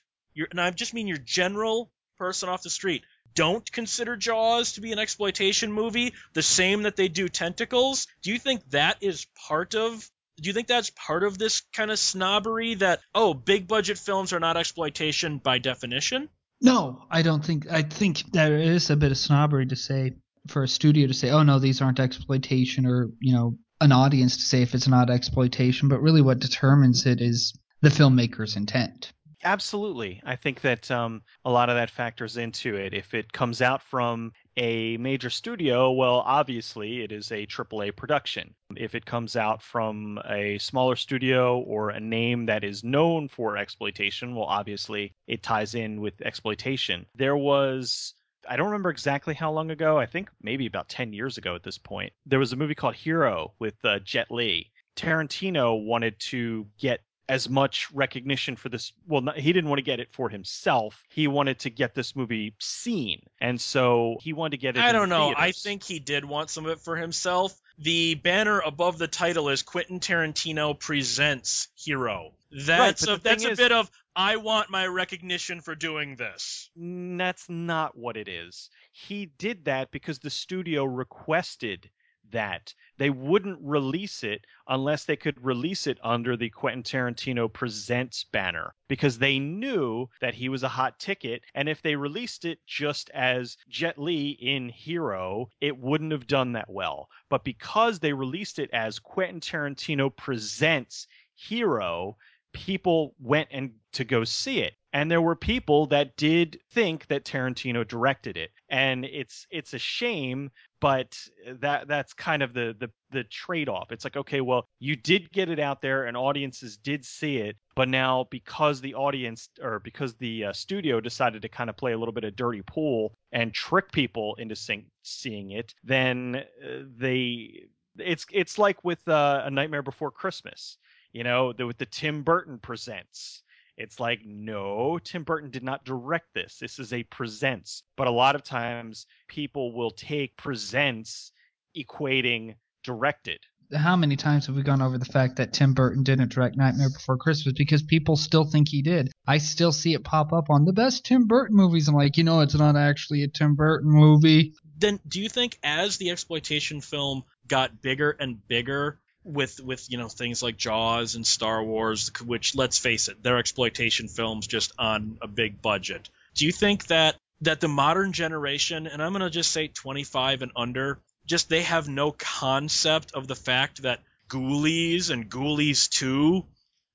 and 0.51 0.61
I 0.61 0.69
just 0.71 0.93
mean 0.93 1.07
your 1.07 1.17
general 1.17 1.91
person 2.17 2.49
off 2.49 2.63
the 2.63 2.69
street, 2.69 3.03
don't 3.35 3.69
consider 3.71 4.15
Jaws 4.15 4.73
to 4.73 4.81
be 4.81 4.91
an 4.91 4.99
exploitation 4.99 5.71
movie, 5.71 6.13
the 6.33 6.41
same 6.41 6.83
that 6.83 6.95
they 6.95 7.07
do 7.07 7.27
Tentacles, 7.27 8.07
do 8.23 8.31
you 8.31 8.39
think 8.39 8.69
that 8.71 8.97
is 9.01 9.27
part 9.47 9.75
of 9.75 10.09
do 10.41 10.49
you 10.49 10.53
think 10.53 10.67
that's 10.67 10.89
part 10.89 11.23
of 11.23 11.37
this 11.37 11.61
kind 11.73 11.91
of 11.91 11.99
snobbery 11.99 12.75
that 12.75 12.99
oh, 13.13 13.33
big 13.33 13.67
budget 13.67 13.97
films 13.97 14.33
are 14.33 14.39
not 14.39 14.57
exploitation 14.57 15.37
by 15.37 15.59
definition? 15.59 16.29
No, 16.61 17.05
I 17.09 17.21
don't 17.21 17.43
think 17.43 17.71
I 17.71 17.83
think 17.83 18.31
there 18.31 18.57
is 18.57 18.89
a 18.89 18.95
bit 18.95 19.11
of 19.11 19.17
snobbery 19.17 19.65
to 19.67 19.75
say 19.75 20.13
for 20.47 20.63
a 20.63 20.67
studio 20.67 21.07
to 21.07 21.13
say, 21.13 21.29
"Oh 21.29 21.43
no, 21.43 21.59
these 21.59 21.81
aren't 21.81 21.99
exploitation," 21.99 22.85
or 22.85 23.09
you 23.19 23.33
know, 23.33 23.57
an 23.81 23.91
audience 23.91 24.37
to 24.37 24.43
say 24.43 24.61
if 24.61 24.73
it's 24.73 24.87
not 24.87 25.09
exploitation. 25.09 25.89
But 25.89 26.01
really, 26.01 26.21
what 26.21 26.39
determines 26.39 27.05
it 27.05 27.21
is 27.21 27.57
the 27.81 27.89
filmmaker's 27.89 28.55
intent. 28.55 29.13
Absolutely. 29.45 30.21
I 30.25 30.35
think 30.37 30.61
that 30.61 30.89
um, 30.89 31.21
a 31.45 31.51
lot 31.51 31.69
of 31.69 31.75
that 31.75 31.91
factors 31.91 32.35
into 32.35 32.75
it. 32.75 32.95
If 32.95 33.13
it 33.13 33.31
comes 33.31 33.61
out 33.61 33.83
from 33.83 34.33
a 34.57 34.97
major 34.97 35.29
studio, 35.29 35.91
well, 35.91 36.23
obviously 36.25 37.03
it 37.03 37.11
is 37.11 37.31
a 37.31 37.45
AAA 37.45 37.95
production. 37.95 38.55
If 38.75 38.95
it 38.95 39.05
comes 39.05 39.35
out 39.35 39.61
from 39.61 40.19
a 40.27 40.57
smaller 40.57 40.95
studio 40.95 41.59
or 41.59 41.91
a 41.91 41.99
name 41.99 42.47
that 42.47 42.63
is 42.63 42.83
known 42.83 43.27
for 43.27 43.55
exploitation, 43.55 44.33
well, 44.33 44.47
obviously 44.47 45.13
it 45.27 45.43
ties 45.43 45.75
in 45.75 46.01
with 46.01 46.19
exploitation. 46.21 47.05
There 47.13 47.37
was 47.37 48.15
I 48.49 48.55
don't 48.57 48.67
remember 48.67 48.89
exactly 48.89 49.35
how 49.35 49.51
long 49.51 49.69
ago. 49.69 49.99
I 49.99 50.07
think 50.07 50.29
maybe 50.41 50.65
about 50.65 50.89
10 50.89 51.13
years 51.13 51.37
ago 51.37 51.53
at 51.53 51.63
this 51.63 51.77
point. 51.77 52.13
There 52.25 52.39
was 52.39 52.51
a 52.51 52.55
movie 52.55 52.75
called 52.75 52.95
Hero 52.95 53.53
with 53.59 53.75
uh, 53.83 53.99
Jet 53.99 54.31
Li. 54.31 54.71
Tarantino 54.95 55.83
wanted 55.83 56.19
to 56.31 56.65
get 56.79 57.01
as 57.27 57.49
much 57.49 57.91
recognition 57.91 58.55
for 58.55 58.69
this. 58.69 58.91
Well, 59.07 59.21
not, 59.21 59.37
he 59.37 59.53
didn't 59.53 59.69
want 59.69 59.79
to 59.79 59.83
get 59.83 59.99
it 59.99 60.09
for 60.11 60.29
himself. 60.29 61.03
He 61.09 61.27
wanted 61.27 61.59
to 61.59 61.69
get 61.69 61.95
this 61.95 62.15
movie 62.15 62.55
seen, 62.59 63.21
and 63.39 63.59
so 63.59 64.17
he 64.21 64.33
wanted 64.33 64.51
to 64.51 64.57
get 64.57 64.77
it. 64.77 64.81
I 64.81 64.91
don't 64.91 65.09
know. 65.09 65.27
theaters. 65.27 65.43
I 65.43 65.51
think 65.51 65.83
he 65.83 65.99
did 65.99 66.25
want 66.25 66.49
some 66.49 66.65
of 66.65 66.71
it 66.71 66.81
for 66.81 66.95
himself. 66.95 67.59
The 67.77 68.15
banner 68.15 68.59
above 68.59 68.97
the 68.97 69.07
title 69.07 69.49
is 69.49 69.61
Quentin 69.63 69.99
Tarantino 69.99 70.79
presents 70.79 71.67
Hero. 71.75 72.31
That's 72.51 73.05
but 73.05 73.19
a 73.19 73.21
that's 73.21 73.43
a 73.45 73.51
is- 73.51 73.57
bit 73.57 73.71
of 73.71 73.89
I 74.15 74.37
want 74.37 74.69
my 74.69 74.87
recognition 74.87 75.59
for 75.59 75.75
doing 75.75 76.15
this. 76.15 76.69
That's 76.77 77.49
not 77.49 77.97
what 77.97 78.15
it 78.15 78.29
is. 78.29 78.69
He 78.93 79.25
did 79.25 79.65
that 79.65 79.91
because 79.91 80.19
the 80.19 80.29
studio 80.29 80.85
requested 80.85 81.89
that. 82.31 82.73
They 82.97 83.09
wouldn't 83.09 83.59
release 83.61 84.23
it 84.23 84.45
unless 84.67 85.05
they 85.05 85.15
could 85.15 85.43
release 85.43 85.87
it 85.87 85.97
under 86.03 86.37
the 86.37 86.49
Quentin 86.49 86.83
Tarantino 86.83 87.51
Presents 87.51 88.23
banner 88.23 88.73
because 88.87 89.17
they 89.17 89.39
knew 89.39 90.07
that 90.21 90.35
he 90.35 90.49
was 90.49 90.63
a 90.63 90.69
hot 90.69 90.99
ticket. 90.99 91.43
And 91.53 91.67
if 91.67 91.81
they 91.81 91.95
released 91.95 92.45
it 92.45 92.59
just 92.65 93.09
as 93.11 93.57
Jet 93.67 93.97
Li 93.97 94.29
in 94.29 94.69
Hero, 94.69 95.49
it 95.59 95.77
wouldn't 95.77 96.11
have 96.11 96.27
done 96.27 96.53
that 96.53 96.69
well. 96.69 97.09
But 97.29 97.43
because 97.43 97.99
they 97.99 98.13
released 98.13 98.59
it 98.59 98.69
as 98.71 98.99
Quentin 98.99 99.39
Tarantino 99.39 100.15
Presents 100.15 101.07
Hero, 101.35 102.17
people 102.53 103.13
went 103.19 103.49
and 103.51 103.73
to 103.91 104.05
go 104.05 104.23
see 104.23 104.61
it 104.61 104.73
and 104.93 105.11
there 105.11 105.21
were 105.21 105.35
people 105.35 105.87
that 105.87 106.15
did 106.15 106.57
think 106.71 107.05
that 107.07 107.25
Tarantino 107.25 107.85
directed 107.85 108.37
it 108.37 108.51
and 108.69 109.03
it's 109.03 109.45
it's 109.51 109.73
a 109.73 109.77
shame 109.77 110.49
but 110.85 111.17
that 111.61 111.87
that's 111.87 112.13
kind 112.13 112.43
of 112.43 112.53
the 112.53 112.75
the 112.79 112.87
the 113.09 113.23
trade-off 113.23 113.91
it's 113.91 114.03
like 114.03 114.15
okay 114.15 114.39
well 114.39 114.67
you 114.79 114.95
did 114.95 115.31
get 115.31 115.49
it 115.49 115.57
out 115.57 115.81
there 115.81 116.05
and 116.05 116.15
audiences 116.15 116.77
did 116.77 117.03
see 117.03 117.37
it 117.37 117.57
but 117.75 117.89
now 117.89 118.27
because 118.29 118.81
the 118.81 118.93
audience 118.93 119.49
or 119.63 119.79
because 119.79 120.13
the 120.17 120.45
uh, 120.45 120.53
studio 120.53 121.01
decided 121.01 121.41
to 121.41 121.49
kind 121.49 121.71
of 121.71 121.75
play 121.75 121.93
a 121.93 121.97
little 121.97 122.13
bit 122.13 122.23
of 122.23 122.35
dirty 122.35 122.61
pool 122.61 123.15
and 123.31 123.51
trick 123.51 123.91
people 123.91 124.35
into 124.35 124.55
sing- 124.55 124.85
seeing 125.01 125.49
it 125.49 125.73
then 125.83 126.43
uh, 126.63 126.83
they 126.99 127.63
it's 127.97 128.27
it's 128.31 128.59
like 128.59 128.83
with 128.83 129.07
uh, 129.07 129.41
a 129.43 129.49
nightmare 129.49 129.81
before 129.81 130.11
christmas 130.11 130.77
you 131.15 131.23
know, 131.23 131.53
the, 131.53 131.65
with 131.65 131.77
the 131.77 131.85
Tim 131.85 132.23
Burton 132.23 132.59
presents. 132.59 133.41
It's 133.77 133.99
like, 133.99 134.21
no, 134.25 134.99
Tim 135.03 135.23
Burton 135.23 135.49
did 135.49 135.63
not 135.63 135.83
direct 135.83 136.33
this. 136.33 136.57
This 136.59 136.79
is 136.79 136.93
a 136.93 137.03
presents. 137.03 137.83
But 137.97 138.07
a 138.07 138.11
lot 138.11 138.35
of 138.35 138.43
times 138.43 139.05
people 139.27 139.73
will 139.73 139.91
take 139.91 140.37
presents 140.37 141.31
equating 141.77 142.55
directed. 142.83 143.39
How 143.73 143.95
many 143.95 144.15
times 144.15 144.45
have 144.45 144.55
we 144.55 144.61
gone 144.61 144.81
over 144.81 144.97
the 144.97 145.05
fact 145.05 145.37
that 145.37 145.51
Tim 145.51 145.73
Burton 145.73 146.03
didn't 146.03 146.31
direct 146.31 146.55
Nightmare 146.55 146.89
Before 146.89 147.17
Christmas 147.17 147.55
because 147.57 147.81
people 147.81 148.15
still 148.15 148.45
think 148.45 148.69
he 148.69 148.81
did? 148.81 149.11
I 149.27 149.39
still 149.39 149.71
see 149.71 149.93
it 149.93 150.03
pop 150.03 150.31
up 150.31 150.49
on 150.49 150.65
the 150.65 150.73
best 150.73 151.03
Tim 151.03 151.25
Burton 151.25 151.57
movies. 151.57 151.87
I'm 151.87 151.95
like, 151.95 152.15
you 152.17 152.23
know, 152.23 152.41
it's 152.41 152.53
not 152.53 152.77
actually 152.77 153.23
a 153.23 153.27
Tim 153.27 153.55
Burton 153.55 153.89
movie. 153.89 154.53
Then 154.77 154.99
do 155.07 155.19
you 155.19 155.29
think 155.29 155.57
as 155.63 155.97
the 155.97 156.11
exploitation 156.11 156.79
film 156.79 157.23
got 157.47 157.81
bigger 157.81 158.11
and 158.11 158.47
bigger 158.47 158.99
with 159.25 159.59
with 159.59 159.91
you 159.91 159.97
know 159.97 160.07
things 160.07 160.41
like 160.41 160.55
Jaws 160.55 161.15
and 161.15 161.25
Star 161.25 161.61
Wars, 161.63 162.11
which 162.23 162.55
let's 162.55 162.77
face 162.77 163.09
it, 163.09 163.21
they're 163.21 163.39
exploitation 163.39 164.07
films 164.07 164.47
just 164.47 164.71
on 164.77 165.17
a 165.21 165.27
big 165.27 165.61
budget. 165.61 166.09
Do 166.35 166.45
you 166.45 166.51
think 166.51 166.87
that 166.87 167.15
that 167.41 167.59
the 167.59 167.67
modern 167.67 168.13
generation, 168.13 168.87
and 168.87 169.01
I'm 169.01 169.11
gonna 169.11 169.29
just 169.29 169.51
say 169.51 169.67
25 169.67 170.43
and 170.43 170.51
under, 170.55 170.99
just 171.25 171.49
they 171.49 171.63
have 171.63 171.89
no 171.89 172.11
concept 172.11 173.13
of 173.13 173.27
the 173.27 173.35
fact 173.35 173.81
that 173.81 174.01
Ghoulies 174.29 175.09
and 175.09 175.29
Ghoulies 175.29 175.89
2 175.89 176.45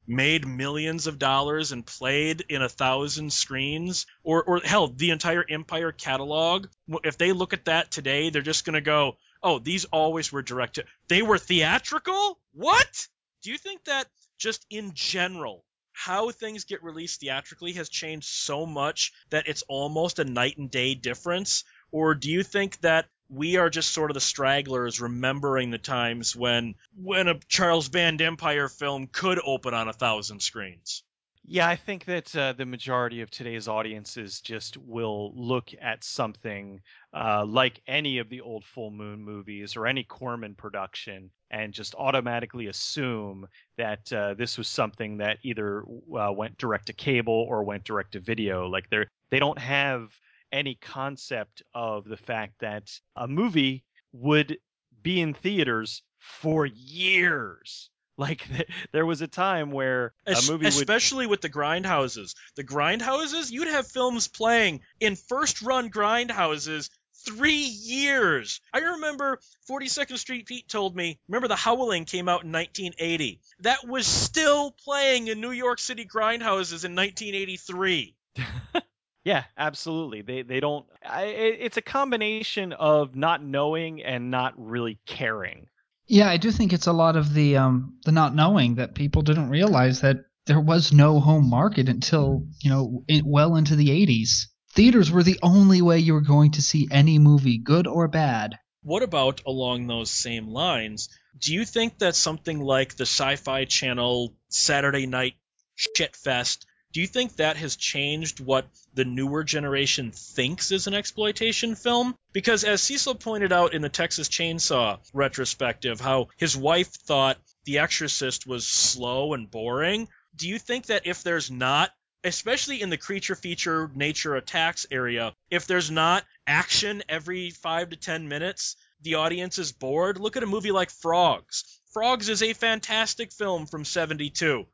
made 0.07 0.47
millions 0.47 1.07
of 1.07 1.19
dollars 1.19 1.73
and 1.73 1.87
played 1.87 2.45
in 2.49 2.63
a 2.63 2.69
thousand 2.69 3.33
screens, 3.33 4.07
or 4.25 4.43
or 4.43 4.61
hell, 4.61 4.89
the 4.89 5.11
entire 5.11 5.45
Empire 5.49 5.93
catalog. 5.93 6.67
If 7.05 7.19
they 7.19 7.33
look 7.33 7.53
at 7.53 7.67
that 7.67 7.91
today, 7.91 8.31
they're 8.31 8.43
just 8.43 8.65
gonna 8.65 8.81
go, 8.81 9.17
"Oh, 9.43 9.59
these 9.59 9.87
always 9.87 10.31
were 10.31 10.43
directed. 10.43 10.87
They 11.09 11.23
were 11.23 11.39
theatrical. 11.39 12.39
What?" 12.53 13.09
Do 13.43 13.51
you 13.51 13.59
think 13.59 13.85
that 13.85 14.07
just 14.39 14.67
in 14.69 14.93
general, 14.95 15.65
how 15.93 16.31
things 16.31 16.65
get 16.65 16.83
released 16.83 17.21
theatrically 17.21 17.73
has 17.75 17.89
changed 17.89 18.27
so 18.29 18.67
much 18.67 19.13
that 19.31 19.49
it's 19.49 19.63
almost 19.69 20.19
a 20.19 20.25
night 20.25 20.59
and 20.59 20.71
day 20.71 20.95
difference? 20.95 21.65
Or 21.91 22.15
do 22.15 22.31
you 22.31 22.43
think 22.43 22.81
that 22.81 23.09
we 23.29 23.57
are 23.57 23.71
just 23.71 23.93
sort 23.93 24.11
of 24.11 24.15
the 24.15 24.21
stragglers 24.21 25.01
remembering 25.01 25.71
the 25.71 25.79
times 25.79 26.35
when 26.35 26.75
when 26.95 27.29
a 27.29 27.39
Charles 27.49 27.89
Band 27.89 28.21
Empire 28.21 28.69
film 28.69 29.07
could 29.07 29.41
open 29.43 29.73
on 29.73 29.89
a 29.89 29.93
thousand 29.93 30.41
screens? 30.41 31.03
Yeah, 31.45 31.69
I 31.69 31.75
think 31.77 32.05
that 32.05 32.35
uh, 32.37 32.53
the 32.53 32.67
majority 32.67 33.23
of 33.23 33.31
today's 33.31 33.67
audiences 33.67 34.41
just 34.41 34.77
will 34.77 35.33
look 35.35 35.71
at 35.81 36.05
something 36.05 36.81
uh, 37.13 37.45
like 37.45 37.83
any 37.87 38.19
of 38.19 38.29
the 38.29 38.41
old 38.43 38.65
Full 38.65 38.91
Moon 38.91 39.23
movies 39.25 39.75
or 39.77 39.87
any 39.87 40.05
Corman 40.05 40.55
production 40.55 41.31
and 41.51 41.75
just 41.75 41.95
automatically 41.97 42.67
assume 42.69 43.49
that 43.77 44.13
uh, 44.13 44.35
this 44.35 44.57
was 44.59 44.69
something 44.69 45.17
that 45.19 45.39
either 45.43 45.83
uh, 46.17 46.31
went 46.33 46.57
direct 46.59 46.87
to 46.87 46.93
cable 46.93 47.47
or 47.49 47.65
went 47.65 47.85
direct 47.85 48.13
to 48.13 48.21
video. 48.21 48.69
Like 48.69 48.89
they 48.91 49.07
they 49.31 49.39
don't 49.39 49.59
have 49.59 50.13
any 50.53 50.77
concept 50.77 51.63
of 51.75 52.05
the 52.05 52.17
fact 52.17 52.55
that 52.61 52.91
a 53.17 53.27
movie 53.27 53.85
would 54.13 54.59
be 55.03 55.21
in 55.21 55.35
theaters 55.35 56.03
for 56.19 56.67
years. 56.67 57.90
Like 58.21 58.47
there 58.93 59.07
was 59.07 59.23
a 59.23 59.27
time 59.27 59.71
where 59.71 60.13
a 60.27 60.37
movie 60.47 60.67
would 60.67 60.75
especially 60.75 61.27
with 61.27 61.41
the 61.41 61.49
grindhouses. 61.49 62.35
The 62.55 62.63
grindhouses, 62.63 63.51
you'd 63.51 63.69
have 63.69 63.87
films 63.87 64.29
playing 64.29 64.83
in 65.01 65.17
first 65.17 65.63
run 65.63 65.91
grindhouses 65.91 66.91
three 67.25 67.63
years. 67.63 68.61
I 68.75 68.81
remember 68.81 69.41
42nd 69.71 70.19
Street 70.19 70.47
Pete 70.47 70.69
told 70.69 70.95
me, 70.95 71.19
remember 71.29 71.49
The 71.49 71.57
Howling 71.57 72.05
came 72.05 72.29
out 72.29 72.45
in 72.45 72.53
1980. 72.53 73.41
That 73.61 73.87
was 73.87 74.07
still 74.07 74.71
playing 74.71 75.29
in 75.29 75.41
New 75.41 75.53
York 75.53 75.79
City 75.79 76.05
grindhouses 76.05 76.85
in 76.85 76.95
1983. 76.95 78.15
Yeah, 79.23 79.45
absolutely. 79.59 80.23
They 80.23 80.43
they 80.43 80.61
don't. 80.61 80.87
I, 81.05 81.25
it's 81.25 81.77
a 81.77 81.83
combination 81.83 82.73
of 82.73 83.15
not 83.15 83.45
knowing 83.45 84.03
and 84.03 84.31
not 84.31 84.55
really 84.57 84.99
caring. 85.05 85.69
Yeah, 86.11 86.29
I 86.29 86.39
do 86.39 86.51
think 86.51 86.73
it's 86.73 86.89
a 86.89 86.93
lot 86.93 87.15
of 87.15 87.35
the 87.35 87.57
um 87.57 87.97
the 88.05 88.11
not 88.11 88.35
knowing 88.35 88.75
that 88.75 88.97
people 88.97 89.23
didn't 89.23 89.49
realize 89.49 90.01
that 90.01 90.17
there 90.47 90.59
was 90.59 90.93
no 90.93 91.21
home 91.21 91.49
market 91.49 91.89
until 91.89 92.49
you 92.61 92.69
know 92.69 93.05
in, 93.07 93.23
well 93.25 93.55
into 93.55 93.77
the 93.77 93.91
80s. 93.91 94.47
Theaters 94.73 95.13
were 95.13 95.23
the 95.23 95.39
only 95.41 95.81
way 95.83 96.01
you 96.01 96.15
were 96.15 96.21
going 96.21 96.51
to 96.53 96.63
see 96.63 96.89
any 96.91 97.21
movie, 97.21 97.59
good 97.59 97.87
or 97.87 98.09
bad. 98.09 98.59
What 98.83 99.05
about 99.05 99.43
along 99.47 99.87
those 99.87 100.11
same 100.11 100.49
lines? 100.49 101.09
Do 101.39 101.55
you 101.55 101.65
think 101.65 101.99
that 101.99 102.17
something 102.17 102.59
like 102.59 102.97
the 102.97 103.07
Sci 103.07 103.37
Fi 103.37 103.65
Channel 103.67 104.35
Saturday 104.49 105.07
Night 105.07 105.35
Shit 105.77 106.17
Fest, 106.17 106.67
do 106.93 107.01
you 107.01 107.07
think 107.07 107.37
that 107.37 107.57
has 107.57 107.77
changed 107.77 108.41
what 108.41 108.67
the 108.95 109.05
newer 109.05 109.45
generation 109.45 110.11
thinks 110.11 110.73
is 110.73 110.87
an 110.87 110.95
exploitation 110.95 111.75
film? 111.77 112.17
Because 112.33 112.65
as 112.65 112.83
Cecil 112.83 113.15
pointed 113.15 113.53
out 113.53 113.75
in 113.75 113.83
the 113.83 113.89
Texas 113.89 114.29
Chainsaw 114.29 114.99
retrospective, 115.13 116.01
how 116.01 116.29
his 116.37 116.57
wife 116.57 116.89
thought 116.89 117.39
The 117.65 117.79
Exorcist 117.79 118.47
was 118.47 118.67
slow 118.67 119.35
and 119.35 119.51
boring. 119.51 120.09
Do 120.35 120.49
you 120.49 120.59
think 120.59 120.87
that 120.87 121.07
if 121.07 121.23
there's 121.23 121.51
not 121.51 121.91
especially 122.23 122.83
in 122.83 122.91
the 122.91 122.99
creature 122.99 123.35
feature 123.35 123.91
nature 123.95 124.37
attacks 124.37 124.87
area, 124.91 125.33
if 125.51 125.67
there's 125.67 125.91
not 125.91 126.25
action 126.47 127.03
every 127.09 127.51
five 127.51 127.91
to 127.91 127.97
ten 127.97 128.29
minutes, 128.29 128.77
the 129.03 129.15
audience 129.15 129.59
is 129.59 129.73
bored. 129.73 130.19
Look 130.19 130.37
at 130.37 130.43
a 130.43 130.47
movie 130.47 130.73
like 130.73 130.91
Frogs. 130.91 131.81
Frogs 131.93 132.29
is 132.29 132.43
a 132.43 132.53
fantastic 132.53 133.33
film 133.33 133.67
from 133.67 133.85
72. 133.85 134.67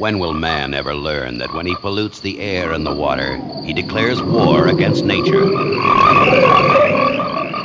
When 0.00 0.18
will 0.18 0.32
man 0.32 0.72
ever 0.72 0.94
learn 0.94 1.36
that 1.40 1.52
when 1.52 1.66
he 1.66 1.74
pollutes 1.74 2.20
the 2.20 2.40
air 2.40 2.72
and 2.72 2.86
the 2.86 2.94
water, 2.94 3.36
he 3.66 3.74
declares 3.74 4.22
war 4.22 4.68
against 4.68 5.04
nature? 5.04 5.42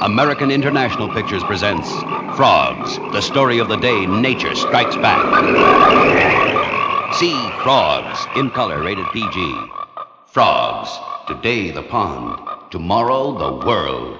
American 0.01 0.51
International 0.51 1.07
Pictures 1.07 1.45
presents 1.45 1.89
Frogs, 2.35 2.97
the 3.13 3.21
story 3.21 3.59
of 3.59 3.69
the 3.69 3.77
day 3.77 4.05
nature 4.05 4.53
strikes 4.53 4.97
back. 4.97 5.23
See 7.13 7.39
Frogs, 7.63 8.27
in 8.35 8.49
color 8.49 8.83
rated 8.83 9.05
PG. 9.13 9.55
Frogs, 10.27 10.91
today 11.29 11.71
the 11.71 11.83
pond, 11.83 12.69
tomorrow 12.69 13.31
the 13.31 13.65
world. 13.65 14.19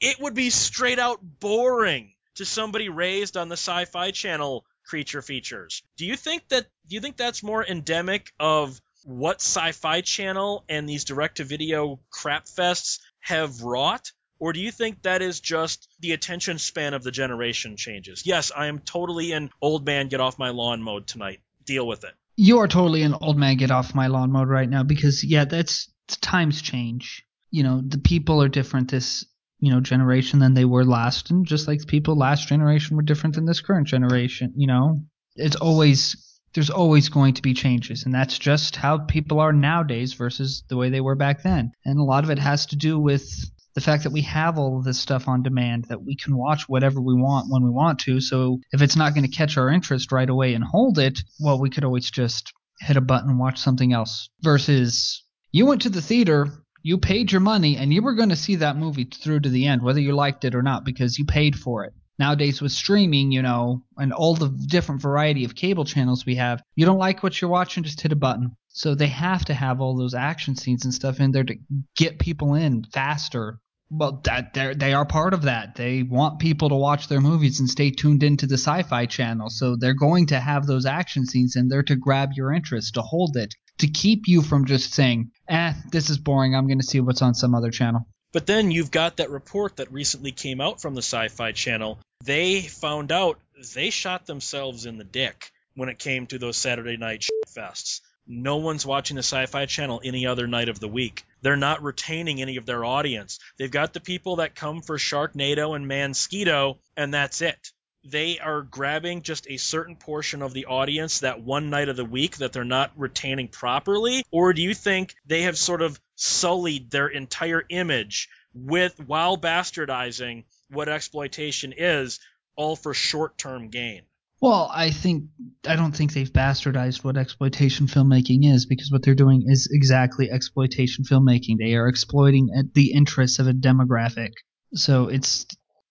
It 0.00 0.18
would 0.18 0.34
be 0.34 0.50
straight 0.50 0.98
out 0.98 1.20
boring 1.22 2.14
to 2.38 2.44
somebody 2.44 2.88
raised 2.88 3.36
on 3.36 3.48
the 3.48 3.56
Sci-Fi 3.56 4.12
Channel 4.12 4.64
creature 4.86 5.22
features. 5.22 5.82
Do 5.96 6.06
you 6.06 6.16
think 6.16 6.48
that 6.48 6.66
do 6.88 6.94
you 6.94 7.00
think 7.00 7.16
that's 7.16 7.42
more 7.42 7.64
endemic 7.64 8.32
of 8.40 8.80
what 9.04 9.36
Sci-Fi 9.36 10.00
Channel 10.00 10.64
and 10.68 10.88
these 10.88 11.04
direct-to-video 11.04 12.00
crap 12.10 12.46
fests 12.46 13.00
have 13.20 13.62
wrought? 13.62 14.12
Or 14.40 14.52
do 14.52 14.60
you 14.60 14.70
think 14.70 15.02
that 15.02 15.20
is 15.20 15.40
just 15.40 15.88
the 15.98 16.12
attention 16.12 16.58
span 16.58 16.94
of 16.94 17.02
the 17.02 17.10
generation 17.10 17.76
changes? 17.76 18.22
Yes, 18.24 18.52
I 18.56 18.66
am 18.68 18.78
totally 18.78 19.32
in 19.32 19.50
old 19.60 19.84
man 19.84 20.06
get 20.06 20.20
off 20.20 20.38
my 20.38 20.50
lawn 20.50 20.80
mode 20.80 21.08
tonight. 21.08 21.40
Deal 21.64 21.86
with 21.86 22.04
it. 22.04 22.14
You 22.36 22.60
are 22.60 22.68
totally 22.68 23.02
an 23.02 23.14
old 23.20 23.36
man 23.36 23.56
get 23.56 23.72
off 23.72 23.96
my 23.96 24.06
lawn 24.06 24.30
mode 24.30 24.48
right 24.48 24.70
now 24.70 24.84
because 24.84 25.24
yeah, 25.24 25.44
that's 25.44 25.92
times 26.20 26.62
change. 26.62 27.26
You 27.50 27.64
know, 27.64 27.82
the 27.84 27.98
people 27.98 28.40
are 28.42 28.48
different 28.48 28.92
this 28.92 29.24
you 29.60 29.72
know 29.72 29.80
generation 29.80 30.38
than 30.38 30.54
they 30.54 30.64
were 30.64 30.84
last, 30.84 31.30
and 31.30 31.46
just 31.46 31.68
like 31.68 31.86
people 31.86 32.16
last 32.16 32.48
generation 32.48 32.96
were 32.96 33.02
different 33.02 33.34
than 33.34 33.46
this 33.46 33.60
current 33.60 33.86
generation. 33.86 34.52
You 34.56 34.66
know, 34.66 35.02
it's 35.36 35.56
always 35.56 36.16
there's 36.54 36.70
always 36.70 37.08
going 37.08 37.34
to 37.34 37.42
be 37.42 37.54
changes, 37.54 38.04
and 38.04 38.14
that's 38.14 38.38
just 38.38 38.76
how 38.76 38.98
people 38.98 39.40
are 39.40 39.52
nowadays 39.52 40.14
versus 40.14 40.64
the 40.68 40.76
way 40.76 40.90
they 40.90 41.00
were 41.00 41.14
back 41.14 41.42
then. 41.42 41.72
And 41.84 41.98
a 41.98 42.04
lot 42.04 42.24
of 42.24 42.30
it 42.30 42.38
has 42.38 42.66
to 42.66 42.76
do 42.76 42.98
with 42.98 43.28
the 43.74 43.84
fact 43.84 44.02
that 44.02 44.12
we 44.12 44.22
have 44.22 44.58
all 44.58 44.82
this 44.82 44.98
stuff 44.98 45.28
on 45.28 45.42
demand, 45.42 45.84
that 45.84 46.02
we 46.02 46.16
can 46.16 46.36
watch 46.36 46.68
whatever 46.68 47.00
we 47.00 47.14
want 47.14 47.46
when 47.48 47.62
we 47.62 47.70
want 47.70 48.00
to. 48.00 48.20
So 48.20 48.58
if 48.72 48.82
it's 48.82 48.96
not 48.96 49.14
going 49.14 49.24
to 49.24 49.36
catch 49.36 49.56
our 49.56 49.68
interest 49.68 50.10
right 50.10 50.28
away 50.28 50.54
and 50.54 50.64
hold 50.64 50.98
it, 50.98 51.20
well, 51.38 51.60
we 51.60 51.70
could 51.70 51.84
always 51.84 52.10
just 52.10 52.52
hit 52.80 52.96
a 52.96 53.00
button 53.00 53.38
watch 53.38 53.58
something 53.58 53.92
else. 53.92 54.30
Versus 54.42 55.24
you 55.52 55.66
went 55.66 55.82
to 55.82 55.90
the 55.90 56.02
theater, 56.02 56.64
you 56.82 56.98
paid 56.98 57.32
your 57.32 57.40
money, 57.40 57.76
and 57.76 57.92
you 57.92 58.02
were 58.02 58.14
going 58.14 58.28
to 58.28 58.36
see 58.36 58.56
that 58.56 58.76
movie 58.76 59.04
through 59.04 59.40
to 59.40 59.48
the 59.48 59.66
end, 59.66 59.82
whether 59.82 60.00
you 60.00 60.14
liked 60.14 60.44
it 60.44 60.54
or 60.54 60.62
not, 60.62 60.84
because 60.84 61.18
you 61.18 61.24
paid 61.24 61.56
for 61.56 61.84
it. 61.84 61.92
Nowadays, 62.18 62.60
with 62.60 62.72
streaming, 62.72 63.30
you 63.30 63.42
know, 63.42 63.84
and 63.96 64.12
all 64.12 64.34
the 64.34 64.48
different 64.48 65.00
variety 65.00 65.44
of 65.44 65.54
cable 65.54 65.84
channels 65.84 66.26
we 66.26 66.34
have, 66.34 66.62
you 66.74 66.84
don't 66.84 66.98
like 66.98 67.22
what 67.22 67.40
you're 67.40 67.50
watching, 67.50 67.84
just 67.84 68.00
hit 68.00 68.12
a 68.12 68.16
button. 68.16 68.56
So 68.68 68.94
they 68.94 69.06
have 69.06 69.44
to 69.46 69.54
have 69.54 69.80
all 69.80 69.96
those 69.96 70.14
action 70.14 70.56
scenes 70.56 70.84
and 70.84 70.92
stuff 70.92 71.20
in 71.20 71.30
there 71.30 71.44
to 71.44 71.56
get 71.96 72.18
people 72.18 72.54
in 72.54 72.84
faster. 72.92 73.60
Well, 73.90 74.20
that 74.24 74.52
they 74.52 74.74
they 74.74 74.92
are 74.92 75.06
part 75.06 75.32
of 75.32 75.42
that. 75.42 75.74
They 75.76 76.02
want 76.02 76.40
people 76.40 76.68
to 76.68 76.74
watch 76.74 77.08
their 77.08 77.20
movies 77.20 77.58
and 77.58 77.70
stay 77.70 77.90
tuned 77.90 78.22
into 78.22 78.46
the 78.46 78.58
Sci-Fi 78.58 79.06
Channel, 79.06 79.48
so 79.48 79.76
they're 79.76 79.94
going 79.94 80.26
to 80.26 80.38
have 80.38 80.66
those 80.66 80.86
action 80.86 81.24
scenes 81.24 81.56
in 81.56 81.68
there 81.68 81.82
to 81.84 81.96
grab 81.96 82.32
your 82.34 82.52
interest, 82.52 82.94
to 82.94 83.02
hold 83.02 83.36
it, 83.36 83.54
to 83.78 83.88
keep 83.88 84.26
you 84.26 84.42
from 84.42 84.66
just 84.66 84.92
saying, 84.92 85.30
"Eh, 85.48 85.72
this 85.90 86.10
is 86.10 86.18
boring. 86.18 86.54
I'm 86.54 86.66
going 86.66 86.80
to 86.80 86.86
see 86.86 87.00
what's 87.00 87.22
on 87.22 87.34
some 87.34 87.54
other 87.54 87.70
channel." 87.70 88.06
But 88.32 88.46
then 88.46 88.70
you've 88.70 88.90
got 88.90 89.16
that 89.16 89.30
report 89.30 89.76
that 89.76 89.90
recently 89.92 90.32
came 90.32 90.60
out 90.60 90.80
from 90.80 90.94
the 90.94 91.02
Sci 91.02 91.28
Fi 91.28 91.52
Channel. 91.52 91.98
They 92.22 92.60
found 92.60 93.10
out 93.10 93.40
they 93.74 93.90
shot 93.90 94.26
themselves 94.26 94.84
in 94.84 94.98
the 94.98 95.04
dick 95.04 95.50
when 95.74 95.88
it 95.88 95.98
came 95.98 96.26
to 96.26 96.38
those 96.38 96.56
Saturday 96.56 96.96
night 96.96 97.26
fests. 97.48 98.00
No 98.26 98.56
one's 98.56 98.84
watching 98.84 99.14
the 99.14 99.22
Sci 99.22 99.46
Fi 99.46 99.64
Channel 99.64 100.02
any 100.04 100.26
other 100.26 100.46
night 100.46 100.68
of 100.68 100.80
the 100.80 100.88
week. 100.88 101.24
They're 101.40 101.56
not 101.56 101.82
retaining 101.82 102.42
any 102.42 102.56
of 102.56 102.66
their 102.66 102.84
audience. 102.84 103.38
They've 103.58 103.70
got 103.70 103.94
the 103.94 104.00
people 104.00 104.36
that 104.36 104.54
come 104.54 104.82
for 104.82 104.98
Sharknado 104.98 105.74
and 105.74 105.86
Mansquito, 105.86 106.78
and 106.96 107.14
that's 107.14 107.40
it 107.40 107.72
they 108.04 108.38
are 108.38 108.62
grabbing 108.62 109.22
just 109.22 109.46
a 109.48 109.56
certain 109.56 109.96
portion 109.96 110.42
of 110.42 110.52
the 110.52 110.66
audience 110.66 111.20
that 111.20 111.42
one 111.42 111.70
night 111.70 111.88
of 111.88 111.96
the 111.96 112.04
week 112.04 112.38
that 112.38 112.52
they're 112.52 112.64
not 112.64 112.92
retaining 112.96 113.48
properly? 113.48 114.24
Or 114.30 114.52
do 114.52 114.62
you 114.62 114.74
think 114.74 115.14
they 115.26 115.42
have 115.42 115.58
sort 115.58 115.82
of 115.82 116.00
sullied 116.14 116.90
their 116.90 117.08
entire 117.08 117.64
image 117.68 118.28
with 118.54 118.98
while 119.06 119.36
bastardizing 119.36 120.44
what 120.70 120.88
exploitation 120.88 121.74
is, 121.76 122.20
all 122.56 122.76
for 122.76 122.94
short 122.94 123.38
term 123.38 123.68
gain? 123.68 124.02
Well, 124.40 124.70
I 124.72 124.90
think 124.92 125.24
I 125.66 125.74
don't 125.74 125.94
think 125.94 126.12
they've 126.12 126.32
bastardized 126.32 127.02
what 127.02 127.16
exploitation 127.16 127.88
filmmaking 127.88 128.52
is 128.52 128.66
because 128.66 128.92
what 128.92 129.02
they're 129.02 129.16
doing 129.16 129.44
is 129.48 129.68
exactly 129.72 130.30
exploitation 130.30 131.04
filmmaking. 131.04 131.58
They 131.58 131.74
are 131.74 131.88
exploiting 131.88 132.48
uh, 132.56 132.62
the 132.72 132.92
interests 132.92 133.40
of 133.40 133.48
a 133.48 133.52
demographic. 133.52 134.34
So 134.74 135.08
it's 135.08 135.46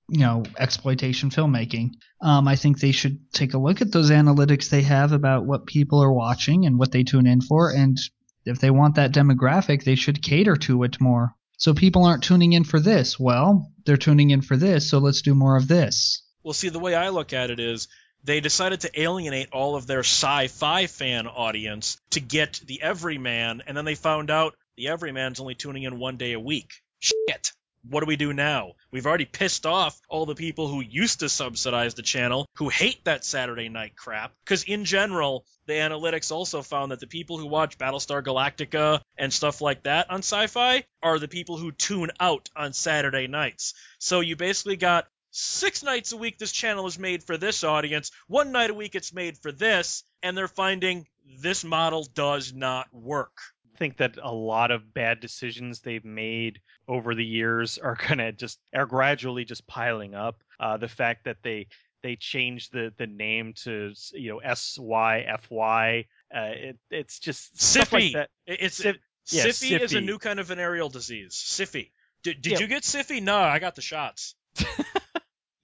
you 0.10 0.20
know 0.20 0.44
exploitation 0.58 1.30
filmmaking. 1.30 1.92
Um, 2.22 2.48
I 2.48 2.56
think 2.56 2.80
they 2.80 2.92
should 2.92 3.32
take 3.34 3.54
a 3.54 3.58
look 3.58 3.82
at 3.82 3.92
those 3.92 4.12
analytics 4.12 4.70
they 4.70 4.82
have 4.84 5.12
about 5.12 5.46
what 5.46 5.66
people 5.66 6.02
are 6.04 6.12
watching 6.12 6.66
and 6.66 6.80
what 6.80 6.92
they 6.92 7.04
tune 7.04 7.28
in 7.28 7.42
for, 7.42 7.72
and 7.72 7.98
if 8.46 8.60
they 8.60 8.72
want 8.72 8.96
that 8.96 9.12
demographic, 9.12 9.84
they 9.84 9.96
should 9.96 10.24
cater 10.24 10.56
to 10.56 10.84
it 10.84 11.02
more. 11.02 11.36
So 11.58 11.74
people 11.74 12.06
aren't 12.06 12.24
tuning 12.24 12.54
in 12.54 12.64
for 12.64 12.80
this. 12.80 13.20
Well, 13.20 13.72
they're 13.86 13.98
tuning 13.98 14.30
in 14.30 14.42
for 14.42 14.56
this, 14.56 14.90
so 14.90 15.00
let's 15.00 15.22
do 15.22 15.34
more 15.34 15.58
of 15.58 15.68
this. 15.68 16.24
Well, 16.44 16.54
see, 16.54 16.70
the 16.70 16.80
way 16.80 16.96
I 16.96 17.10
look 17.10 17.34
at 17.34 17.50
it 17.50 17.60
is 17.60 17.88
they 18.24 18.40
decided 18.40 18.82
to 18.82 19.02
alienate 19.02 19.50
all 19.52 19.76
of 19.76 19.88
their 19.88 20.02
sci-fi 20.02 20.88
fan 20.88 21.28
audience 21.28 21.98
to 22.12 22.20
get 22.20 22.62
the 22.66 22.82
everyman, 22.82 23.64
and 23.68 23.76
then 23.76 23.86
they 23.86 23.96
found 23.96 24.30
out 24.30 24.56
the 24.78 24.90
everyman's 24.90 25.40
only 25.40 25.56
tuning 25.56 25.84
in 25.84 26.00
one 26.00 26.18
day 26.18 26.34
a 26.34 26.40
week. 26.40 26.72
Shit 27.00 27.52
what 27.90 28.02
do 28.02 28.06
we 28.06 28.16
do 28.16 28.34
now? 28.34 28.74
We've 28.92 29.06
already 29.06 29.26
pissed 29.26 29.66
off 29.66 30.00
all 30.10 30.26
the 30.26 30.36
people 30.36 30.68
who 30.68 30.82
used 30.82 31.20
to 31.20 31.30
subsidize 31.30 31.94
the 31.94 32.02
channel, 32.02 32.48
who 32.56 32.70
hate 32.70 33.04
that 33.06 33.24
Saturday 33.24 33.70
night 33.70 33.96
crap. 33.96 34.34
Because 34.44 34.64
in 34.64 34.86
general, 34.86 35.46
the 35.66 35.74
analytics 35.74 36.32
also 36.32 36.62
found 36.62 36.92
that 36.92 37.00
the 37.00 37.08
people 37.08 37.38
who 37.38 37.48
watch 37.48 37.78
Battlestar 37.78 38.24
Galactica 38.24 39.02
and 39.18 39.32
stuff 39.34 39.62
like 39.62 39.84
that 39.84 40.10
on 40.10 40.20
sci 40.20 40.48
fi 40.48 40.84
are 41.02 41.20
the 41.20 41.28
people 41.28 41.58
who 41.58 41.72
tune 41.72 42.12
out 42.20 42.50
on 42.56 42.74
Saturday 42.74 43.28
nights. 43.28 43.74
So 44.00 44.20
you 44.22 44.36
basically 44.36 44.78
got 44.78 45.08
six 45.32 45.84
nights 45.84 46.14
a 46.14 46.18
week 46.18 46.38
this 46.38 46.52
channel 46.52 46.88
is 46.88 46.98
made 46.98 47.24
for 47.24 47.38
this 47.38 47.64
audience, 47.64 48.12
one 48.28 48.52
night 48.52 48.70
a 48.70 48.74
week 48.74 48.96
it's 48.96 49.14
made 49.14 49.38
for 49.38 49.52
this, 49.52 50.04
and 50.24 50.38
they're 50.38 50.48
finding 50.48 51.06
this 51.42 51.64
model 51.64 52.08
does 52.16 52.54
not 52.54 52.88
work 52.94 53.38
think 53.78 53.98
that 53.98 54.18
a 54.22 54.34
lot 54.34 54.72
of 54.72 54.94
bad 54.94 55.20
decisions 55.20 55.80
they've 55.80 56.06
made 56.06 56.60
over 56.88 57.16
the 57.16 57.26
years 57.26 57.78
are 57.78 57.98
gonna 58.08 58.32
just 58.32 58.60
are 58.74 58.86
gradually 58.86 59.46
just 59.46 59.68
piling 59.68 60.16
up. 60.16 60.44
Uh, 60.60 60.78
the 60.78 60.88
fact 60.88 61.26
that 61.26 61.38
they 61.44 61.68
they 62.04 62.16
changed 62.16 62.74
the 62.74 62.94
the 62.98 63.08
name 63.08 63.54
to 63.64 63.94
you 64.14 64.30
know 64.32 64.40
S 64.40 64.78
Y 64.80 65.26
F 65.28 65.48
Y. 65.50 66.06
Uh, 66.34 66.52
it's 66.90 67.20
just 67.20 67.56
Siffy. 67.56 68.14
Like 68.14 68.30
it's 68.46 68.78
Sif- 68.78 68.98
yeah, 69.30 69.46
Siffy, 69.46 69.80
is 69.80 69.94
a 69.94 70.02
new 70.02 70.20
kind 70.20 70.40
of 70.40 70.48
venereal 70.48 70.90
disease. 70.90 71.34
Siffy. 71.34 71.92
Did, 72.24 72.42
did 72.42 72.54
yeah. 72.54 72.60
you 72.60 72.68
get 72.68 72.84
Siffy? 72.84 73.22
No, 73.22 73.38
I 73.38 73.60
got 73.60 73.76
the 73.76 73.82
shots. 73.82 74.36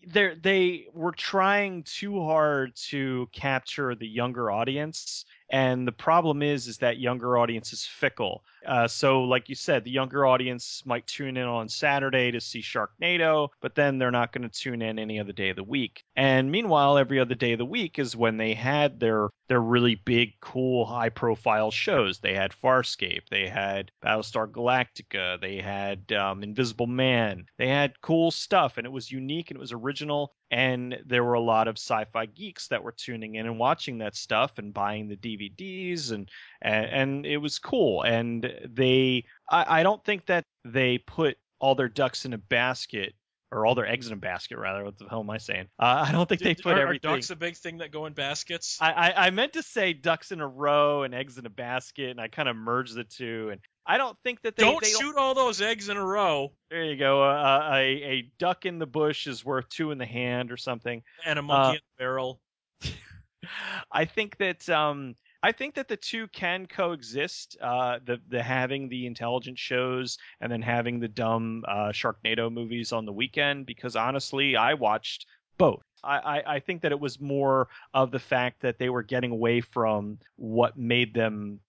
they 0.08 0.36
they 0.36 0.86
were 0.94 1.12
trying 1.12 1.84
too 1.84 2.22
hard 2.22 2.76
to 2.90 3.30
capture 3.32 3.96
the 3.96 4.08
younger 4.08 4.52
audience 4.52 5.26
and 5.54 5.88
the 5.88 5.92
problem 5.92 6.42
is 6.42 6.68
is 6.68 6.80
that 6.80 6.98
younger 7.00 7.38
audience 7.38 7.72
is 7.72 7.86
fickle 7.86 8.44
uh, 8.66 8.88
so 8.88 9.24
like 9.24 9.50
you 9.50 9.56
said 9.56 9.84
the 9.84 9.92
younger 9.92 10.26
audience 10.26 10.84
might 10.86 11.06
tune 11.08 11.38
in 11.38 11.46
on 11.46 11.68
saturday 11.70 12.32
to 12.32 12.42
see 12.42 12.62
sharknado 12.62 13.50
but 13.62 13.76
then 13.76 13.98
they're 13.98 14.12
not 14.12 14.32
going 14.32 14.48
to 14.48 14.60
tune 14.60 14.82
in 14.82 15.00
any 15.00 15.20
other 15.20 15.34
day 15.34 15.50
of 15.50 15.56
the 15.56 15.64
week. 15.64 16.04
And 16.16 16.52
meanwhile 16.52 16.98
every 16.98 17.20
other 17.20 17.36
day 17.36 17.54
of 17.54 17.60
the 17.60 17.66
week 17.66 18.00
is 18.00 18.16
when 18.16 18.38
they 18.38 18.54
had 18.54 19.00
their 19.00 19.30
their 19.48 19.62
really 19.62 19.96
big 19.96 20.34
cool 20.42 20.86
high 20.86 21.10
profile 21.10 21.70
shows. 21.72 22.20
They 22.20 22.34
had 22.34 22.54
farscape 22.64 23.30
they 23.30 23.48
had 23.48 23.92
battlestar 24.04 24.50
galactica 24.50 25.40
they 25.40 25.58
had 25.58 26.12
um, 26.14 26.44
invisible 26.44 26.88
man. 26.88 27.46
They 27.58 27.68
had 27.68 28.02
cool 28.02 28.32
stuff 28.32 28.78
and 28.78 28.86
it 28.86 28.92
was 28.92 29.12
unique 29.12 29.52
and 29.52 29.58
it 29.58 29.62
was 29.62 29.74
original 29.74 30.34
and 30.52 31.00
there 31.06 31.24
were 31.24 31.34
a 31.34 31.42
lot 31.42 31.68
of 31.68 31.78
sci-fi 31.78 32.28
geeks 32.28 32.68
that 32.68 32.84
were 32.84 32.92
tuning 32.92 33.36
in 33.36 33.48
and 33.48 33.58
watching 33.58 33.98
that 33.98 34.16
stuff 34.16 34.60
and 34.60 34.74
buying 34.74 35.08
the 35.08 35.18
DVDs 35.18 36.12
and 36.12 36.30
and, 36.62 36.86
and 36.86 37.26
it 37.26 37.38
was 37.38 37.60
cool. 37.60 38.04
And 38.04 38.46
they 38.66 39.26
I, 39.50 39.80
I 39.80 39.84
don't 39.84 40.04
think 40.04 40.26
that 40.28 40.46
they 40.66 40.98
put 40.98 41.38
all 41.60 41.76
their 41.76 41.90
ducks 41.90 42.26
in 42.26 42.34
a 42.34 42.38
basket 42.38 43.14
or 43.52 43.66
all 43.66 43.76
their 43.76 43.88
eggs 43.88 44.08
in 44.08 44.14
a 44.14 44.18
basket 44.18 44.58
rather 44.58 44.84
what 44.84 44.98
the 44.98 45.06
hell 45.10 45.22
am 45.22 45.30
i 45.30 45.38
saying 45.38 45.68
uh, 45.80 46.06
i 46.08 46.12
don't 46.12 46.28
think 46.28 46.42
they 46.42 46.56
put 46.56 46.78
are, 46.78 46.82
everything 46.82 47.12
are 47.12 47.16
ducks 47.16 47.30
a 47.30 47.36
big 47.36 47.56
thing 47.56 47.78
that 47.78 47.92
go 47.92 48.06
in 48.06 48.14
baskets 48.14 48.78
I, 48.82 48.92
I, 48.92 49.28
I 49.28 49.30
meant 49.30 49.54
to 49.54 49.64
say 49.64 49.94
ducks 49.94 50.32
in 50.32 50.42
a 50.42 50.48
row 50.48 51.04
and 51.04 51.14
eggs 51.14 51.38
in 51.38 51.46
a 51.46 51.52
basket 51.52 52.12
and 52.12 52.20
i 52.20 52.28
kind 52.28 52.50
of 52.50 52.56
merged 52.56 52.96
the 52.96 53.04
two 53.04 53.50
and 53.52 53.62
I 53.86 53.98
don't 53.98 54.18
think 54.24 54.42
that 54.44 54.56
they 54.56 54.64
don't 54.64 54.82
they 54.82 54.90
shoot 54.90 55.02
don't... 55.02 55.18
all 55.18 55.34
those 55.34 55.62
eggs 55.62 55.90
in 55.90 55.98
a 55.98 56.06
row. 56.06 56.54
There 56.70 56.84
you 56.84 56.96
go. 56.96 57.22
Uh, 57.22 57.70
a 57.74 57.82
a 57.82 58.32
duck 58.40 58.66
in 58.66 58.80
the 58.80 58.86
bush 58.86 59.28
is 59.28 59.44
worth 59.44 59.68
two 59.70 59.92
in 59.92 59.98
the 59.98 60.06
hand, 60.06 60.52
or 60.52 60.58
something. 60.58 61.04
And 61.26 61.38
a 61.38 61.42
monkey 61.42 61.68
uh, 61.68 61.72
in 61.72 61.76
the 61.76 62.00
barrel. 62.00 62.40
I 63.92 64.06
think 64.06 64.38
that 64.38 64.70
um, 64.70 65.16
I 65.46 65.52
think 65.52 65.76
that 65.76 65.90
the 65.90 65.98
two 65.98 66.28
can 66.30 66.68
coexist. 66.68 67.58
Uh, 67.62 68.00
the 68.04 68.22
the 68.30 68.42
having 68.42 68.88
the 68.88 69.06
intelligent 69.06 69.60
shows 69.60 70.18
and 70.40 70.50
then 70.50 70.62
having 70.62 71.02
the 71.02 71.10
dumb 71.10 71.66
uh, 71.68 71.92
Sharknado 71.92 72.52
movies 72.52 72.94
on 72.94 73.06
the 73.06 73.12
weekend. 73.12 73.66
Because 73.66 73.98
honestly, 73.98 74.56
I 74.56 74.76
watched 74.76 75.28
both. 75.58 75.84
I, 76.06 76.44
I, 76.46 76.60
think 76.60 76.82
that 76.82 76.92
it 76.92 77.00
was 77.00 77.22
more 77.22 77.70
of 77.94 78.12
the 78.12 78.20
fact 78.20 78.62
that 78.62 78.78
they 78.78 78.90
were 78.90 79.04
getting 79.04 79.32
away 79.32 79.62
from 79.62 80.20
what 80.36 80.78
made 80.78 81.14
them 81.14 81.62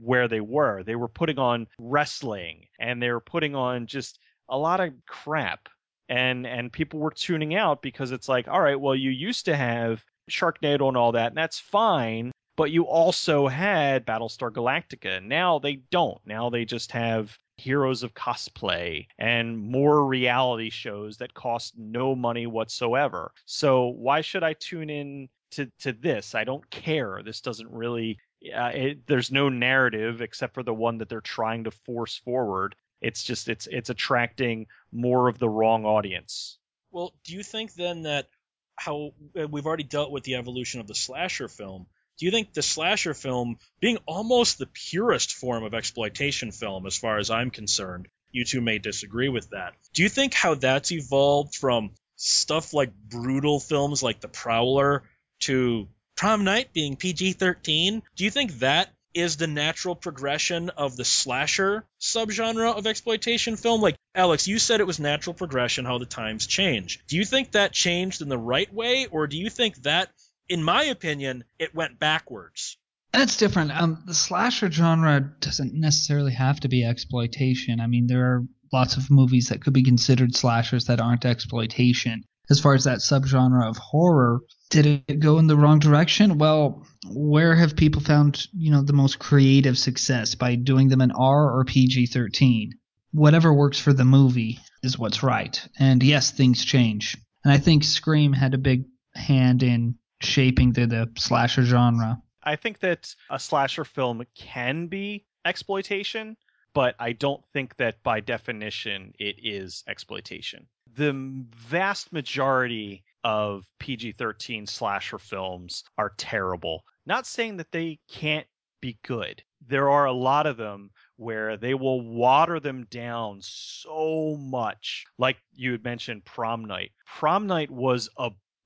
where 0.00 0.28
they 0.28 0.40
were. 0.40 0.82
They 0.82 0.96
were 0.96 1.08
putting 1.08 1.38
on 1.38 1.66
wrestling 1.78 2.68
and 2.78 3.02
they 3.02 3.10
were 3.10 3.20
putting 3.20 3.54
on 3.54 3.86
just 3.86 4.18
a 4.48 4.56
lot 4.56 4.80
of 4.80 4.94
crap. 5.06 5.68
And 6.08 6.46
and 6.46 6.72
people 6.72 7.00
were 7.00 7.10
tuning 7.10 7.54
out 7.54 7.82
because 7.82 8.12
it's 8.12 8.28
like, 8.28 8.48
all 8.48 8.60
right, 8.60 8.80
well, 8.80 8.94
you 8.94 9.10
used 9.10 9.46
to 9.46 9.56
have 9.56 10.02
Sharknado 10.30 10.88
and 10.88 10.96
all 10.96 11.12
that, 11.12 11.28
and 11.28 11.36
that's 11.36 11.58
fine. 11.58 12.32
But 12.56 12.70
you 12.70 12.84
also 12.84 13.48
had 13.48 14.06
Battlestar 14.06 14.50
Galactica. 14.50 15.22
Now 15.22 15.58
they 15.58 15.76
don't. 15.76 16.20
Now 16.26 16.50
they 16.50 16.64
just 16.64 16.92
have 16.92 17.36
heroes 17.56 18.02
of 18.02 18.14
cosplay 18.14 19.06
and 19.18 19.58
more 19.58 20.04
reality 20.04 20.70
shows 20.70 21.18
that 21.18 21.34
cost 21.34 21.74
no 21.76 22.14
money 22.14 22.46
whatsoever. 22.46 23.32
So 23.44 23.88
why 23.88 24.20
should 24.22 24.42
I 24.42 24.54
tune 24.54 24.90
in 24.90 25.28
to, 25.52 25.70
to 25.80 25.92
this? 25.92 26.34
I 26.34 26.44
don't 26.44 26.68
care. 26.70 27.22
This 27.24 27.40
doesn't 27.40 27.70
really. 27.70 28.18
Uh, 28.54 28.72
it, 28.74 29.06
there's 29.06 29.30
no 29.30 29.48
narrative 29.48 30.20
except 30.20 30.54
for 30.54 30.64
the 30.64 30.74
one 30.74 30.98
that 30.98 31.08
they're 31.08 31.20
trying 31.20 31.64
to 31.64 31.70
force 31.70 32.16
forward. 32.18 32.74
It's 33.00 33.22
just 33.22 33.48
it's 33.48 33.66
it's 33.66 33.90
attracting 33.90 34.66
more 34.92 35.28
of 35.28 35.38
the 35.38 35.48
wrong 35.48 35.84
audience. 35.84 36.58
Well, 36.90 37.12
do 37.24 37.34
you 37.34 37.42
think 37.42 37.74
then 37.74 38.02
that 38.02 38.28
how 38.76 39.12
uh, 39.38 39.46
we've 39.48 39.66
already 39.66 39.84
dealt 39.84 40.10
with 40.10 40.24
the 40.24 40.36
evolution 40.36 40.80
of 40.80 40.86
the 40.86 40.94
slasher 40.94 41.48
film? 41.48 41.86
Do 42.18 42.26
you 42.26 42.32
think 42.32 42.52
the 42.52 42.62
slasher 42.62 43.14
film, 43.14 43.56
being 43.80 43.98
almost 44.06 44.58
the 44.58 44.66
purest 44.66 45.32
form 45.32 45.64
of 45.64 45.74
exploitation 45.74 46.52
film, 46.52 46.86
as 46.86 46.96
far 46.96 47.18
as 47.18 47.30
I'm 47.30 47.50
concerned, 47.50 48.08
you 48.30 48.44
two 48.44 48.60
may 48.60 48.78
disagree 48.78 49.28
with 49.28 49.50
that. 49.50 49.74
Do 49.92 50.02
you 50.02 50.08
think 50.08 50.34
how 50.34 50.54
that's 50.54 50.92
evolved 50.92 51.54
from 51.54 51.90
stuff 52.16 52.72
like 52.72 52.92
brutal 52.94 53.60
films 53.60 54.02
like 54.02 54.20
The 54.20 54.28
Prowler 54.28 55.02
to 55.40 55.88
Prom 56.16 56.44
Night 56.44 56.72
being 56.72 56.96
PG 56.96 57.34
13? 57.34 58.02
Do 58.16 58.24
you 58.24 58.30
think 58.30 58.58
that 58.60 58.90
is 59.14 59.36
the 59.36 59.46
natural 59.46 59.94
progression 59.94 60.70
of 60.70 60.96
the 60.96 61.04
slasher 61.04 61.84
subgenre 62.00 62.74
of 62.74 62.86
exploitation 62.86 63.56
film? 63.56 63.80
Like, 63.80 63.96
Alex, 64.14 64.48
you 64.48 64.58
said 64.58 64.80
it 64.80 64.86
was 64.86 64.98
natural 64.98 65.34
progression 65.34 65.84
how 65.84 65.98
the 65.98 66.06
times 66.06 66.46
change. 66.46 67.00
Do 67.08 67.16
you 67.16 67.24
think 67.24 67.52
that 67.52 67.72
changed 67.72 68.22
in 68.22 68.28
the 68.28 68.38
right 68.38 68.72
way, 68.72 69.06
or 69.10 69.26
do 69.26 69.36
you 69.36 69.50
think 69.50 69.76
that, 69.82 70.10
in 70.52 70.62
my 70.62 70.84
opinion, 70.84 71.44
it 71.58 71.74
went 71.74 71.98
backwards? 71.98 72.76
That's 73.10 73.38
different. 73.38 73.72
Um, 73.72 74.02
the 74.06 74.12
slasher 74.12 74.70
genre 74.70 75.32
doesn't 75.40 75.72
necessarily 75.72 76.34
have 76.34 76.60
to 76.60 76.68
be 76.68 76.84
exploitation. 76.84 77.80
I 77.80 77.86
mean, 77.86 78.06
there 78.06 78.24
are 78.26 78.44
lots 78.70 78.98
of 78.98 79.10
movies 79.10 79.48
that 79.48 79.62
could 79.62 79.72
be 79.72 79.82
considered 79.82 80.36
slashers 80.36 80.84
that 80.86 81.00
aren't 81.00 81.24
exploitation 81.24 82.24
as 82.50 82.60
far 82.60 82.74
as 82.74 82.84
that 82.84 82.98
subgenre 82.98 83.66
of 83.66 83.78
horror. 83.78 84.40
Did 84.68 85.02
it 85.08 85.20
go 85.20 85.38
in 85.38 85.46
the 85.46 85.56
wrong 85.56 85.78
direction? 85.78 86.36
Well, 86.36 86.86
where 87.10 87.54
have 87.54 87.74
people 87.74 88.02
found, 88.02 88.46
you 88.52 88.70
know, 88.70 88.82
the 88.82 88.92
most 88.92 89.18
creative 89.18 89.78
success 89.78 90.34
by 90.34 90.56
doing 90.56 90.88
them 90.88 91.00
in 91.00 91.12
R 91.12 91.50
or 91.50 91.64
PG-13? 91.64 92.72
Whatever 93.12 93.54
works 93.54 93.78
for 93.78 93.94
the 93.94 94.04
movie 94.04 94.58
is 94.82 94.98
what's 94.98 95.22
right. 95.22 95.66
And 95.78 96.02
yes, 96.02 96.30
things 96.30 96.62
change. 96.62 97.16
And 97.42 97.54
I 97.54 97.58
think 97.58 97.84
Scream 97.84 98.34
had 98.34 98.52
a 98.52 98.58
big 98.58 98.84
hand 99.14 99.62
in 99.62 99.96
shaping 100.24 100.72
the, 100.72 100.86
the 100.86 101.10
slasher 101.16 101.62
genre. 101.62 102.22
I 102.42 102.56
think 102.56 102.80
that 102.80 103.14
a 103.30 103.38
slasher 103.38 103.84
film 103.84 104.24
can 104.34 104.86
be 104.86 105.26
exploitation, 105.44 106.36
but 106.74 106.94
I 106.98 107.12
don't 107.12 107.44
think 107.52 107.76
that 107.76 108.02
by 108.02 108.20
definition 108.20 109.14
it 109.18 109.36
is 109.42 109.84
exploitation. 109.86 110.66
The 110.94 111.12
vast 111.54 112.12
majority 112.12 113.04
of 113.24 113.64
PG 113.78 114.12
13 114.12 114.66
slasher 114.66 115.18
films 115.18 115.84
are 115.96 116.12
terrible. 116.16 116.84
Not 117.06 117.26
saying 117.26 117.58
that 117.58 117.72
they 117.72 117.98
can't 118.08 118.46
be 118.80 118.98
good. 119.04 119.42
There 119.66 119.88
are 119.90 120.06
a 120.06 120.12
lot 120.12 120.46
of 120.46 120.56
them 120.56 120.90
where 121.16 121.56
they 121.56 121.72
will 121.72 122.00
water 122.00 122.58
them 122.58 122.84
down 122.90 123.38
so 123.42 124.36
much. 124.38 125.04
Like 125.18 125.38
you 125.54 125.72
had 125.72 125.84
mentioned, 125.84 126.24
Prom 126.24 126.64
Night. 126.64 126.90
Prom 127.06 127.46
Night 127.46 127.70
was 127.70 128.10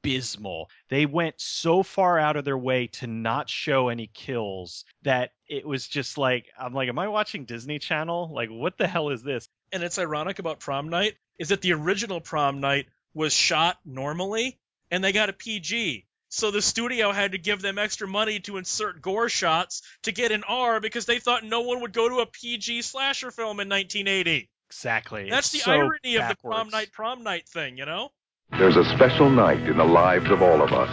abysmal. 0.07 0.71
They 0.89 1.07
went 1.07 1.35
so 1.39 1.83
far 1.83 2.19
out 2.19 2.37
of 2.37 2.45
their 2.45 2.59
way 2.59 2.89
to 2.89 3.07
not 3.07 3.49
show 3.49 3.89
any 3.89 4.09
kills 4.13 4.85
that 5.03 5.33
it 5.49 5.67
was 5.67 5.87
just 5.87 6.19
like, 6.19 6.47
I'm 6.59 6.75
like, 6.75 6.89
am 6.89 6.99
I 6.99 7.09
watching 7.09 7.45
Disney 7.45 7.79
Channel? 7.79 8.31
Like, 8.33 8.49
what 8.51 8.79
the 8.79 8.87
hell 8.87 9.11
is 9.11 9.23
this? 9.23 9.49
And 9.73 9.83
it's 9.83 9.99
ironic 9.99 10.39
about 10.39 10.61
Prom 10.61 10.89
Night 10.89 11.15
is 11.39 11.49
that 11.49 11.61
the 11.61 11.73
original 11.73 12.21
Prom 12.21 12.61
Night 12.61 12.87
was 13.15 13.33
shot 13.33 13.79
normally 13.85 14.59
and 14.91 15.03
they 15.03 15.13
got 15.13 15.29
a 15.29 15.33
PG. 15.33 16.07
So 16.29 16.51
the 16.51 16.63
studio 16.63 17.13
had 17.13 17.33
to 17.33 17.39
give 17.39 17.63
them 17.63 17.79
extra 17.79 18.07
money 18.07 18.41
to 18.41 18.57
insert 18.57 19.01
gore 19.01 19.29
shots 19.29 19.83
to 20.03 20.13
get 20.13 20.33
an 20.33 20.45
R 20.45 20.81
because 20.81 21.07
they 21.07 21.19
thought 21.19 21.45
no 21.45 21.63
one 21.63 21.81
would 21.81 21.93
go 21.93 22.09
to 22.09 22.17
a 22.17 22.27
PG 22.27 22.83
slasher 22.83 23.31
film 23.31 23.61
in 23.61 23.69
1980. 23.69 24.51
Exactly. 24.69 25.31
That's 25.31 25.55
It's 25.55 25.65
the 25.65 25.71
so 25.71 25.73
irony 25.73 26.17
of 26.17 26.29
the 26.29 26.37
prom 26.37 26.69
night 26.69 26.93
prom 26.93 27.23
night 27.23 27.49
thing, 27.49 27.79
you 27.79 27.87
know? 27.87 28.11
There's 28.59 28.77
a 28.77 28.85
special 28.97 29.29
night 29.29 29.61
in 29.69 29.77
the 29.77 29.85
lives 29.85 30.31
of 30.31 30.41
all 30.41 30.63
of 30.63 30.73
us. 30.73 30.89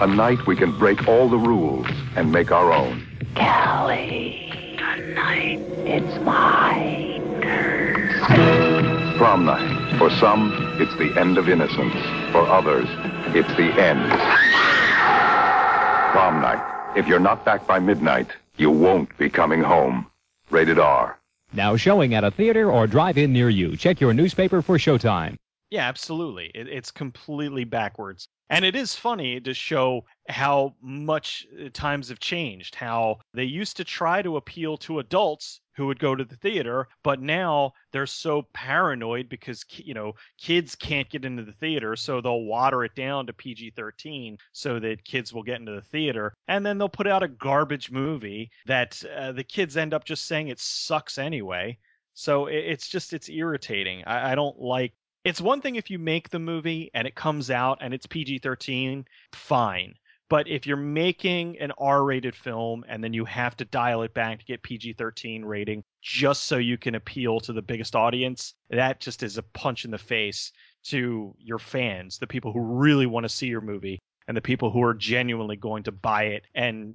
A 0.00 0.06
night 0.06 0.46
we 0.46 0.56
can 0.56 0.78
break 0.78 1.06
all 1.06 1.28
the 1.28 1.36
rules 1.36 1.86
and 2.16 2.32
make 2.32 2.50
our 2.50 2.72
own. 2.72 3.06
Callie, 3.36 4.74
tonight 4.78 5.60
it's 5.84 6.24
my 6.24 7.20
turn. 7.42 9.18
Prom 9.18 9.44
night. 9.44 9.98
For 9.98 10.10
some, 10.10 10.52
it's 10.80 10.96
the 10.96 11.14
end 11.20 11.36
of 11.36 11.50
innocence. 11.50 11.92
For 12.32 12.46
others, 12.46 12.88
it's 13.36 13.54
the 13.56 13.70
end. 13.78 14.10
Prom 16.12 16.40
night. 16.40 16.96
If 16.96 17.06
you're 17.06 17.20
not 17.20 17.44
back 17.44 17.66
by 17.66 17.78
midnight, 17.78 18.28
you 18.56 18.70
won't 18.70 19.16
be 19.18 19.28
coming 19.28 19.62
home. 19.62 20.06
Rated 20.48 20.78
R. 20.78 21.18
Now 21.52 21.76
showing 21.76 22.14
at 22.14 22.24
a 22.24 22.30
theater 22.30 22.70
or 22.70 22.86
drive-in 22.86 23.34
near 23.34 23.50
you. 23.50 23.76
Check 23.76 24.00
your 24.00 24.14
newspaper 24.14 24.62
for 24.62 24.78
showtime. 24.78 25.36
Yeah, 25.72 25.88
absolutely. 25.88 26.50
It, 26.54 26.68
it's 26.68 26.90
completely 26.90 27.64
backwards. 27.64 28.28
And 28.50 28.62
it 28.62 28.76
is 28.76 28.94
funny 28.94 29.40
to 29.40 29.54
show 29.54 30.04
how 30.28 30.74
much 30.82 31.46
uh, 31.58 31.70
times 31.72 32.10
have 32.10 32.20
changed, 32.20 32.74
how 32.74 33.20
they 33.32 33.44
used 33.44 33.78
to 33.78 33.84
try 33.84 34.20
to 34.20 34.36
appeal 34.36 34.76
to 34.76 34.98
adults 34.98 35.62
who 35.74 35.86
would 35.86 35.98
go 35.98 36.14
to 36.14 36.26
the 36.26 36.36
theater, 36.36 36.88
but 37.02 37.22
now 37.22 37.72
they're 37.90 38.06
so 38.06 38.42
paranoid 38.52 39.30
because, 39.30 39.64
you 39.70 39.94
know, 39.94 40.12
kids 40.38 40.74
can't 40.74 41.08
get 41.08 41.24
into 41.24 41.42
the 41.42 41.52
theater, 41.52 41.96
so 41.96 42.20
they'll 42.20 42.44
water 42.44 42.84
it 42.84 42.94
down 42.94 43.26
to 43.26 43.32
PG 43.32 43.70
13 43.70 44.36
so 44.52 44.78
that 44.78 45.06
kids 45.06 45.32
will 45.32 45.42
get 45.42 45.58
into 45.60 45.72
the 45.72 45.80
theater. 45.80 46.34
And 46.48 46.66
then 46.66 46.76
they'll 46.76 46.90
put 46.90 47.06
out 47.06 47.22
a 47.22 47.28
garbage 47.28 47.90
movie 47.90 48.50
that 48.66 49.02
uh, 49.16 49.32
the 49.32 49.44
kids 49.44 49.78
end 49.78 49.94
up 49.94 50.04
just 50.04 50.26
saying 50.26 50.48
it 50.48 50.60
sucks 50.60 51.16
anyway. 51.16 51.78
So 52.12 52.44
it's 52.46 52.88
just, 52.88 53.14
it's 53.14 53.30
irritating. 53.30 54.04
I, 54.06 54.32
I 54.32 54.34
don't 54.34 54.58
like 54.58 54.92
it's 55.24 55.40
one 55.40 55.60
thing 55.60 55.76
if 55.76 55.90
you 55.90 55.98
make 55.98 56.30
the 56.30 56.38
movie 56.38 56.90
and 56.94 57.06
it 57.06 57.14
comes 57.14 57.50
out 57.50 57.78
and 57.80 57.94
it's 57.94 58.06
PG 58.06 58.38
13, 58.38 59.04
fine. 59.32 59.94
But 60.28 60.48
if 60.48 60.66
you're 60.66 60.78
making 60.78 61.58
an 61.58 61.72
R 61.76 62.02
rated 62.02 62.34
film 62.34 62.84
and 62.88 63.04
then 63.04 63.12
you 63.12 63.26
have 63.26 63.54
to 63.58 63.66
dial 63.66 64.02
it 64.02 64.14
back 64.14 64.38
to 64.38 64.44
get 64.46 64.62
PG 64.62 64.94
13 64.94 65.44
rating 65.44 65.84
just 66.00 66.44
so 66.44 66.56
you 66.56 66.78
can 66.78 66.94
appeal 66.94 67.38
to 67.40 67.52
the 67.52 67.60
biggest 67.60 67.94
audience, 67.94 68.54
that 68.70 68.98
just 68.98 69.22
is 69.22 69.36
a 69.36 69.42
punch 69.42 69.84
in 69.84 69.90
the 69.90 69.98
face 69.98 70.50
to 70.84 71.34
your 71.38 71.58
fans, 71.58 72.18
the 72.18 72.26
people 72.26 72.52
who 72.52 72.60
really 72.60 73.06
want 73.06 73.24
to 73.24 73.28
see 73.28 73.46
your 73.46 73.60
movie 73.60 73.98
and 74.26 74.36
the 74.36 74.40
people 74.40 74.70
who 74.70 74.82
are 74.82 74.94
genuinely 74.94 75.56
going 75.56 75.82
to 75.82 75.92
buy 75.92 76.24
it 76.24 76.46
and 76.54 76.94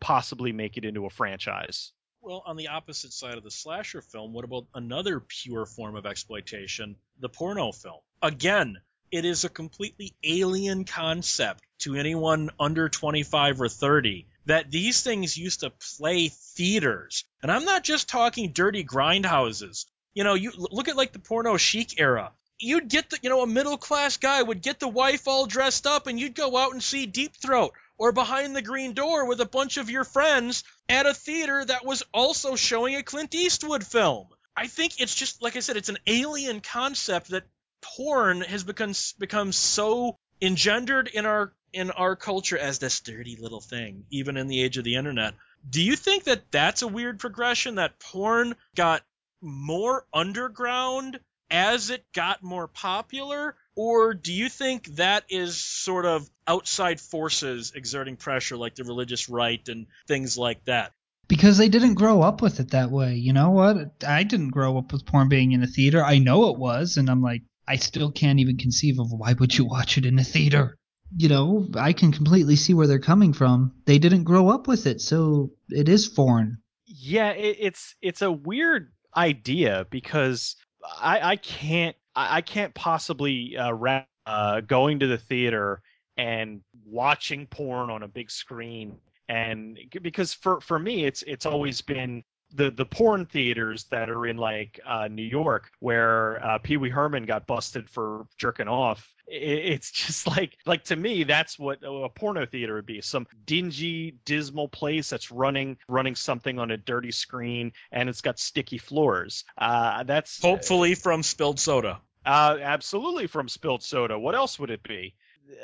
possibly 0.00 0.50
make 0.50 0.76
it 0.76 0.84
into 0.84 1.04
a 1.06 1.10
franchise. 1.10 1.92
Well, 2.20 2.42
on 2.44 2.56
the 2.56 2.68
opposite 2.68 3.12
side 3.12 3.36
of 3.36 3.44
the 3.44 3.50
slasher 3.50 4.02
film, 4.02 4.32
what 4.32 4.44
about 4.44 4.66
another 4.74 5.20
pure 5.20 5.66
form 5.66 5.96
of 5.96 6.04
exploitation, 6.04 6.96
the 7.20 7.28
porno 7.28 7.72
film? 7.72 8.00
Again, 8.20 8.78
it 9.10 9.24
is 9.24 9.44
a 9.44 9.48
completely 9.48 10.14
alien 10.22 10.84
concept 10.84 11.62
to 11.80 11.94
anyone 11.94 12.50
under 12.58 12.88
25 12.88 13.60
or 13.60 13.68
30 13.68 14.26
that 14.46 14.70
these 14.70 15.02
things 15.02 15.38
used 15.38 15.60
to 15.60 15.70
play 15.96 16.28
theaters. 16.28 17.24
And 17.42 17.52
I'm 17.52 17.64
not 17.64 17.84
just 17.84 18.08
talking 18.08 18.52
dirty 18.52 18.84
grindhouses. 18.84 19.86
You 20.14 20.24
know, 20.24 20.34
you 20.34 20.52
look 20.56 20.88
at 20.88 20.96
like 20.96 21.12
the 21.12 21.18
porno 21.20 21.56
chic 21.56 22.00
era. 22.00 22.32
You'd 22.58 22.88
get 22.88 23.10
the, 23.10 23.18
you 23.22 23.30
know, 23.30 23.42
a 23.42 23.46
middle 23.46 23.78
class 23.78 24.16
guy 24.16 24.42
would 24.42 24.62
get 24.62 24.80
the 24.80 24.88
wife 24.88 25.28
all 25.28 25.46
dressed 25.46 25.86
up 25.86 26.08
and 26.08 26.18
you'd 26.18 26.34
go 26.34 26.56
out 26.56 26.72
and 26.72 26.82
see 26.82 27.06
Deep 27.06 27.36
Throat 27.36 27.72
or 27.98 28.12
Behind 28.12 28.54
the 28.54 28.62
Green 28.62 28.94
Door 28.94 29.26
with 29.26 29.40
a 29.40 29.46
bunch 29.46 29.76
of 29.76 29.90
your 29.90 30.04
friends 30.04 30.64
at 30.88 31.06
a 31.06 31.14
theater 31.14 31.64
that 31.64 31.84
was 31.84 32.02
also 32.14 32.56
showing 32.56 32.94
a 32.94 33.02
Clint 33.02 33.34
Eastwood 33.34 33.84
film. 33.84 34.28
I 34.56 34.68
think 34.68 35.00
it's 35.00 35.14
just 35.14 35.42
like 35.42 35.56
I 35.56 35.60
said, 35.60 35.76
it's 35.76 35.88
an 35.88 35.98
alien 36.06 36.60
concept 36.60 37.28
that 37.28 37.44
porn 37.80 38.40
has 38.40 38.64
become 38.64 38.92
become 39.18 39.52
so 39.52 40.18
engendered 40.40 41.08
in 41.08 41.26
our 41.26 41.52
in 41.72 41.90
our 41.90 42.16
culture 42.16 42.56
as 42.58 42.78
this 42.78 43.00
dirty 43.00 43.36
little 43.36 43.60
thing, 43.60 44.04
even 44.10 44.36
in 44.36 44.48
the 44.48 44.62
age 44.62 44.78
of 44.78 44.84
the 44.84 44.96
internet. 44.96 45.34
Do 45.68 45.82
you 45.82 45.96
think 45.96 46.24
that 46.24 46.50
that's 46.50 46.82
a 46.82 46.88
weird 46.88 47.18
progression 47.18 47.76
that 47.76 47.98
porn 47.98 48.54
got 48.74 49.02
more 49.40 50.06
underground 50.12 51.20
as 51.50 51.90
it 51.90 52.04
got 52.12 52.42
more 52.42 52.68
popular? 52.68 53.54
Or 53.80 54.12
do 54.12 54.32
you 54.32 54.48
think 54.48 54.86
that 54.96 55.22
is 55.30 55.56
sort 55.56 56.04
of 56.04 56.28
outside 56.48 57.00
forces 57.00 57.72
exerting 57.76 58.16
pressure 58.16 58.56
like 58.56 58.74
the 58.74 58.82
religious 58.82 59.28
right 59.28 59.66
and 59.68 59.86
things 60.08 60.36
like 60.36 60.64
that? 60.64 60.90
Because 61.28 61.58
they 61.58 61.68
didn't 61.68 61.94
grow 61.94 62.22
up 62.22 62.42
with 62.42 62.58
it 62.58 62.72
that 62.72 62.90
way. 62.90 63.14
You 63.14 63.32
know 63.32 63.50
what? 63.50 64.02
I 64.04 64.24
didn't 64.24 64.50
grow 64.50 64.78
up 64.78 64.92
with 64.92 65.06
porn 65.06 65.28
being 65.28 65.52
in 65.52 65.62
a 65.62 65.68
theater. 65.68 66.02
I 66.02 66.18
know 66.18 66.50
it 66.50 66.58
was, 66.58 66.96
and 66.96 67.08
I'm 67.08 67.22
like, 67.22 67.42
I 67.68 67.76
still 67.76 68.10
can't 68.10 68.40
even 68.40 68.56
conceive 68.56 68.98
of 68.98 69.12
why 69.12 69.34
would 69.34 69.56
you 69.56 69.64
watch 69.66 69.96
it 69.96 70.06
in 70.06 70.18
a 70.18 70.24
theater. 70.24 70.76
you 71.16 71.28
know, 71.28 71.68
I 71.76 71.92
can 71.92 72.12
completely 72.12 72.56
see 72.56 72.74
where 72.74 72.86
they're 72.86 72.98
coming 72.98 73.32
from. 73.32 73.74
They 73.86 73.98
didn't 73.98 74.24
grow 74.24 74.48
up 74.48 74.66
with 74.66 74.86
it, 74.86 75.00
so 75.00 75.52
it 75.68 75.88
is 75.88 76.06
foreign. 76.06 76.58
Yeah, 76.86 77.30
it, 77.30 77.56
it's 77.60 77.94
it's 78.02 78.22
a 78.22 78.32
weird 78.32 78.92
idea 79.16 79.86
because 79.90 80.56
I, 81.00 81.20
I 81.20 81.36
can't 81.36 81.96
I, 82.18 82.36
I 82.36 82.40
can't 82.40 82.74
possibly 82.74 83.56
uh, 83.56 83.72
wrap 83.72 84.08
uh, 84.26 84.60
going 84.60 84.98
to 84.98 85.06
the 85.06 85.18
theater 85.18 85.80
and 86.16 86.60
watching 86.84 87.46
porn 87.46 87.90
on 87.90 88.02
a 88.02 88.08
big 88.08 88.30
screen 88.30 88.98
and 89.28 89.78
because 90.02 90.34
for 90.34 90.60
for 90.60 90.78
me 90.78 91.04
it's 91.04 91.22
it's 91.22 91.46
always 91.46 91.80
been 91.80 92.24
the 92.52 92.70
the 92.70 92.86
porn 92.86 93.26
theaters 93.26 93.84
that 93.90 94.08
are 94.08 94.26
in 94.26 94.36
like 94.36 94.80
uh, 94.86 95.08
New 95.08 95.22
York, 95.22 95.70
where 95.80 96.44
uh, 96.44 96.58
Pee 96.58 96.76
Wee 96.76 96.88
Herman 96.88 97.26
got 97.26 97.46
busted 97.46 97.90
for 97.90 98.26
jerking 98.38 98.68
off. 98.68 99.06
It, 99.26 99.72
it's 99.72 99.90
just 100.06 100.26
like 100.26 100.56
like 100.64 100.84
to 100.84 100.96
me 100.96 101.24
that's 101.24 101.58
what 101.58 101.80
a 101.84 102.08
porno 102.08 102.46
theater 102.46 102.74
would 102.74 102.86
be 102.86 103.00
some 103.02 103.26
dingy 103.44 104.16
dismal 104.24 104.68
place 104.68 105.10
that's 105.10 105.30
running 105.30 105.76
running 105.88 106.14
something 106.14 106.58
on 106.58 106.70
a 106.70 106.76
dirty 106.76 107.12
screen 107.12 107.72
and 107.92 108.08
it's 108.08 108.22
got 108.22 108.38
sticky 108.38 108.78
floors 108.78 109.44
uh 109.58 110.02
that's 110.04 110.40
Hopefully 110.40 110.94
from 110.94 111.22
spilled 111.22 111.60
soda. 111.60 112.00
Uh 112.28 112.56
absolutely 112.62 113.26
from 113.26 113.48
spilled 113.48 113.82
soda 113.82 114.18
what 114.18 114.34
else 114.34 114.58
would 114.58 114.70
it 114.70 114.82
be 114.82 115.14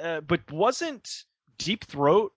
uh, 0.03 0.21
but 0.21 0.41
wasn't 0.51 1.25
deep 1.59 1.85
throat 1.85 2.33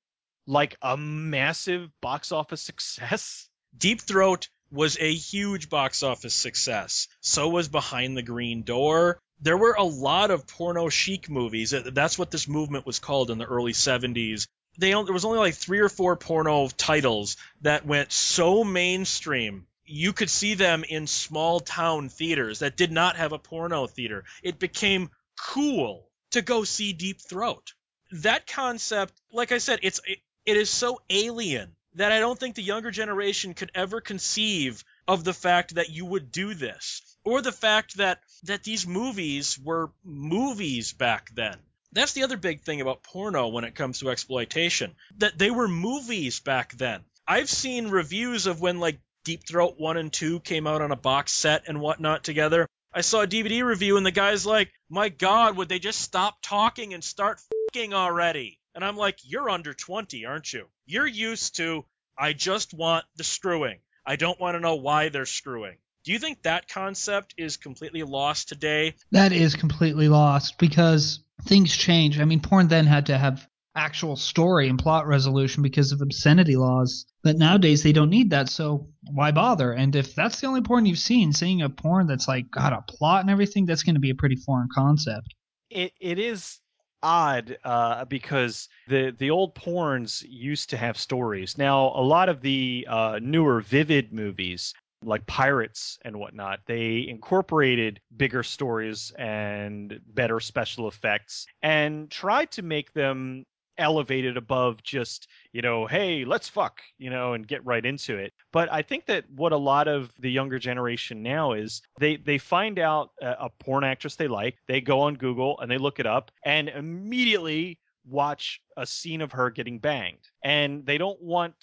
like 0.46 0.78
a 0.82 0.96
massive 0.96 1.90
box 2.02 2.32
office 2.32 2.62
success 2.62 3.50
Deep 3.78 4.02
Throat 4.02 4.50
was 4.72 4.98
a 5.00 5.14
huge 5.14 5.70
box 5.70 6.02
office 6.02 6.34
success. 6.34 7.08
So 7.22 7.50
was 7.50 7.68
Behind 7.68 8.18
the 8.18 8.24
Green 8.24 8.64
Door. 8.64 9.20
There 9.40 9.58
were 9.58 9.74
a 9.74 9.84
lot 9.84 10.32
of 10.32 10.48
porno 10.48 10.90
chic 10.90 11.30
movies. 11.30 11.72
That's 11.72 12.18
what 12.18 12.32
this 12.32 12.48
movement 12.48 12.86
was 12.86 13.00
called 13.00 13.30
in 13.30 13.38
the 13.38 13.46
early 13.46 13.74
70s. 13.74 14.48
They, 14.80 14.92
there 14.92 15.14
was 15.14 15.26
only 15.26 15.40
like 15.40 15.56
three 15.56 15.80
or 15.80 15.90
four 15.90 16.16
porno 16.16 16.70
titles 16.70 17.38
that 17.62 17.86
went 17.86 18.12
so 18.12 18.64
mainstream. 18.64 19.68
You 19.88 20.14
could 20.14 20.30
see 20.30 20.54
them 20.54 20.84
in 20.84 21.08
small 21.08 21.60
town 21.60 22.10
theaters 22.10 22.60
that 22.60 22.78
did 22.78 22.92
not 22.92 23.16
have 23.16 23.32
a 23.32 23.40
porno 23.40 23.88
theater. 23.88 24.26
It 24.44 24.60
became 24.60 25.10
cool 25.40 26.10
to 26.32 26.42
go 26.42 26.64
see 26.64 26.94
Deep 26.94 27.22
Throat. 27.22 27.74
That 28.12 28.48
concept, 28.48 29.14
like 29.32 29.52
I 29.52 29.58
said, 29.58 29.80
it's 29.84 30.02
it, 30.06 30.20
it 30.46 30.58
is 30.58 30.70
so 30.70 31.02
alien 31.10 31.76
that 31.96 32.12
I 32.12 32.20
don't 32.20 32.40
think 32.40 32.56
the 32.56 32.64
younger 32.64 32.92
generation 32.92 33.54
could 33.54 33.72
ever 33.74 34.02
conceive 34.02 34.84
of 35.08 35.24
the 35.24 35.34
fact 35.34 35.76
that 35.76 35.90
you 35.90 36.06
would 36.06 36.32
do 36.32 36.54
this 36.54 37.02
or 37.24 37.42
the 37.42 37.52
fact 37.52 37.98
that 37.98 38.20
that 38.44 38.64
these 38.64 38.86
movies 38.86 39.58
were 39.58 39.92
movies 40.04 40.94
back 40.94 41.30
then. 41.34 41.58
That's 41.94 42.14
the 42.14 42.24
other 42.24 42.38
big 42.38 42.64
thing 42.64 42.82
about 42.82 43.04
porno 43.04 43.48
when 43.48 43.64
it 43.64 43.76
comes 43.76 44.00
to 44.00 44.10
exploitation. 44.10 44.96
That 45.18 45.38
they 45.38 45.50
were 45.50 45.68
movies 45.68 46.40
back 46.40 46.74
then. 46.74 47.04
I've 47.28 47.50
seen 47.50 47.88
reviews 47.88 48.46
of 48.46 48.62
when 48.62 48.80
like 48.80 49.00
Deep 49.28 49.46
Throat 49.46 49.76
1 49.78 49.98
and 49.98 50.14
2 50.14 50.40
came 50.40 50.66
out 50.66 50.82
on 50.82 50.94
a 50.94 50.96
box 50.96 51.34
set 51.34 51.68
and 51.68 51.82
whatnot 51.82 52.24
together. 52.24 52.66
I 52.94 53.02
saw 53.02 53.24
a 53.24 53.28
DVD 53.28 53.62
review 53.62 53.98
and 53.98 54.06
the 54.06 54.12
guy's 54.12 54.46
like, 54.46 54.72
"My 54.90 55.10
god, 55.10 55.58
would 55.58 55.68
they 55.68 55.80
just 55.80 56.00
stop 56.00 56.38
talking 56.42 56.94
and 56.94 57.04
start 57.04 57.42
fucking 57.74 57.94
already?" 57.94 58.58
And 58.74 58.86
I'm 58.86 58.96
like, 58.96 59.20
"You're 59.26 59.50
under 59.50 59.74
20, 59.74 60.26
aren't 60.26 60.54
you?" 60.54 60.68
You're 60.86 61.06
used 61.06 61.58
to, 61.58 61.84
I 62.18 62.32
just 62.32 62.74
want 62.74 63.04
the 63.18 63.26
screwing. 63.26 63.80
I 64.06 64.16
don't 64.16 64.40
want 64.40 64.56
to 64.56 64.62
know 64.62 64.76
why 64.76 65.10
they're 65.10 65.26
screwing. 65.26 65.76
Do 66.06 66.14
you 66.14 66.20
think 66.20 66.44
that 66.44 66.70
concept 66.70 67.34
is 67.36 67.58
completely 67.58 68.04
lost 68.04 68.48
today? 68.48 68.96
That 69.12 69.34
is 69.34 69.56
completely 69.56 70.08
lost 70.08 70.58
because 70.58 71.20
things 71.44 71.76
change. 71.76 72.18
I 72.18 72.24
mean, 72.24 72.40
porn 72.40 72.70
then 72.70 72.86
had 72.86 73.08
to 73.08 73.18
have 73.18 73.46
actual 73.78 74.16
story 74.16 74.68
and 74.68 74.80
plot 74.80 75.08
resolution 75.08 75.64
because 75.64 75.92
of 75.92 76.02
obscenity 76.02 76.56
laws. 76.56 77.06
But 77.24 77.38
nowadays 77.38 77.84
they 77.84 77.94
don't 77.94 78.10
need 78.10 78.32
that, 78.32 78.50
so 78.50 78.90
why 79.14 79.32
bother? 79.32 79.72
And 79.72 79.96
if 79.96 80.16
that's 80.16 80.42
the 80.42 80.48
only 80.48 80.62
porn 80.62 80.86
you've 80.86 81.00
seen, 81.00 81.32
seeing 81.32 81.62
a 81.62 81.70
porn 81.70 82.08
that's 82.08 82.28
like 82.28 82.50
got 82.50 82.74
a 82.74 82.84
plot 82.88 83.22
and 83.22 83.30
everything, 83.30 83.66
that's 83.66 83.84
going 83.84 83.96
to 83.96 84.02
be 84.02 84.10
a 84.10 84.16
pretty 84.16 84.36
foreign 84.36 84.70
concept. 84.74 85.34
It 85.70 85.94
it 86.00 86.20
is 86.20 86.60
odd 87.04 87.58
uh, 87.64 88.06
because 88.06 88.68
the 88.88 89.16
the 89.18 89.30
old 89.30 89.56
porns 89.56 90.26
used 90.28 90.72
to 90.72 90.78
have 90.78 90.98
stories. 90.98 91.58
Now 91.58 91.92
a 91.96 92.02
lot 92.02 92.30
of 92.30 92.42
the 92.42 92.88
uh, 92.90 93.20
newer 93.22 93.62
vivid 93.62 94.12
movies 94.14 94.74
like 95.04 95.28
pirates 95.28 96.00
and 96.04 96.18
whatnot 96.20 96.60
they 96.66 97.06
incorporated 97.08 98.00
bigger 98.16 98.42
stories 98.42 99.12
and 99.18 100.00
better 100.08 100.40
special 100.40 100.88
effects 100.88 101.46
and 101.62 102.10
tried 102.10 102.50
to 102.50 102.64
make 102.64 102.92
them 102.94 103.46
elevated 103.78 104.38
above 104.38 104.82
just 104.84 105.28
you 105.52 105.62
know 105.62 105.86
hey 105.86 106.26
let's 106.26 106.48
fuck 106.50 106.82
you 106.98 107.10
know 107.10 107.34
and 107.34 107.48
get 107.48 107.66
right 107.66 107.86
into 107.86 108.18
it. 108.18 108.34
But 108.52 108.72
i 108.72 108.82
think 108.82 109.06
that 109.08 109.30
what 109.30 109.52
a 109.52 109.58
lot 109.58 109.88
of 109.88 110.12
the 110.20 110.32
younger 110.32 110.60
generation 110.60 111.22
now 111.22 111.54
is 111.54 111.82
they 112.00 112.18
they 112.18 112.38
find 112.38 112.80
out 112.80 113.12
a, 113.22 113.36
a 113.42 113.50
porn 113.50 113.84
actress 113.84 114.16
they 114.16 114.28
like 114.28 114.58
they 114.68 114.82
go 114.82 115.02
on 115.02 115.16
google 115.16 115.60
and 115.60 115.70
they 115.70 115.78
look 115.78 116.00
it 116.00 116.06
up 116.06 116.32
and 116.46 116.70
immediately 116.70 117.80
watch 118.06 118.62
a 118.78 118.86
scene 118.86 119.22
of 119.22 119.34
her 119.34 119.50
getting 119.50 119.80
banged. 119.80 120.30
And 120.44 120.86
they 120.86 120.98
don't 120.98 121.22
want 121.22 121.56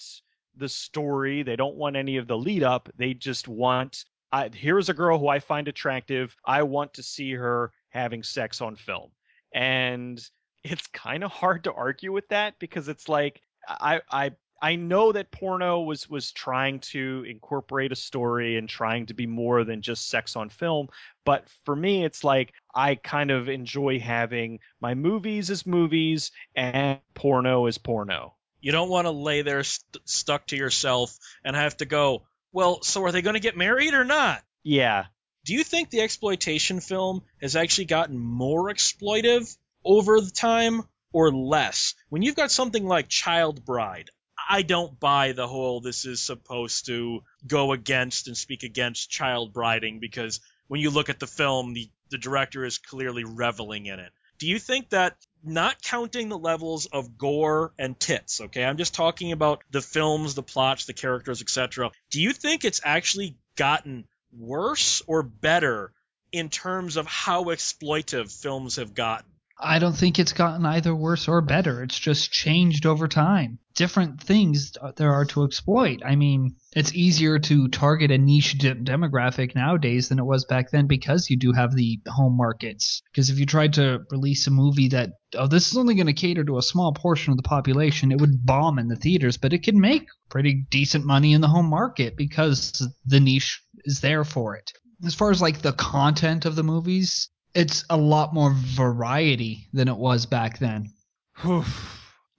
the 0.57 0.69
story 0.69 1.43
they 1.43 1.57
don't 1.57 1.75
want 1.75 1.97
any 1.97 2.17
of 2.17 2.29
the 2.29 2.39
lead 2.39 2.63
up 2.63 2.89
they 2.97 3.13
just 3.13 3.49
want 3.49 4.05
I, 4.31 4.51
here's 4.55 4.89
a 4.89 4.95
girl 4.95 5.19
who 5.19 5.27
i 5.27 5.41
find 5.41 5.67
attractive 5.67 6.37
i 6.45 6.63
want 6.63 6.95
to 6.95 7.03
see 7.03 7.33
her 7.33 7.73
having 7.95 8.23
sex 8.23 8.61
on 8.61 8.77
film. 8.77 9.11
And 9.55 10.21
it's 10.65 10.87
kind 10.89 11.23
of 11.23 11.31
hard 11.31 11.65
to 11.65 11.73
argue 11.73 12.13
with 12.13 12.29
that 12.29 12.59
because 12.59 12.89
it's 12.89 13.09
like 13.09 13.41
I 13.69 14.01
I 14.11 14.33
I 14.63 14.77
know 14.77 15.13
that 15.13 15.31
porno 15.31 15.83
was 15.83 16.09
was 16.09 16.33
trying 16.33 16.81
to 16.81 17.25
incorporate 17.29 17.93
a 17.93 17.97
story 17.97 18.57
and 18.57 18.67
trying 18.67 19.07
to 19.07 19.15
be 19.15 19.27
more 19.27 19.63
than 19.65 19.83
just 19.83 20.09
sex 20.09 20.37
on 20.37 20.49
film, 20.49 20.89
but 21.27 21.47
for 21.65 21.77
me 21.77 22.05
it's 22.05 22.25
like 22.25 22.55
I 22.75 22.95
kind 22.95 23.31
of 23.31 23.49
enjoy 23.51 24.01
having 24.01 24.61
my 24.81 24.95
movies 24.95 25.51
as 25.51 25.67
movies 25.67 26.33
and 26.57 26.99
porno 27.13 27.67
as 27.67 27.77
porno. 27.77 28.35
You 28.61 28.73
don't 28.73 28.89
want 28.89 29.05
to 29.05 29.11
lay 29.11 29.43
there 29.43 29.65
st- 29.65 30.09
stuck 30.09 30.47
to 30.47 30.57
yourself 30.57 31.15
and 31.45 31.55
have 31.55 31.77
to 31.77 31.85
go, 31.85 32.23
well, 32.51 32.83
so 32.83 33.05
are 33.05 33.13
they 33.13 33.21
going 33.21 33.35
to 33.35 33.41
get 33.41 33.59
married 33.59 33.93
or 33.93 34.05
not? 34.05 34.43
Yeah. 34.63 35.05
Do 35.45 35.53
you 35.53 35.63
think 35.63 35.91
the 35.91 36.01
exploitation 36.01 36.81
film 36.81 37.23
has 37.43 37.55
actually 37.55 37.85
gotten 37.85 38.19
more 38.19 38.73
exploitive 38.73 39.55
over 39.85 40.21
the 40.21 40.31
time 40.31 40.83
or 41.13 41.33
less? 41.33 41.95
When 42.09 42.23
you've 42.23 42.37
got 42.37 42.51
something 42.51 42.87
like 42.87 43.09
Child 43.09 43.65
Bride, 43.65 44.11
I 44.49 44.63
don't 44.63 44.99
buy 44.99 45.33
the 45.33 45.47
whole 45.47 45.81
this 45.81 46.05
is 46.05 46.21
supposed 46.21 46.87
to 46.87 47.23
go 47.47 47.73
against 47.73 48.27
and 48.27 48.37
speak 48.37 48.63
against 48.63 49.11
child 49.11 49.53
briding 49.53 50.01
because 50.01 50.41
when 50.67 50.81
you 50.81 50.91
look 50.91 51.09
at 51.09 51.19
the 51.19 51.27
film, 51.27 51.73
the, 51.73 51.91
the 52.11 52.19
director 52.19 52.65
is 52.65 52.79
clearly 52.79 53.25
reveling 53.25 53.87
in 53.87 54.01
it. 54.01 54.13
Do 54.39 54.49
you 54.49 54.59
think 54.59 54.91
that 54.91 55.17
not 55.43 55.81
counting 55.83 56.29
the 56.29 56.39
levels 56.39 56.87
of 56.87 57.17
gore 57.17 57.73
and 57.79 57.99
tits, 57.99 58.41
okay? 58.41 58.65
I'm 58.65 58.77
just 58.77 58.95
talking 58.95 59.33
about 59.33 59.63
the 59.71 59.81
films, 59.81 60.35
the 60.35 60.43
plots, 60.43 60.87
the 60.87 60.93
characters, 60.93 61.41
etc. 61.41 61.91
Do 62.11 62.21
you 62.21 62.33
think 62.33 62.65
it's 62.65 62.81
actually 62.85 63.37
gotten 63.57 64.07
worse 64.37 65.03
or 65.07 65.23
better 65.23 65.93
in 66.33 66.49
terms 66.49 66.97
of 66.97 67.07
how 67.07 67.45
exploitive 67.45 68.33
films 68.33 68.77
have 68.77 68.95
gotten? 68.95 69.31
I 69.61 69.79
don't 69.79 69.97
think 69.97 70.19
it's 70.19 70.33
gotten 70.33 70.67
either 70.67 70.95
worse 70.95 71.29
or 71.29 71.41
better. 71.41 71.83
It's 71.83 71.99
just 71.99 72.33
changed 72.33 72.87
over 72.87 73.07
time. 73.07 73.61
Different 73.75 74.21
things 74.21 74.73
there 74.97 75.13
are 75.13 75.25
to 75.27 75.45
exploit. 75.45 76.01
I 76.05 76.17
mean, 76.17 76.57
it's 76.75 76.93
easier 76.93 77.39
to 77.39 77.69
target 77.69 78.11
a 78.11 78.19
niche 78.19 78.59
de- 78.59 78.75
demographic 78.75 79.55
nowadays 79.55 80.09
than 80.09 80.19
it 80.19 80.27
was 80.27 80.45
back 80.45 80.71
then 80.71 80.87
because 80.87 81.31
you 81.31 81.37
do 81.37 81.53
have 81.53 81.75
the 81.75 82.01
home 82.09 82.37
markets. 82.37 83.03
Because 83.13 83.31
if 83.31 83.39
you 83.39 83.47
tried 83.47 83.75
to 83.75 84.01
release 84.11 84.47
a 84.47 84.51
movie 84.51 84.89
that, 84.89 85.11
oh, 85.37 85.47
this 85.47 85.71
is 85.71 85.77
only 85.77 85.95
going 85.95 86.09
to 86.09 86.13
cater 86.13 86.45
to 86.45 86.59
a 86.59 86.63
small 86.63 86.93
portion 86.93 87.31
of 87.31 87.37
the 87.37 87.43
population, 87.45 88.11
it 88.11 88.21
would 88.21 88.45
bomb 88.45 88.79
in 88.79 88.89
the 88.89 88.97
theaters, 88.97 89.37
but 89.37 89.53
it 89.53 89.63
can 89.63 89.81
make 89.81 90.07
pretty 90.31 90.67
decent 90.71 91.05
money 91.05 91.33
in 91.33 91.41
the 91.41 91.49
home 91.49 91.71
market 91.71 92.17
because 92.17 92.87
the 93.07 93.21
niche 93.21 93.63
is 93.85 94.01
there 94.01 94.25
for 94.25 94.57
it. 94.57 94.73
As 95.05 95.15
far 95.15 95.31
as 95.31 95.43
like 95.43 95.63
the 95.63 95.73
content 95.73 96.45
of 96.45 96.57
the 96.57 96.63
movies, 96.63 97.29
it's 97.55 97.85
a 97.89 97.97
lot 97.97 98.35
more 98.35 98.53
variety 98.55 99.69
than 99.73 99.89
it 99.89 99.97
was 99.97 100.27
back 100.27 100.59
then. 100.59 100.93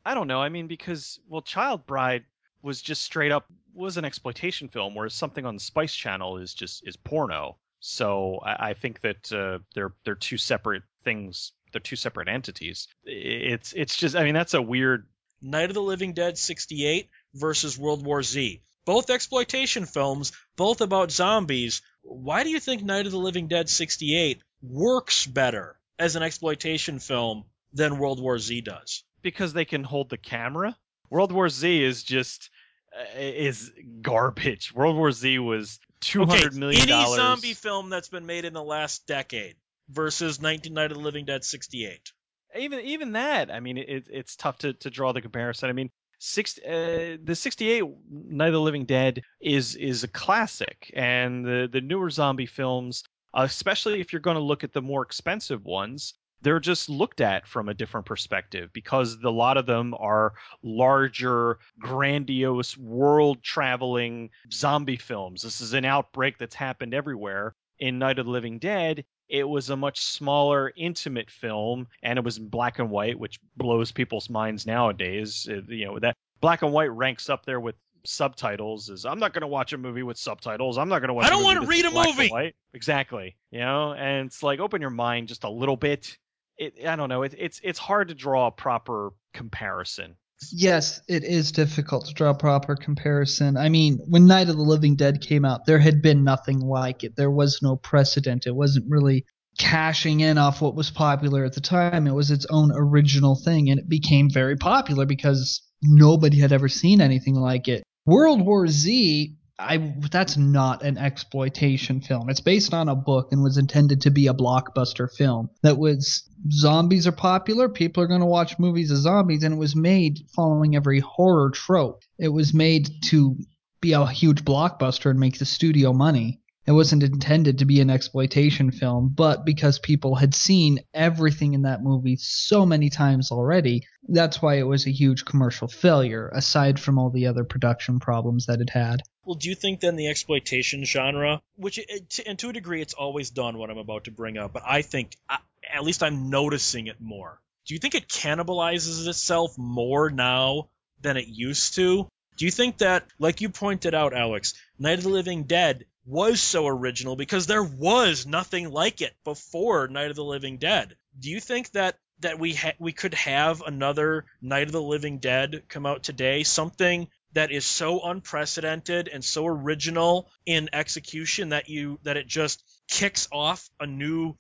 I 0.06 0.14
don't 0.14 0.28
know. 0.28 0.42
I 0.42 0.50
mean, 0.50 0.68
because 0.68 1.20
well, 1.28 1.42
Child 1.42 1.86
Bride 1.86 2.26
was 2.62 2.82
just 2.82 3.02
straight 3.02 3.32
up 3.32 3.46
was 3.74 3.98
an 3.98 4.06
exploitation 4.06 4.70
film, 4.70 4.96
whereas 4.96 5.14
something 5.14 5.46
on 5.46 5.56
the 5.56 5.60
Spice 5.60 5.94
Channel 5.94 6.38
is 6.38 6.54
just 6.54 6.88
is 6.88 6.96
porno. 6.96 7.58
So 7.80 8.40
I, 8.44 8.70
I 8.70 8.74
think 8.74 9.02
that 9.02 9.32
uh, 9.32 9.60
they're 9.74 9.94
they're 10.04 10.16
two 10.16 10.38
separate 10.38 10.84
things. 11.04 11.52
They're 11.72 11.82
two 11.82 11.96
separate 11.96 12.28
entities. 12.28 12.88
It's 13.04 13.74
it's 13.74 13.98
just 13.98 14.16
I 14.16 14.24
mean 14.24 14.34
that's 14.34 14.54
a 14.54 14.62
weird. 14.62 15.08
Night 15.42 15.70
of 15.70 15.74
the 15.76 15.82
Living 15.82 16.14
Dead 16.14 16.38
68 16.38 17.10
versus 17.36 17.78
World 17.78 18.04
War 18.04 18.24
Z. 18.24 18.62
Both 18.86 19.10
exploitation 19.10 19.86
films, 19.86 20.32
both 20.56 20.82
about 20.82 21.12
zombies. 21.12 21.82
Why 22.02 22.44
do 22.44 22.50
you 22.50 22.60
think 22.60 22.82
Night 22.82 23.06
of 23.06 23.12
the 23.12 23.20
Living 23.20 23.48
Dead 23.48 23.70
68 23.70 24.42
works 24.70 25.26
better 25.26 25.78
as 25.98 26.16
an 26.16 26.24
exploitation 26.24 27.00
film 27.00 27.46
than 27.74 27.98
World 27.98 28.22
War 28.22 28.40
Z 28.40 28.62
does. 28.62 29.04
because 29.22 29.54
they 29.54 29.66
can 29.66 29.84
hold 29.84 30.10
the 30.10 30.18
camera. 30.18 30.76
World 31.10 31.32
War 31.32 31.50
Z 31.50 31.84
is 31.84 32.04
just 32.04 32.50
uh, 32.96 33.20
is 33.20 33.72
garbage. 34.02 34.74
World 34.74 34.96
War 34.96 35.12
Z 35.12 35.40
was 35.40 35.80
two 36.00 36.26
hundred 36.26 36.54
okay, 36.54 36.60
million 36.60 36.90
any 36.90 37.16
zombie 37.16 37.54
film 37.54 37.90
that's 37.90 38.10
been 38.10 38.26
made 38.26 38.46
in 38.46 38.54
the 38.54 38.64
last 38.64 39.08
decade 39.08 39.56
versus 39.90 40.42
19 40.42 40.74
Night 40.74 40.92
of 40.92 40.98
the 40.98 41.04
Living 41.04 41.26
Dead 41.26 41.44
68. 41.44 42.12
even 42.58 42.80
even 42.82 43.12
that, 43.14 43.52
I 43.52 43.60
mean, 43.60 43.78
it, 43.78 44.08
it's 44.10 44.36
tough 44.36 44.60
to, 44.60 44.74
to 44.74 44.90
draw 44.90 45.12
the 45.12 45.22
comparison. 45.22 45.70
I 45.70 45.74
mean, 45.74 45.90
six 46.20 46.58
uh, 46.60 47.18
the 47.24 47.36
sixty 47.36 47.70
eight 47.70 47.84
Night 48.10 48.48
of 48.48 48.54
the 48.54 48.62
Living 48.62 48.86
Dead 48.86 49.22
is 49.42 49.76
is 49.76 50.04
a 50.04 50.08
classic, 50.08 50.92
and 50.96 51.46
the 51.46 51.70
the 51.72 51.82
newer 51.82 52.10
zombie 52.10 52.46
films, 52.46 53.04
especially 53.36 54.00
if 54.00 54.14
you're 54.14 54.22
going 54.22 54.38
to 54.38 54.44
look 54.44 54.64
at 54.64 54.74
the 54.74 54.82
more 54.82 55.04
expensive 55.04 55.66
ones. 55.66 56.14
They're 56.42 56.60
just 56.60 56.90
looked 56.90 57.22
at 57.22 57.48
from 57.48 57.70
a 57.70 57.74
different 57.74 58.06
perspective 58.06 58.70
because 58.72 59.18
a 59.24 59.30
lot 59.30 59.58
of 59.58 59.66
them 59.66 59.96
are 59.98 60.34
larger, 60.62 61.58
grandiose, 61.80 62.78
world 62.78 63.42
traveling 63.42 64.30
zombie 64.52 64.98
films. 64.98 65.42
This 65.42 65.62
is 65.62 65.74
an 65.74 65.86
outbreak 65.86 66.38
that's 66.38 66.54
happened 66.54 66.94
everywhere. 66.94 67.56
In 67.80 68.00
Night 68.00 68.20
of 68.20 68.26
the 68.26 68.32
Living 68.32 68.60
Dead, 68.60 69.06
it 69.28 69.48
was 69.48 69.70
a 69.70 69.76
much 69.76 70.02
smaller, 70.02 70.72
intimate 70.78 71.32
film, 71.32 71.88
and 72.04 72.20
it 72.20 72.24
was 72.24 72.38
black 72.38 72.80
and 72.80 72.92
white, 72.92 73.18
which 73.18 73.40
blows 73.58 73.92
people's 73.92 74.30
minds 74.30 74.66
nowadays. 74.68 75.48
Uh, 75.50 75.62
You 75.68 75.86
know 75.86 76.00
that 76.00 76.16
black 76.42 76.62
and 76.62 76.72
white 76.72 76.92
ranks 76.92 77.30
up 77.30 77.46
there 77.46 77.60
with 77.60 77.76
subtitles. 78.08 78.90
Is 78.90 79.06
I'm 79.06 79.20
not 79.20 79.34
going 79.34 79.42
to 79.42 79.48
watch 79.48 79.74
a 79.74 79.78
movie 79.78 80.04
with 80.04 80.18
subtitles. 80.18 80.78
I'm 80.78 80.90
not 80.90 81.00
going 81.00 81.10
to 81.10 81.14
watch. 81.14 81.26
I 81.26 81.30
don't 81.30 81.44
wanna 81.44 81.66
read 81.66 81.86
a 81.86 81.92
movie. 81.92 82.30
white. 82.30 82.56
Exactly. 82.74 83.36
You 83.52 83.60
know, 83.60 83.94
and 83.94 84.28
it's 84.28 84.44
like 84.44 84.60
open 84.60 84.82
your 84.82 84.90
mind 84.90 85.28
just 85.28 85.44
a 85.44 85.50
little 85.50 85.78
bit. 85.78 86.18
It, 86.58 86.86
I 86.88 86.96
don't 86.96 87.10
know. 87.10 87.24
It, 87.24 87.36
it's 87.38 87.60
it's 87.64 87.80
hard 87.80 88.10
to 88.10 88.16
draw 88.16 88.48
a 88.48 88.52
proper 88.52 89.12
comparison. 89.34 90.16
Yes, 90.52 91.02
it 91.08 91.24
is 91.24 91.52
difficult 91.52 92.06
to 92.06 92.14
draw 92.14 92.32
a 92.32 92.38
proper 92.38 92.76
comparison. 92.76 93.58
I 93.58 93.70
mean, 93.70 94.00
when 94.06 94.28
Night 94.28 94.50
of 94.50 94.58
the 94.58 94.64
Living 94.64 94.96
Dead 94.96 95.22
came 95.22 95.46
out, 95.46 95.66
there 95.66 95.80
had 95.80 96.02
been 96.02 96.24
nothing 96.24 96.60
like 96.60 97.04
it. 97.04 97.16
There 97.16 97.32
was 97.32 97.60
no 97.62 97.78
precedent. 97.78 98.46
It 98.46 98.56
wasn't 98.56 98.86
really 98.90 99.26
cashing 99.58 100.20
in 100.20 100.38
off 100.38 100.62
what 100.62 100.76
was 100.76 100.92
popular 100.92 101.46
at 101.46 101.54
the 101.54 101.62
time. 101.62 102.08
It 102.08 102.14
was 102.14 102.32
its 102.32 102.46
own 102.50 102.72
original 102.76 103.36
thing, 103.36 103.70
and 103.70 103.80
it 103.80 103.88
became 103.88 104.30
very 104.30 104.58
popular 104.58 105.06
because 105.06 105.62
nobody 105.82 106.40
had 106.40 106.52
ever 106.52 106.68
seen 106.68 107.02
anything 107.02 107.36
like 107.36 107.68
it. 107.68 107.84
World 108.06 108.46
War 108.46 108.68
Z, 108.68 109.36
I 109.58 109.94
that's 110.12 110.38
not 110.38 110.84
an 110.84 110.98
exploitation 110.98 112.02
film. 112.02 112.30
It's 112.30 112.42
based 112.42 112.74
on 112.74 112.90
a 112.90 112.96
book 112.96 113.32
and 113.32 113.42
was 113.42 113.58
intended 113.58 114.02
to 114.02 114.12
be 114.12 114.28
a 114.28 114.34
blockbuster 114.34 115.10
film. 115.12 115.50
That 115.64 115.78
was 115.78 116.30
zombies 116.52 117.08
are 117.08 117.12
popular, 117.12 117.70
people 117.70 118.04
are 118.04 118.08
going 118.08 118.20
to 118.20 118.26
watch 118.26 118.60
movies 118.60 118.92
of 118.92 118.98
zombies 118.98 119.44
and 119.44 119.56
it 119.56 119.58
was 119.58 119.76
made 119.76 120.20
following 120.36 120.76
every 120.76 121.00
horror 121.00 121.50
trope. 121.50 122.04
It 122.20 122.30
was 122.30 122.54
made 122.54 122.90
to 123.06 123.38
be 123.82 123.94
a 123.94 124.06
huge 124.06 124.44
blockbuster 124.44 125.10
and 125.10 125.20
make 125.20 125.40
the 125.40 125.46
studio 125.46 125.94
money. 125.94 126.42
It 126.68 126.72
wasn't 126.72 127.04
intended 127.04 127.60
to 127.60 127.66
be 127.66 127.80
an 127.80 127.92
exploitation 127.92 128.72
film, 128.72 129.10
but 129.10 129.46
because 129.46 129.78
people 129.78 130.16
had 130.16 130.34
seen 130.34 130.80
everything 130.96 131.54
in 131.54 131.62
that 131.62 131.84
movie 131.84 132.16
so 132.16 132.66
many 132.66 132.90
times 132.90 133.32
already, 133.32 133.86
that's 134.08 134.42
why 134.42 134.56
it 134.56 134.68
was 134.68 134.88
a 134.88 134.92
huge 134.92 135.26
commercial 135.26 135.68
failure, 135.68 136.30
aside 136.34 136.80
from 136.80 136.98
all 136.98 137.12
the 137.12 137.28
other 137.28 137.44
production 137.44 138.00
problems 138.00 138.48
that 138.48 138.62
it 138.62 138.72
had. 138.72 139.04
Well, 139.26 139.36
do 139.36 139.50
you 139.50 139.56
think 139.56 139.80
then 139.80 139.96
the 139.96 140.08
exploitation 140.08 140.86
genre, 140.86 141.42
which 141.56 141.80
and 142.26 142.40
to 142.40 142.50
a 142.50 142.54
degree 142.54 142.82
it's 142.82 142.94
always 142.94 143.30
done 143.30 143.58
what 143.58 143.70
I'm 143.70 143.78
about 143.78 144.06
to 144.06 144.12
bring 144.12 144.38
up, 144.38 144.54
but 144.54 144.64
I 144.66 144.82
think 144.82 145.18
at 145.30 145.84
least 145.84 146.02
I'm 146.02 146.30
noticing 146.30 146.88
it 146.88 147.00
more. 147.00 147.40
Do 147.66 147.74
you 147.74 147.80
think 147.80 147.96
it 147.96 148.08
cannibalizes 148.08 149.08
itself 149.08 149.58
more 149.58 150.10
now 150.10 150.70
than 151.02 151.18
it 151.18 151.28
used 151.28 151.76
to? 151.76 152.08
Do 152.38 152.46
you 152.46 152.52
think 152.52 152.80
that, 152.80 153.08
like 153.18 153.42
you 153.42 153.50
pointed 153.50 153.96
out, 153.96 154.14
Alex, 154.14 154.54
Night 154.78 154.98
of 154.98 155.04
the 155.04 155.10
Living 155.10 155.44
Dead 155.44 155.86
was 156.06 156.42
so 156.42 156.68
original 156.68 157.16
because 157.16 157.48
there 157.48 157.64
was 157.64 158.26
nothing 158.26 158.72
like 158.72 159.02
it 159.02 159.16
before 159.24 159.88
Night 159.88 160.10
of 160.10 160.16
the 160.16 160.24
Living 160.24 160.58
Dead? 160.58 160.96
Do 161.20 161.30
you 161.30 161.40
think 161.40 161.72
that 161.72 161.98
that 162.20 162.40
we 162.40 162.54
ha- 162.54 162.76
we 162.80 162.94
could 162.94 163.14
have 163.14 163.62
another 163.62 164.26
Night 164.42 164.68
of 164.68 164.72
the 164.72 164.82
Living 164.82 165.18
Dead 165.20 165.64
come 165.68 165.86
out 165.86 166.04
today, 166.04 166.44
something 166.44 167.08
that 167.34 167.52
is 167.52 167.66
so 167.66 168.02
unprecedented 168.02 169.10
and 169.10 169.24
so 169.24 169.46
original 169.46 170.30
in 170.46 170.70
execution 170.72 171.50
that 171.50 171.68
you 171.70 172.00
that 172.04 172.18
it 172.18 172.28
just 172.28 172.64
kicks 172.88 173.28
off 173.32 173.70
a 173.80 173.88
new 173.88 174.38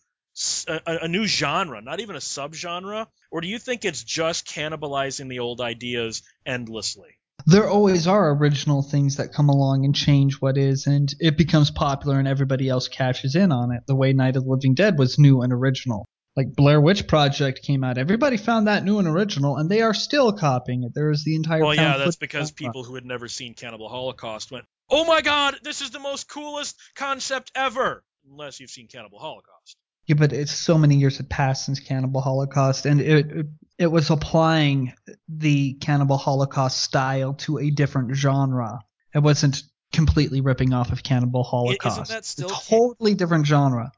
a 0.68 1.07
new 1.07 1.26
genre, 1.26 1.82
not 1.82 2.01
even 2.01 2.16
a 2.16 2.20
subgenre? 2.20 3.07
Or 3.32 3.41
do 3.41 3.47
you 3.47 3.57
think 3.57 3.86
it's 3.86 4.03
just 4.03 4.47
cannibalizing 4.47 5.30
the 5.30 5.39
old 5.39 5.61
ideas 5.61 6.24
endlessly? 6.45 7.18
There 7.48 7.70
always 7.70 8.08
are 8.08 8.34
original 8.36 8.82
things 8.82 9.18
that 9.18 9.32
come 9.32 9.50
along 9.50 9.86
and 9.86 9.93
change 9.93 10.36
what 10.36 10.58
is, 10.58 10.88
and 10.88 11.14
it 11.20 11.38
becomes 11.38 11.70
popular 11.70 12.18
and 12.18 12.28
everybody 12.28 12.68
else 12.68 12.88
catches 12.88 13.36
in 13.36 13.52
on 13.52 13.72
it. 13.72 13.84
The 13.86 13.96
way 13.96 14.14
Night 14.14 14.36
of 14.36 14.46
the 14.46 14.50
Living 14.50 14.74
Dead 14.74 14.98
was 14.98 15.20
new 15.20 15.41
and 15.41 15.54
original. 15.54 16.06
Like 16.36 16.54
Blair 16.54 16.82
Witch 16.82 17.08
Project 17.08 17.62
came 17.62 17.84
out, 17.84 17.98
everybody 17.98 18.36
found 18.36 18.68
that 18.68 18.84
new 18.84 19.00
and 19.00 19.08
original, 19.08 19.58
and 19.58 19.70
they 19.70 19.82
are 19.82 19.93
still 19.93 20.34
copying 20.34 20.84
it. 20.84 20.93
There 20.93 21.12
is 21.12 21.24
the 21.24 21.36
entire. 21.36 21.62
Well, 21.64 21.76
yeah, 21.76 21.98
that's 21.98 22.18
because 22.18 22.52
people 22.52 22.84
who 22.84 22.96
had 22.96 23.06
never 23.06 23.28
seen 23.28 23.54
Cannibal 23.54 23.88
Holocaust 23.88 24.52
went, 24.52 24.66
"Oh 24.89 25.06
my 25.06 25.22
God, 25.22 25.56
this 25.64 25.82
is 25.82 25.91
the 25.91 26.00
most 26.00 26.28
coolest 26.28 26.76
concept 26.96 27.52
ever!" 27.56 28.04
Unless 28.30 28.60
you've 28.60 28.72
seen 28.72 28.88
Cannibal 28.88 29.20
Holocaust. 29.20 29.78
Yeah, 30.08 30.16
but 30.16 30.34
it's 30.34 30.52
so 30.52 30.78
many 30.78 30.98
years 30.98 31.18
had 31.18 31.30
passed 31.30 31.66
since 31.66 31.80
Cannibal 31.80 32.22
Holocaust, 32.22 32.86
and 32.86 33.00
it 33.00 33.32
it, 33.32 33.46
it 33.78 33.88
was 33.88 34.09
applying 34.09 34.93
the 35.28 35.73
Cannibal 35.73 36.17
Holocaust 36.17 36.82
style 36.82 37.34
to 37.34 37.59
a 37.59 37.69
different 37.69 38.15
genre. 38.15 38.80
It 39.13 39.19
wasn't 39.19 39.63
completely 39.91 40.41
ripping 40.41 40.73
off 40.73 40.91
of 40.91 41.03
Cannibal 41.03 41.43
Holocaust. 41.43 42.09
that 42.09 42.26
still 42.26 42.49
it's 42.49 42.67
a 42.67 42.69
totally 42.69 43.15
different 43.15 43.45
genre? 43.45 43.91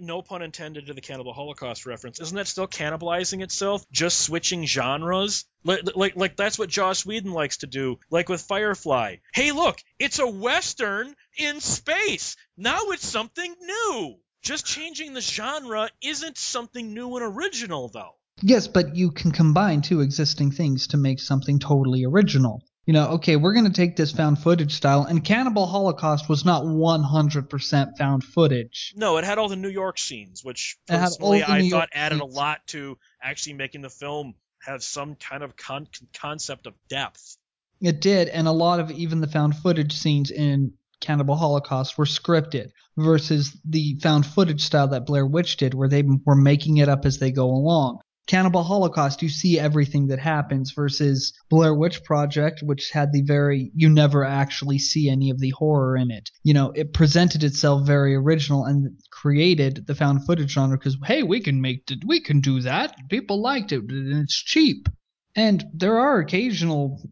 No 0.00 0.22
pun 0.22 0.42
intended 0.42 0.86
to 0.86 0.94
the 0.94 1.00
Cannibal 1.00 1.32
Holocaust 1.32 1.86
reference. 1.86 2.20
Isn't 2.20 2.36
that 2.36 2.46
still 2.46 2.68
cannibalizing 2.68 3.42
itself? 3.42 3.84
Just 3.90 4.20
switching 4.20 4.66
genres? 4.66 5.46
Like, 5.64 5.82
like, 5.96 6.16
like 6.16 6.36
that's 6.36 6.58
what 6.58 6.68
Joss 6.68 7.04
Whedon 7.04 7.32
likes 7.32 7.58
to 7.58 7.66
do. 7.66 7.98
Like 8.10 8.28
with 8.28 8.42
Firefly. 8.42 9.16
Hey, 9.32 9.52
look, 9.52 9.78
it's 9.98 10.18
a 10.20 10.26
western 10.28 11.14
in 11.38 11.60
space. 11.60 12.36
Now 12.56 12.90
it's 12.90 13.06
something 13.06 13.54
new. 13.60 14.16
Just 14.42 14.66
changing 14.66 15.14
the 15.14 15.20
genre 15.20 15.88
isn't 16.02 16.36
something 16.36 16.94
new 16.94 17.16
and 17.16 17.24
original, 17.24 17.88
though. 17.88 18.14
Yes, 18.42 18.68
but 18.68 18.94
you 18.94 19.10
can 19.10 19.30
combine 19.30 19.80
two 19.80 20.00
existing 20.00 20.50
things 20.50 20.88
to 20.88 20.96
make 20.96 21.20
something 21.20 21.58
totally 21.58 22.04
original. 22.04 22.62
You 22.84 22.92
know, 22.92 23.08
okay, 23.12 23.36
we're 23.36 23.54
going 23.54 23.64
to 23.64 23.72
take 23.72 23.96
this 23.96 24.12
found 24.12 24.38
footage 24.38 24.74
style, 24.74 25.04
and 25.04 25.24
Cannibal 25.24 25.64
Holocaust 25.66 26.28
was 26.28 26.44
not 26.44 26.64
100% 26.64 27.96
found 27.96 28.22
footage. 28.22 28.92
No, 28.96 29.16
it 29.16 29.24
had 29.24 29.38
all 29.38 29.48
the 29.48 29.56
New 29.56 29.70
York 29.70 29.98
scenes, 29.98 30.44
which 30.44 30.76
personally 30.86 31.42
I 31.42 31.62
New 31.62 31.70
thought 31.70 31.76
York 31.76 31.90
added 31.94 32.20
a 32.20 32.26
lot 32.26 32.66
to 32.68 32.98
actually 33.22 33.54
making 33.54 33.80
the 33.80 33.88
film 33.88 34.34
have 34.60 34.82
some 34.82 35.14
kind 35.14 35.42
of 35.42 35.56
con- 35.56 35.88
concept 36.12 36.66
of 36.66 36.74
depth. 36.88 37.38
It 37.80 38.02
did, 38.02 38.28
and 38.28 38.46
a 38.46 38.52
lot 38.52 38.80
of 38.80 38.90
even 38.90 39.22
the 39.22 39.26
found 39.26 39.56
footage 39.56 39.94
scenes 39.94 40.30
in 40.30 40.74
Cannibal 41.00 41.36
Holocaust 41.36 41.96
were 41.96 42.04
scripted 42.04 42.72
versus 42.98 43.56
the 43.64 43.98
found 44.02 44.26
footage 44.26 44.62
style 44.62 44.88
that 44.88 45.06
Blair 45.06 45.24
Witch 45.24 45.56
did, 45.56 45.72
where 45.72 45.88
they 45.88 46.02
were 46.02 46.36
making 46.36 46.76
it 46.76 46.90
up 46.90 47.06
as 47.06 47.18
they 47.18 47.30
go 47.30 47.46
along. 47.46 48.00
Cannibal 48.26 48.62
Holocaust, 48.62 49.22
you 49.22 49.28
see 49.28 49.58
everything 49.58 50.06
that 50.06 50.18
happens 50.18 50.72
versus 50.72 51.32
Blair 51.50 51.74
Witch 51.74 52.02
Project, 52.04 52.62
which 52.62 52.90
had 52.90 53.12
the 53.12 53.22
very, 53.22 53.70
you 53.74 53.90
never 53.90 54.24
actually 54.24 54.78
see 54.78 55.10
any 55.10 55.30
of 55.30 55.38
the 55.38 55.50
horror 55.50 55.96
in 55.96 56.10
it. 56.10 56.30
You 56.42 56.54
know, 56.54 56.72
it 56.74 56.94
presented 56.94 57.44
itself 57.44 57.86
very 57.86 58.14
original 58.14 58.64
and 58.64 58.96
created 59.10 59.86
the 59.86 59.94
found 59.94 60.24
footage 60.24 60.52
genre 60.52 60.78
because, 60.78 60.96
hey, 61.04 61.22
we 61.22 61.40
can 61.40 61.60
make, 61.60 61.90
we 62.06 62.20
can 62.20 62.40
do 62.40 62.60
that. 62.62 62.96
People 63.10 63.42
liked 63.42 63.72
it 63.72 63.82
and 63.82 64.22
it's 64.22 64.42
cheap. 64.42 64.88
And 65.36 65.64
there 65.74 65.98
are 65.98 66.18
occasional 66.18 67.02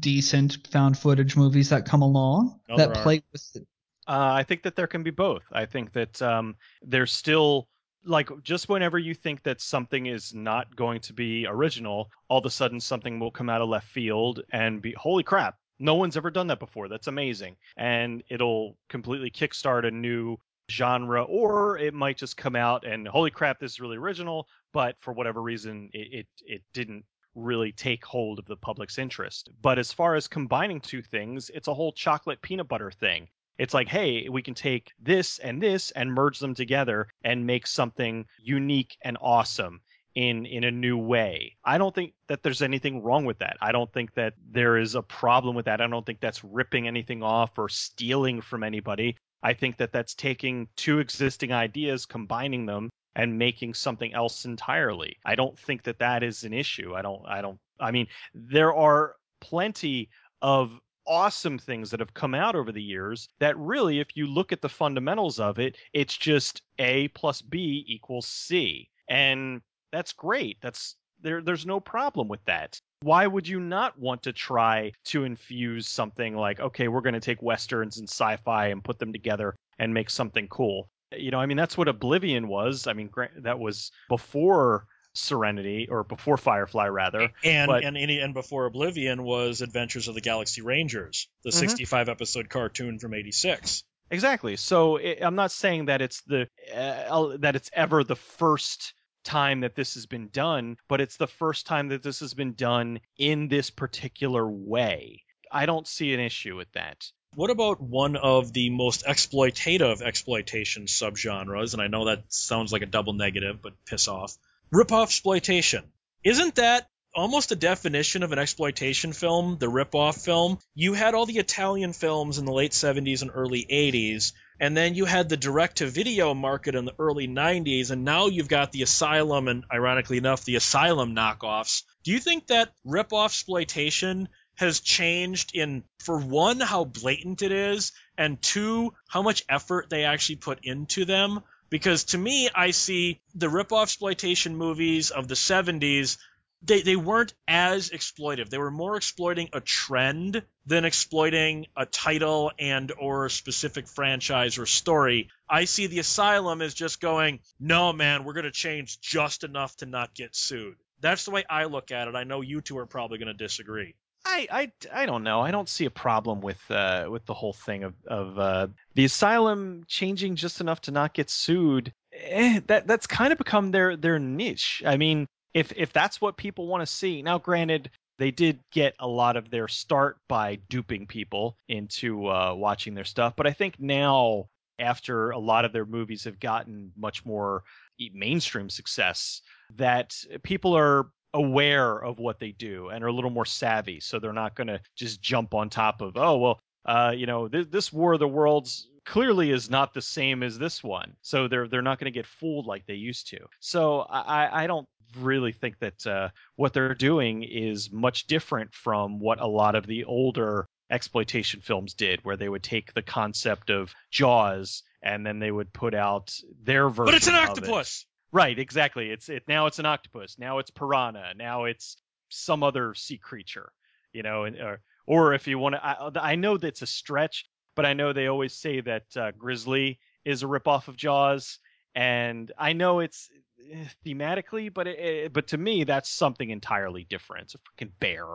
decent 0.00 0.66
found 0.72 0.98
footage 0.98 1.36
movies 1.36 1.68
that 1.68 1.86
come 1.86 2.02
along 2.02 2.58
Oh, 2.68 2.76
that 2.76 2.88
there 2.88 2.98
are. 2.98 3.02
play 3.02 3.22
with 3.32 3.56
Uh, 3.56 3.62
I 4.08 4.42
think 4.42 4.62
that 4.62 4.74
there 4.74 4.86
can 4.88 5.02
be 5.02 5.10
both. 5.10 5.42
I 5.52 5.66
think 5.66 5.92
that 5.92 6.20
um, 6.20 6.56
there's 6.82 7.12
still 7.12 7.68
like 8.08 8.30
just 8.42 8.68
whenever 8.68 8.98
you 8.98 9.14
think 9.14 9.42
that 9.42 9.60
something 9.60 10.06
is 10.06 10.34
not 10.34 10.74
going 10.74 11.00
to 11.00 11.12
be 11.12 11.46
original, 11.46 12.10
all 12.28 12.38
of 12.38 12.46
a 12.46 12.50
sudden 12.50 12.80
something 12.80 13.20
will 13.20 13.30
come 13.30 13.50
out 13.50 13.60
of 13.60 13.68
left 13.68 13.88
field 13.88 14.40
and 14.50 14.82
be 14.82 14.92
holy 14.92 15.22
crap. 15.22 15.56
No 15.78 15.94
one's 15.94 16.16
ever 16.16 16.30
done 16.30 16.48
that 16.48 16.58
before. 16.58 16.88
That's 16.88 17.06
amazing. 17.06 17.56
And 17.76 18.22
it'll 18.28 18.76
completely 18.88 19.30
kickstart 19.30 19.86
a 19.86 19.90
new 19.90 20.36
genre 20.70 21.22
or 21.22 21.78
it 21.78 21.94
might 21.94 22.18
just 22.18 22.36
come 22.36 22.54
out 22.54 22.84
and 22.84 23.08
holy 23.08 23.30
crap 23.30 23.58
this 23.58 23.72
is 23.72 23.80
really 23.80 23.96
original, 23.96 24.48
but 24.72 24.96
for 25.00 25.12
whatever 25.12 25.40
reason 25.40 25.88
it 25.92 26.08
it, 26.12 26.26
it 26.44 26.62
didn't 26.74 27.04
really 27.34 27.72
take 27.72 28.04
hold 28.04 28.38
of 28.38 28.46
the 28.46 28.56
public's 28.56 28.98
interest. 28.98 29.48
But 29.62 29.78
as 29.78 29.92
far 29.92 30.14
as 30.14 30.26
combining 30.26 30.80
two 30.80 31.02
things, 31.02 31.50
it's 31.54 31.68
a 31.68 31.74
whole 31.74 31.92
chocolate 31.92 32.42
peanut 32.42 32.68
butter 32.68 32.90
thing. 32.90 33.28
It's 33.58 33.74
like, 33.74 33.88
hey, 33.88 34.28
we 34.28 34.42
can 34.42 34.54
take 34.54 34.92
this 35.00 35.38
and 35.38 35.60
this 35.60 35.90
and 35.90 36.12
merge 36.12 36.38
them 36.38 36.54
together 36.54 37.08
and 37.22 37.46
make 37.46 37.66
something 37.66 38.26
unique 38.38 38.96
and 39.02 39.18
awesome 39.20 39.80
in 40.14 40.46
in 40.46 40.64
a 40.64 40.70
new 40.70 40.96
way. 40.96 41.56
I 41.64 41.78
don't 41.78 41.94
think 41.94 42.12
that 42.28 42.42
there's 42.42 42.62
anything 42.62 43.02
wrong 43.02 43.24
with 43.24 43.38
that. 43.38 43.56
I 43.60 43.72
don't 43.72 43.92
think 43.92 44.14
that 44.14 44.34
there 44.50 44.76
is 44.76 44.94
a 44.94 45.02
problem 45.02 45.54
with 45.54 45.66
that. 45.66 45.80
I 45.80 45.86
don't 45.86 46.04
think 46.04 46.20
that's 46.20 46.42
ripping 46.42 46.88
anything 46.88 47.22
off 47.22 47.58
or 47.58 47.68
stealing 47.68 48.40
from 48.40 48.62
anybody. 48.62 49.16
I 49.42 49.52
think 49.54 49.76
that 49.76 49.92
that's 49.92 50.14
taking 50.14 50.68
two 50.76 50.98
existing 50.98 51.52
ideas, 51.52 52.06
combining 52.06 52.66
them 52.66 52.90
and 53.14 53.38
making 53.38 53.74
something 53.74 54.12
else 54.12 54.44
entirely. 54.44 55.16
I 55.24 55.34
don't 55.34 55.58
think 55.58 55.84
that 55.84 56.00
that 56.00 56.22
is 56.22 56.44
an 56.44 56.52
issue. 56.52 56.94
I 56.94 57.02
don't 57.02 57.22
I 57.26 57.40
don't 57.40 57.58
I 57.78 57.90
mean 57.90 58.08
there 58.34 58.74
are 58.74 59.14
plenty 59.40 60.10
of 60.42 60.78
awesome 61.08 61.58
things 61.58 61.90
that 61.90 62.00
have 62.00 62.14
come 62.14 62.34
out 62.34 62.54
over 62.54 62.70
the 62.70 62.82
years 62.82 63.28
that 63.40 63.56
really 63.58 63.98
if 63.98 64.16
you 64.16 64.26
look 64.26 64.52
at 64.52 64.60
the 64.60 64.68
fundamentals 64.68 65.40
of 65.40 65.58
it 65.58 65.76
it's 65.92 66.16
just 66.16 66.62
a 66.78 67.08
plus 67.08 67.42
b 67.42 67.84
equals 67.88 68.26
c. 68.26 68.88
And 69.08 69.62
that's 69.90 70.12
great. 70.12 70.58
That's 70.60 70.96
there 71.20 71.42
there's 71.42 71.66
no 71.66 71.80
problem 71.80 72.28
with 72.28 72.44
that. 72.44 72.78
Why 73.00 73.26
would 73.26 73.48
you 73.48 73.60
not 73.60 73.98
want 73.98 74.24
to 74.24 74.32
try 74.32 74.92
to 75.06 75.24
infuse 75.24 75.88
something 75.88 76.36
like 76.36 76.60
okay 76.60 76.88
we're 76.88 77.00
going 77.00 77.14
to 77.14 77.20
take 77.20 77.42
westerns 77.42 77.98
and 77.98 78.08
sci-fi 78.08 78.68
and 78.68 78.84
put 78.84 78.98
them 78.98 79.12
together 79.12 79.54
and 79.78 79.94
make 79.94 80.10
something 80.10 80.48
cool? 80.48 80.88
You 81.16 81.30
know 81.30 81.40
i 81.40 81.46
mean 81.46 81.56
that's 81.56 81.78
what 81.78 81.88
oblivion 81.88 82.48
was. 82.48 82.86
I 82.86 82.92
mean 82.92 83.10
that 83.38 83.58
was 83.58 83.90
before 84.08 84.84
Serenity 85.18 85.88
or 85.90 86.04
before 86.04 86.36
Firefly 86.36 86.88
rather. 86.88 87.30
And 87.44 87.68
but, 87.68 87.84
and 87.84 87.96
and 87.96 88.34
before 88.34 88.66
Oblivion 88.66 89.22
was 89.22 89.60
Adventures 89.60 90.08
of 90.08 90.14
the 90.14 90.20
Galaxy 90.20 90.62
Rangers, 90.62 91.28
the 91.42 91.50
mm-hmm. 91.50 91.58
65 91.58 92.08
episode 92.08 92.48
cartoon 92.48 92.98
from 92.98 93.14
86. 93.14 93.84
Exactly. 94.10 94.56
So 94.56 94.96
it, 94.96 95.18
I'm 95.20 95.34
not 95.34 95.52
saying 95.52 95.86
that 95.86 96.00
it's 96.00 96.22
the 96.22 96.48
uh, 96.74 97.36
that 97.38 97.56
it's 97.56 97.70
ever 97.72 98.04
the 98.04 98.16
first 98.16 98.94
time 99.24 99.60
that 99.60 99.74
this 99.74 99.94
has 99.94 100.06
been 100.06 100.28
done, 100.32 100.76
but 100.88 101.00
it's 101.00 101.16
the 101.16 101.26
first 101.26 101.66
time 101.66 101.88
that 101.88 102.02
this 102.02 102.20
has 102.20 102.34
been 102.34 102.54
done 102.54 103.00
in 103.18 103.48
this 103.48 103.70
particular 103.70 104.48
way. 104.48 105.22
I 105.50 105.66
don't 105.66 105.86
see 105.86 106.14
an 106.14 106.20
issue 106.20 106.56
with 106.56 106.70
that. 106.72 107.10
What 107.34 107.50
about 107.50 107.80
one 107.80 108.16
of 108.16 108.52
the 108.52 108.70
most 108.70 109.04
exploitative 109.04 110.00
exploitation 110.00 110.86
subgenres? 110.86 111.74
And 111.74 111.82
I 111.82 111.88
know 111.88 112.06
that 112.06 112.32
sounds 112.32 112.72
like 112.72 112.82
a 112.82 112.86
double 112.86 113.12
negative, 113.12 113.60
but 113.60 113.84
piss 113.84 114.08
off 114.08 114.34
ripoff 114.72 115.04
exploitation. 115.04 115.84
Isn't 116.24 116.56
that 116.56 116.88
almost 117.14 117.52
a 117.52 117.56
definition 117.56 118.22
of 118.22 118.32
an 118.32 118.38
exploitation 118.38 119.12
film, 119.12 119.56
the 119.58 119.66
ripoff 119.66 120.22
film? 120.22 120.58
You 120.74 120.92
had 120.92 121.14
all 121.14 121.24
the 121.24 121.38
Italian 121.38 121.92
films 121.94 122.38
in 122.38 122.44
the 122.44 122.52
late 122.52 122.72
70s 122.72 123.22
and 123.22 123.30
early 123.32 123.64
80s, 123.64 124.32
and 124.60 124.76
then 124.76 124.94
you 124.94 125.06
had 125.06 125.28
the 125.28 125.36
direct 125.36 125.78
to 125.78 125.86
video 125.86 126.34
market 126.34 126.74
in 126.74 126.84
the 126.84 126.94
early 126.98 127.26
90s, 127.26 127.90
and 127.90 128.04
now 128.04 128.26
you've 128.26 128.48
got 128.48 128.72
the 128.72 128.82
Asylum 128.82 129.48
and, 129.48 129.64
ironically 129.72 130.18
enough, 130.18 130.44
the 130.44 130.56
Asylum 130.56 131.14
knockoffs. 131.14 131.84
Do 132.04 132.12
you 132.12 132.18
think 132.18 132.48
that 132.48 132.72
ripoff 132.86 133.26
exploitation 133.26 134.28
has 134.56 134.80
changed 134.80 135.52
in, 135.54 135.84
for 136.00 136.18
one, 136.18 136.60
how 136.60 136.84
blatant 136.84 137.42
it 137.42 137.52
is, 137.52 137.92
and 138.18 138.42
two, 138.42 138.92
how 139.08 139.22
much 139.22 139.44
effort 139.48 139.88
they 139.88 140.04
actually 140.04 140.36
put 140.36 140.58
into 140.64 141.04
them? 141.04 141.40
Because 141.70 142.04
to 142.04 142.18
me, 142.18 142.48
I 142.54 142.70
see 142.70 143.20
the 143.34 143.48
rip-off 143.48 143.88
exploitation 143.88 144.56
movies 144.56 145.10
of 145.10 145.28
the 145.28 145.34
70s, 145.34 146.16
they, 146.62 146.82
they 146.82 146.96
weren't 146.96 147.34
as 147.46 147.90
exploitive. 147.90 148.48
They 148.48 148.58
were 148.58 148.70
more 148.70 148.96
exploiting 148.96 149.48
a 149.52 149.60
trend 149.60 150.42
than 150.66 150.84
exploiting 150.84 151.66
a 151.76 151.86
title 151.86 152.52
and 152.58 152.90
or 152.98 153.28
specific 153.28 153.86
franchise 153.86 154.58
or 154.58 154.66
story. 154.66 155.28
I 155.48 155.64
see 155.64 155.86
the 155.86 156.00
Asylum 156.00 156.62
as 156.62 156.74
just 156.74 157.00
going, 157.00 157.40
no 157.60 157.92
man, 157.92 158.24
we're 158.24 158.32
going 158.32 158.44
to 158.44 158.50
change 158.50 159.00
just 159.00 159.44
enough 159.44 159.76
to 159.76 159.86
not 159.86 160.14
get 160.14 160.34
sued. 160.34 160.76
That's 161.00 161.24
the 161.24 161.30
way 161.30 161.44
I 161.48 161.64
look 161.64 161.92
at 161.92 162.08
it. 162.08 162.16
I 162.16 162.24
know 162.24 162.40
you 162.40 162.60
two 162.60 162.78
are 162.78 162.86
probably 162.86 163.18
going 163.18 163.28
to 163.28 163.34
disagree. 163.34 163.94
I, 164.24 164.46
I, 164.50 164.72
I 165.02 165.06
don't 165.06 165.24
know. 165.24 165.40
I 165.40 165.50
don't 165.50 165.68
see 165.68 165.84
a 165.84 165.90
problem 165.90 166.40
with 166.40 166.58
uh, 166.70 167.06
with 167.10 167.24
the 167.26 167.34
whole 167.34 167.52
thing 167.52 167.84
of 167.84 167.94
of 168.06 168.38
uh, 168.38 168.66
the 168.94 169.04
asylum 169.04 169.84
changing 169.88 170.36
just 170.36 170.60
enough 170.60 170.80
to 170.82 170.90
not 170.90 171.14
get 171.14 171.30
sued. 171.30 171.92
Eh, 172.12 172.60
that 172.66 172.86
that's 172.86 173.06
kind 173.06 173.32
of 173.32 173.38
become 173.38 173.70
their 173.70 173.96
their 173.96 174.18
niche. 174.18 174.82
I 174.84 174.96
mean, 174.96 175.26
if 175.54 175.72
if 175.76 175.92
that's 175.92 176.20
what 176.20 176.36
people 176.36 176.66
want 176.66 176.82
to 176.82 176.86
see. 176.86 177.22
Now, 177.22 177.38
granted, 177.38 177.90
they 178.18 178.30
did 178.30 178.60
get 178.72 178.94
a 178.98 179.08
lot 179.08 179.36
of 179.36 179.50
their 179.50 179.68
start 179.68 180.18
by 180.28 180.56
duping 180.68 181.06
people 181.06 181.56
into 181.68 182.28
uh, 182.28 182.54
watching 182.54 182.94
their 182.94 183.04
stuff, 183.04 183.34
but 183.36 183.46
I 183.46 183.52
think 183.52 183.76
now 183.78 184.48
after 184.78 185.30
a 185.30 185.38
lot 185.38 185.64
of 185.64 185.72
their 185.72 185.86
movies 185.86 186.24
have 186.24 186.38
gotten 186.38 186.92
much 186.96 187.24
more 187.24 187.64
mainstream 188.12 188.70
success 188.70 189.42
that 189.76 190.14
people 190.42 190.76
are 190.76 191.10
aware 191.34 191.98
of 191.98 192.18
what 192.18 192.38
they 192.38 192.52
do 192.52 192.88
and 192.88 193.04
are 193.04 193.08
a 193.08 193.12
little 193.12 193.30
more 193.30 193.44
savvy 193.44 194.00
so 194.00 194.18
they're 194.18 194.32
not 194.32 194.54
going 194.54 194.66
to 194.66 194.80
just 194.96 195.20
jump 195.20 195.54
on 195.54 195.68
top 195.68 196.00
of 196.00 196.16
oh 196.16 196.38
well 196.38 196.60
uh, 196.86 197.12
you 197.14 197.26
know 197.26 197.48
th- 197.48 197.70
this 197.70 197.92
war 197.92 198.14
of 198.14 198.20
the 198.20 198.26
worlds 198.26 198.88
clearly 199.08 199.50
is 199.50 199.70
not 199.70 199.94
the 199.94 200.02
same 200.02 200.42
as 200.42 200.58
this 200.58 200.84
one. 200.84 201.14
So 201.22 201.48
they're 201.48 201.66
they're 201.66 201.82
not 201.82 201.98
going 201.98 202.12
to 202.12 202.16
get 202.16 202.26
fooled 202.26 202.66
like 202.66 202.86
they 202.86 202.94
used 202.94 203.28
to. 203.28 203.38
So 203.58 204.00
i 204.00 204.64
i 204.64 204.66
don't 204.66 204.86
really 205.18 205.52
think 205.52 205.78
that 205.78 206.06
uh, 206.06 206.28
what 206.56 206.74
they're 206.74 206.94
doing 206.94 207.42
is 207.42 207.90
much 207.90 208.26
different 208.26 208.74
from 208.74 209.18
what 209.18 209.40
a 209.40 209.46
lot 209.46 209.74
of 209.74 209.86
the 209.86 210.04
older 210.04 210.68
exploitation 210.90 211.60
films 211.60 211.94
did 211.94 212.20
where 212.24 212.36
they 212.36 212.48
would 212.48 212.62
take 212.62 212.92
the 212.92 213.00
concept 213.02 213.70
of 213.70 213.94
jaws 214.10 214.82
and 215.02 215.24
then 215.24 215.38
they 215.38 215.50
would 215.50 215.72
put 215.72 215.94
out 215.94 216.34
their 216.62 216.90
version 216.90 217.06
but 217.06 217.14
it's 217.14 217.26
an 217.26 217.34
octopus 217.34 218.04
Right, 218.32 218.58
exactly. 218.58 219.10
It's 219.10 219.28
it 219.28 219.44
now 219.48 219.66
it's 219.66 219.78
an 219.78 219.86
octopus. 219.86 220.36
Now 220.38 220.58
it's 220.58 220.70
piranha. 220.70 221.32
Now 221.36 221.64
it's 221.64 221.96
some 222.28 222.62
other 222.62 222.94
sea 222.94 223.18
creature. 223.18 223.72
You 224.12 224.22
know, 224.22 224.44
and 224.44 224.56
or, 224.58 224.80
or 225.06 225.34
if 225.34 225.46
you 225.46 225.58
want 225.58 225.74
to, 225.74 225.84
I, 225.84 226.32
I 226.32 226.36
know 226.36 226.56
that's 226.56 226.82
a 226.82 226.86
stretch, 226.86 227.46
but 227.76 227.86
I 227.86 227.92
know 227.92 228.12
they 228.12 228.26
always 228.26 228.54
say 228.54 228.80
that 228.80 229.04
uh, 229.16 229.32
Grizzly 229.36 230.00
is 230.24 230.42
a 230.42 230.46
ripoff 230.46 230.88
of 230.88 230.96
Jaws, 230.96 231.58
and 231.94 232.50
I 232.58 232.72
know 232.72 233.00
it's 233.00 233.28
eh, 233.72 233.84
thematically, 234.04 234.72
but 234.72 234.86
it, 234.86 234.98
it, 234.98 235.32
but 235.32 235.48
to 235.48 235.58
me 235.58 235.84
that's 235.84 236.10
something 236.10 236.50
entirely 236.50 237.06
different. 237.08 237.44
It's 237.44 237.54
a 237.54 237.58
freaking 237.58 237.92
bear. 238.00 238.26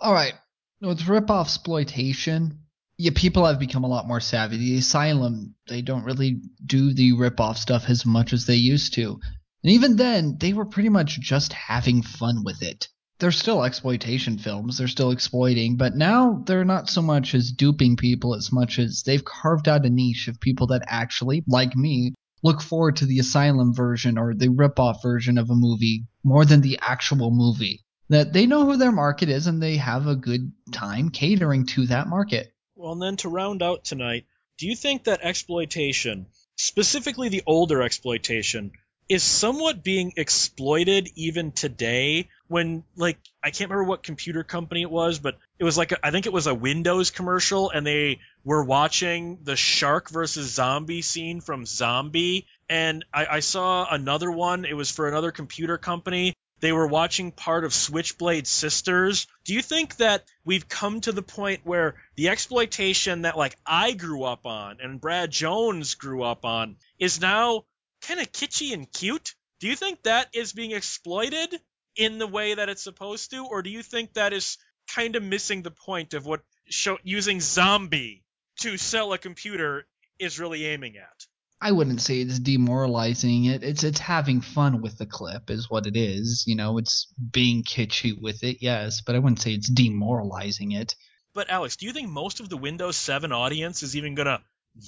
All 0.00 0.12
right, 0.12 0.34
with 0.80 1.00
ripoff 1.00 1.46
exploitation, 1.46 2.60
yeah, 2.98 3.12
people 3.14 3.46
have 3.46 3.60
become 3.60 3.84
a 3.84 3.88
lot 3.88 4.08
more 4.08 4.20
savvy. 4.20 4.56
The 4.56 4.78
Asylum, 4.78 5.54
they 5.68 5.82
don't 5.82 6.04
really 6.04 6.40
do 6.64 6.92
the 6.92 7.12
ripoff 7.12 7.56
stuff 7.56 7.84
as 7.88 8.04
much 8.04 8.32
as 8.32 8.46
they 8.46 8.56
used 8.56 8.94
to. 8.94 9.20
And 9.62 9.72
even 9.72 9.96
then, 9.96 10.36
they 10.38 10.52
were 10.52 10.64
pretty 10.64 10.88
much 10.88 11.20
just 11.20 11.52
having 11.52 12.02
fun 12.02 12.44
with 12.44 12.62
it. 12.62 12.88
They're 13.18 13.32
still 13.32 13.64
exploitation 13.64 14.38
films, 14.38 14.78
they're 14.78 14.86
still 14.86 15.10
exploiting, 15.10 15.76
but 15.76 15.96
now 15.96 16.44
they're 16.46 16.64
not 16.64 16.88
so 16.88 17.02
much 17.02 17.34
as 17.34 17.50
duping 17.50 17.96
people 17.96 18.36
as 18.36 18.52
much 18.52 18.78
as 18.78 19.02
they've 19.02 19.24
carved 19.24 19.66
out 19.66 19.84
a 19.84 19.90
niche 19.90 20.28
of 20.28 20.40
people 20.40 20.68
that 20.68 20.84
actually, 20.86 21.42
like 21.48 21.74
me, 21.74 22.14
look 22.44 22.62
forward 22.62 22.94
to 22.96 23.06
the 23.06 23.18
Asylum 23.18 23.74
version 23.74 24.18
or 24.18 24.34
the 24.34 24.46
ripoff 24.46 25.02
version 25.02 25.38
of 25.38 25.50
a 25.50 25.56
movie 25.56 26.06
more 26.22 26.44
than 26.44 26.60
the 26.60 26.78
actual 26.80 27.32
movie. 27.32 27.84
That 28.08 28.32
they 28.32 28.46
know 28.46 28.64
who 28.64 28.76
their 28.76 28.92
market 28.92 29.28
is 29.28 29.48
and 29.48 29.60
they 29.60 29.78
have 29.78 30.06
a 30.06 30.14
good 30.14 30.52
time 30.72 31.10
catering 31.10 31.66
to 31.66 31.86
that 31.86 32.06
market. 32.06 32.52
Well, 32.76 32.92
and 32.92 33.02
then 33.02 33.16
to 33.16 33.28
round 33.28 33.62
out 33.62 33.84
tonight, 33.84 34.26
do 34.58 34.68
you 34.68 34.76
think 34.76 35.04
that 35.04 35.20
exploitation, 35.22 36.26
specifically 36.54 37.28
the 37.28 37.42
older 37.44 37.82
exploitation, 37.82 38.70
is 39.08 39.22
somewhat 39.22 39.82
being 39.82 40.12
exploited 40.16 41.10
even 41.14 41.50
today 41.52 42.28
when 42.46 42.84
like 42.96 43.18
I 43.42 43.50
can't 43.50 43.70
remember 43.70 43.88
what 43.88 44.02
computer 44.02 44.44
company 44.44 44.82
it 44.82 44.90
was, 44.90 45.18
but 45.18 45.38
it 45.58 45.64
was 45.64 45.78
like 45.78 45.92
a, 45.92 46.06
I 46.06 46.10
think 46.10 46.26
it 46.26 46.32
was 46.32 46.46
a 46.46 46.54
Windows 46.54 47.10
commercial 47.10 47.70
and 47.70 47.86
they 47.86 48.20
were 48.44 48.62
watching 48.62 49.38
the 49.42 49.56
shark 49.56 50.10
versus 50.10 50.52
zombie 50.52 51.02
scene 51.02 51.40
from 51.40 51.64
Zombie 51.64 52.46
and 52.68 53.04
I, 53.12 53.26
I 53.26 53.40
saw 53.40 53.86
another 53.90 54.30
one. 54.30 54.64
It 54.64 54.74
was 54.74 54.90
for 54.90 55.08
another 55.08 55.30
computer 55.30 55.78
company. 55.78 56.34
They 56.60 56.72
were 56.72 56.86
watching 56.86 57.30
part 57.30 57.64
of 57.64 57.72
Switchblade 57.72 58.46
Sisters. 58.46 59.26
Do 59.44 59.54
you 59.54 59.62
think 59.62 59.96
that 59.96 60.24
we've 60.44 60.68
come 60.68 61.00
to 61.02 61.12
the 61.12 61.22
point 61.22 61.60
where 61.64 61.94
the 62.16 62.28
exploitation 62.28 63.22
that 63.22 63.38
like 63.38 63.56
I 63.64 63.92
grew 63.92 64.24
up 64.24 64.44
on 64.44 64.78
and 64.82 65.00
Brad 65.00 65.30
Jones 65.30 65.94
grew 65.94 66.24
up 66.24 66.44
on 66.44 66.76
is 66.98 67.20
now 67.20 67.64
kind 68.02 68.20
of 68.20 68.32
kitschy 68.32 68.72
and 68.72 68.90
cute. 68.90 69.34
Do 69.60 69.66
you 69.66 69.76
think 69.76 70.02
that 70.02 70.28
is 70.32 70.52
being 70.52 70.72
exploited 70.72 71.54
in 71.96 72.18
the 72.18 72.26
way 72.26 72.54
that 72.54 72.68
it's 72.68 72.82
supposed 72.82 73.30
to, 73.32 73.44
or 73.46 73.62
do 73.62 73.70
you 73.70 73.82
think 73.82 74.14
that 74.14 74.32
is 74.32 74.56
kind 74.94 75.16
of 75.16 75.22
missing 75.22 75.62
the 75.62 75.70
point 75.70 76.14
of 76.14 76.24
what 76.24 76.42
show, 76.68 76.98
using 77.02 77.40
zombie 77.40 78.24
to 78.60 78.76
sell 78.76 79.12
a 79.12 79.18
computer 79.18 79.86
is 80.18 80.38
really 80.38 80.64
aiming 80.64 80.96
at? 80.96 81.26
I 81.60 81.72
wouldn't 81.72 82.00
say 82.00 82.20
it's 82.20 82.38
demoralizing 82.38 83.46
it. 83.46 83.64
It's 83.64 83.82
it's 83.82 83.98
having 83.98 84.40
fun 84.40 84.80
with 84.80 84.96
the 84.96 85.06
clip 85.06 85.50
is 85.50 85.68
what 85.68 85.86
it 85.86 85.96
is. 85.96 86.44
You 86.46 86.54
know, 86.54 86.78
it's 86.78 87.12
being 87.32 87.64
kitschy 87.64 88.12
with 88.20 88.44
it, 88.44 88.58
yes, 88.60 89.00
but 89.00 89.16
I 89.16 89.18
wouldn't 89.18 89.40
say 89.40 89.54
it's 89.54 89.68
demoralizing 89.68 90.72
it. 90.72 90.94
But 91.34 91.50
Alex, 91.50 91.76
do 91.76 91.86
you 91.86 91.92
think 91.92 92.08
most 92.08 92.38
of 92.38 92.48
the 92.48 92.56
Windows 92.56 92.96
7 92.96 93.32
audience 93.32 93.82
is 93.82 93.96
even 93.96 94.14
gonna 94.14 94.40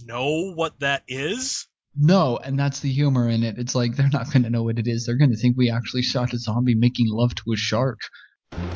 know 0.04 0.52
what 0.54 0.78
that 0.78 1.02
is? 1.08 1.66
No, 1.96 2.38
and 2.38 2.58
that's 2.58 2.80
the 2.80 2.90
humor 2.90 3.28
in 3.28 3.42
it. 3.42 3.58
It's 3.58 3.74
like 3.74 3.96
they're 3.96 4.08
not 4.12 4.32
going 4.32 4.44
to 4.44 4.50
know 4.50 4.62
what 4.62 4.78
it 4.78 4.86
is. 4.86 5.04
They're 5.04 5.16
going 5.16 5.30
to 5.30 5.36
think 5.36 5.56
we 5.56 5.70
actually 5.70 6.02
shot 6.02 6.32
a 6.32 6.38
zombie 6.38 6.74
making 6.74 7.08
love 7.08 7.34
to 7.34 7.52
a 7.52 7.56
shark. 7.56 7.98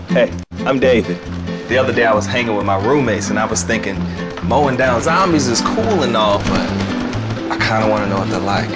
Hey, 0.08 0.32
I'm 0.60 0.80
David. 0.80 1.18
The 1.68 1.78
other 1.78 1.92
day 1.92 2.04
I 2.04 2.14
was 2.14 2.26
hanging 2.26 2.56
with 2.56 2.66
my 2.66 2.84
roommates 2.84 3.30
and 3.30 3.38
I 3.38 3.44
was 3.44 3.62
thinking, 3.62 3.96
mowing 4.42 4.76
down 4.76 5.00
zombies 5.00 5.46
is 5.46 5.60
cool 5.60 6.02
and 6.02 6.16
all, 6.16 6.38
but 6.38 6.68
I 7.50 7.56
kind 7.60 7.84
of 7.84 7.90
want 7.90 8.04
to 8.04 8.10
know 8.10 8.18
what 8.18 8.28
they're 8.30 8.40
like 8.40 8.68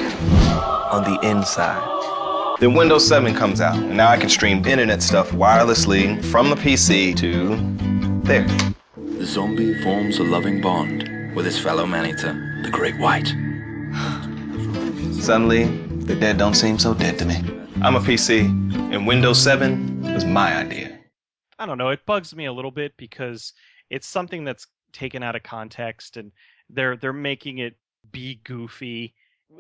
on 0.93 1.05
the 1.05 1.19
inside. 1.29 2.57
Then 2.61 2.75
Windows 2.75 3.07
7 3.07 3.35
comes 3.35 3.61
out, 3.61 3.77
and 3.77 3.97
now 3.97 4.09
I 4.09 4.17
can 4.17 4.29
stream 4.29 4.65
internet 4.67 5.03
stuff 5.03 5.31
wirelessly 5.31 6.25
from 6.25 6.51
the 6.51 6.57
PC 6.57 7.15
to 7.17 7.57
there. 8.27 8.47
The 8.97 9.27
zombie 9.27 9.81
forms 9.83 10.19
a 10.19 10.25
loving 10.25 10.61
bond 10.61 11.35
with 11.37 11.45
his 11.45 11.59
fellow 11.59 11.87
man-eater, 11.87 12.63
the 12.65 12.71
Great 12.71 12.99
White. 12.99 13.33
Suddenly, 15.21 15.65
the 16.05 16.15
dead 16.15 16.39
don't 16.39 16.55
seem 16.55 16.79
so 16.79 16.95
dead 16.95 17.19
to 17.19 17.25
me. 17.27 17.37
I'm 17.83 17.97
a 17.97 18.01
PC, 18.01 18.41
and 18.93 19.07
Windows 19.07 19.43
7 19.43 20.03
was 20.15 20.25
my 20.25 20.57
idea. 20.57 20.99
I 21.59 21.67
don't 21.67 21.77
know. 21.79 21.91
It 21.91 22.07
bugs 22.07 22.35
me 22.35 22.47
a 22.47 22.53
little 22.53 22.71
bit 22.71 22.97
because 22.97 23.53
it's 23.91 24.07
something 24.07 24.45
that's 24.45 24.67
taken 24.93 25.23
out 25.23 25.37
of 25.37 25.43
context, 25.43 26.17
and 26.17 26.33
they're 26.71 26.97
they're 26.97 27.13
making 27.13 27.59
it 27.59 27.77
be 28.11 28.41
goofy. 28.45 29.15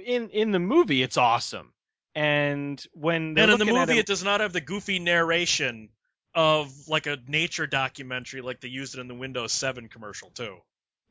In 0.04 0.30
in 0.30 0.52
the 0.52 0.58
movie, 0.58 1.02
it's 1.02 1.16
awesome, 1.16 1.72
and 2.14 2.82
when 2.92 3.34
they're 3.34 3.44
And 3.44 3.52
in 3.54 3.58
the 3.58 3.72
movie, 3.72 3.94
it- 3.94 4.00
it 4.00 4.06
does 4.06 4.24
not 4.24 4.40
have 4.40 4.52
the 4.52 4.60
goofy 4.60 4.98
narration 4.98 5.90
of 6.34 6.70
like 6.88 7.06
a 7.06 7.18
nature 7.26 7.66
documentary 7.66 8.40
like 8.40 8.60
they 8.60 8.68
used 8.68 8.94
it 8.94 9.00
in 9.00 9.08
the 9.08 9.14
Windows 9.14 9.52
7 9.52 9.88
commercial 9.88 10.30
too. 10.30 10.58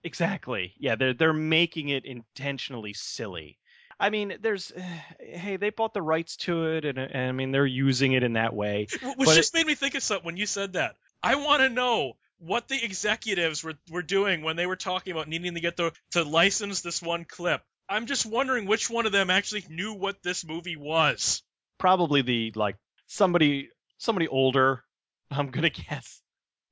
Exactly. 0.04 0.74
Yeah, 0.78 0.96
they're 0.96 1.14
they're 1.14 1.34
making 1.34 1.90
it 1.90 2.06
intentionally 2.06 2.94
silly. 2.94 3.60
I 4.00 4.10
mean, 4.10 4.38
there's 4.42 4.72
hey, 5.20 5.58
they 5.58 5.70
bought 5.70 5.94
the 5.94 6.02
rights 6.02 6.38
to 6.38 6.66
it, 6.68 6.86
and, 6.86 6.98
and 6.98 7.30
I 7.30 7.32
mean 7.32 7.52
they're 7.52 7.66
using 7.66 8.14
it 8.14 8.24
in 8.24 8.34
that 8.34 8.54
way. 8.54 8.88
Which 9.16 9.30
just 9.30 9.54
made 9.54 9.66
me 9.66 9.76
think 9.76 9.96
of 9.96 10.04
something 10.04 10.26
when 10.26 10.38
you 10.38 10.46
said 10.46 10.74
that. 10.74 10.96
I 11.24 11.36
want 11.36 11.62
to 11.62 11.70
know 11.70 12.14
what 12.40 12.68
the 12.68 12.84
executives 12.84 13.64
were, 13.64 13.74
were 13.90 14.04
doing 14.04 14.44
when 14.44 14.56
they 14.56 14.68
were 14.68 14.76
talking 14.76 15.12
about 15.12 15.28
needing 15.28 15.56
to 15.56 15.60
get 15.60 15.76
the 15.76 15.92
to 16.12 16.24
license 16.24 16.82
this 16.82 17.02
one 17.02 17.26
clip. 17.26 17.62
I'm 17.90 18.06
just 18.06 18.26
wondering 18.26 18.68
which 18.68 18.90
one 18.90 19.06
of 19.06 19.12
them 19.12 19.30
actually 19.30 19.66
knew 19.70 19.94
what 19.94 20.22
this 20.22 20.46
movie 20.46 20.76
was. 20.76 21.42
Probably 21.80 22.22
the 22.22 22.52
like 22.56 22.76
somebody 23.08 23.70
somebody 23.98 24.28
older. 24.28 24.84
I'm 25.32 25.48
gonna 25.48 25.70
guess, 25.70 26.22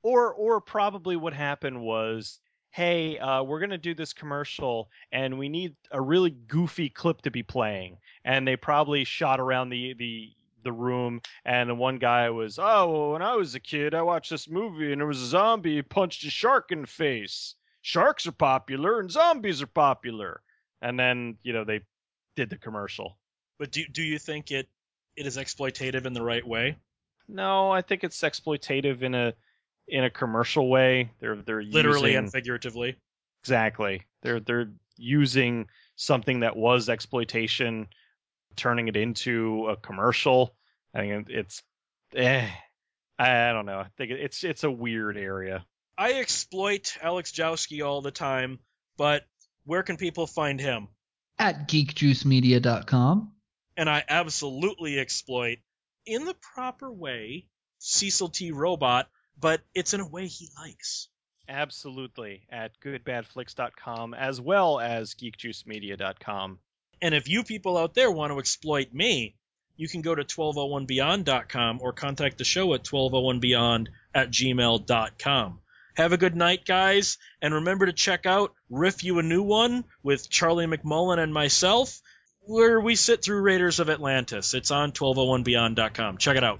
or 0.04 0.34
or 0.34 0.62
probably 0.62 1.16
what 1.16 1.34
happened 1.34 1.82
was. 1.82 2.40
Hey, 2.76 3.18
uh, 3.20 3.42
we're 3.42 3.62
gonna 3.62 3.78
do 3.78 3.94
this 3.94 4.12
commercial, 4.12 4.92
and 5.14 5.40
we 5.40 5.48
need 5.48 5.78
a 5.92 6.02
really 6.02 6.32
goofy 6.32 6.90
clip 6.90 7.22
to 7.22 7.32
be 7.32 7.42
playing. 7.42 8.00
And 8.26 8.46
they 8.46 8.58
probably 8.58 9.06
shot 9.06 9.40
around 9.40 9.70
the 9.70 9.94
the 9.94 10.34
the 10.62 10.74
room, 10.74 11.22
and 11.46 11.80
one 11.80 12.00
guy 12.00 12.30
was, 12.32 12.60
"Oh, 12.60 12.92
well, 12.92 13.12
when 13.14 13.22
I 13.22 13.34
was 13.38 13.56
a 13.56 13.62
kid, 13.62 13.94
I 13.94 14.02
watched 14.02 14.30
this 14.30 14.50
movie, 14.50 14.92
and 14.92 15.00
there 15.00 15.08
was 15.08 15.22
a 15.22 15.28
zombie 15.28 15.82
punched 15.84 16.26
a 16.26 16.30
shark 16.30 16.70
in 16.74 16.82
the 16.82 16.88
face. 16.88 17.56
Sharks 17.82 18.28
are 18.28 18.34
popular, 18.34 19.00
and 19.00 19.10
zombies 19.10 19.62
are 19.62 19.68
popular." 19.68 20.44
And 20.82 21.00
then 21.00 21.38
you 21.44 21.54
know 21.54 21.64
they 21.64 21.80
did 22.36 22.50
the 22.50 22.58
commercial. 22.58 23.18
But 23.58 23.72
do 23.72 23.88
do 23.88 24.04
you 24.04 24.20
think 24.20 24.52
it 24.52 24.68
it 25.16 25.26
is 25.26 25.38
exploitative 25.38 26.06
in 26.06 26.12
the 26.12 26.24
right 26.24 26.46
way? 26.46 26.76
No, 27.30 27.72
I 27.72 27.82
think 27.82 28.04
it's 28.04 28.20
exploitative 28.22 29.02
in 29.02 29.16
a 29.16 29.34
in 29.88 30.04
a 30.04 30.10
commercial 30.10 30.70
way. 30.70 31.12
They're 31.20 31.36
they're 31.36 31.64
Literally 31.64 32.12
using, 32.12 32.24
and 32.26 32.32
figuratively. 32.32 32.96
exactly. 33.44 34.04
They're 34.22 34.40
they're 34.40 34.72
using 34.98 35.68
something 35.96 36.42
that 36.42 36.56
was 36.56 36.90
exploitation, 36.90 37.88
turning 38.56 38.88
it 38.88 38.96
into 38.96 39.68
a 39.68 39.76
commercial. 39.78 40.56
I 40.94 41.00
think 41.00 41.30
it's 41.30 41.62
eh, 42.16 42.48
I 43.20 43.52
don't 43.52 43.66
know. 43.66 43.80
I 43.80 43.88
think 43.98 44.12
it's 44.12 44.44
it's 44.44 44.64
a 44.64 44.72
weird 44.72 45.18
area. 45.18 45.66
I 45.98 46.14
exploit 46.14 46.98
Alex 47.02 47.32
Jowski 47.32 47.86
all 47.86 48.02
the 48.02 48.12
time, 48.12 48.60
but 48.98 49.24
where 49.66 49.84
can 49.84 49.98
people 49.98 50.28
find 50.28 50.60
him? 50.60 50.90
At 51.40 51.68
geekjuicemedia.com. 51.70 53.32
And 53.78 53.90
I 53.90 54.04
absolutely 54.08 55.00
exploit, 55.00 55.60
in 56.06 56.26
the 56.26 56.36
proper 56.56 56.92
way, 56.92 57.48
Cecil 57.80 58.30
T. 58.30 58.52
Robot, 58.52 59.10
but 59.40 59.62
it's 59.74 59.94
in 59.94 60.00
a 60.00 60.08
way 60.08 60.28
he 60.28 60.50
likes. 60.58 61.08
Absolutely 61.48 62.48
at 62.52 62.72
goodbadflix.com 62.84 64.14
as 64.14 64.42
well 64.42 64.80
as 64.80 65.14
geekjuicemedia.com. 65.14 66.60
And 67.02 67.14
if 67.14 67.30
you 67.30 67.44
people 67.44 67.78
out 67.78 67.94
there 67.94 68.10
want 68.12 68.32
to 68.34 68.40
exploit 68.40 68.94
me, 68.94 69.36
you 69.78 69.88
can 69.88 70.02
go 70.02 70.16
to 70.16 70.24
1201beyond.com 70.24 71.80
or 71.82 71.94
contact 71.94 72.38
the 72.38 72.44
show 72.44 72.74
at 72.74 72.84
1201beyond 72.84 73.88
at 74.14 74.32
gmail.com. 74.32 75.60
Have 75.96 76.12
a 76.12 76.18
good 76.18 76.36
night, 76.36 76.66
guys, 76.66 77.18
and 77.42 77.54
remember 77.54 77.86
to 77.86 77.94
check 77.94 78.26
out 78.26 78.54
Riff 78.70 79.04
You 79.04 79.20
a 79.20 79.24
New 79.24 79.44
One 79.44 79.86
with 80.04 80.30
Charlie 80.30 80.66
McMullen 80.66 81.20
and 81.20 81.34
myself, 81.34 82.02
where 82.42 82.82
we 82.82 82.96
sit 82.96 83.24
through 83.24 83.42
Raiders 83.42 83.80
of 83.80 83.90
Atlantis. 83.90 84.54
It's 84.54 84.72
on 84.72 84.92
1201beyond.com. 84.92 86.18
Check 86.18 86.38
it 86.38 86.44
out. 86.44 86.60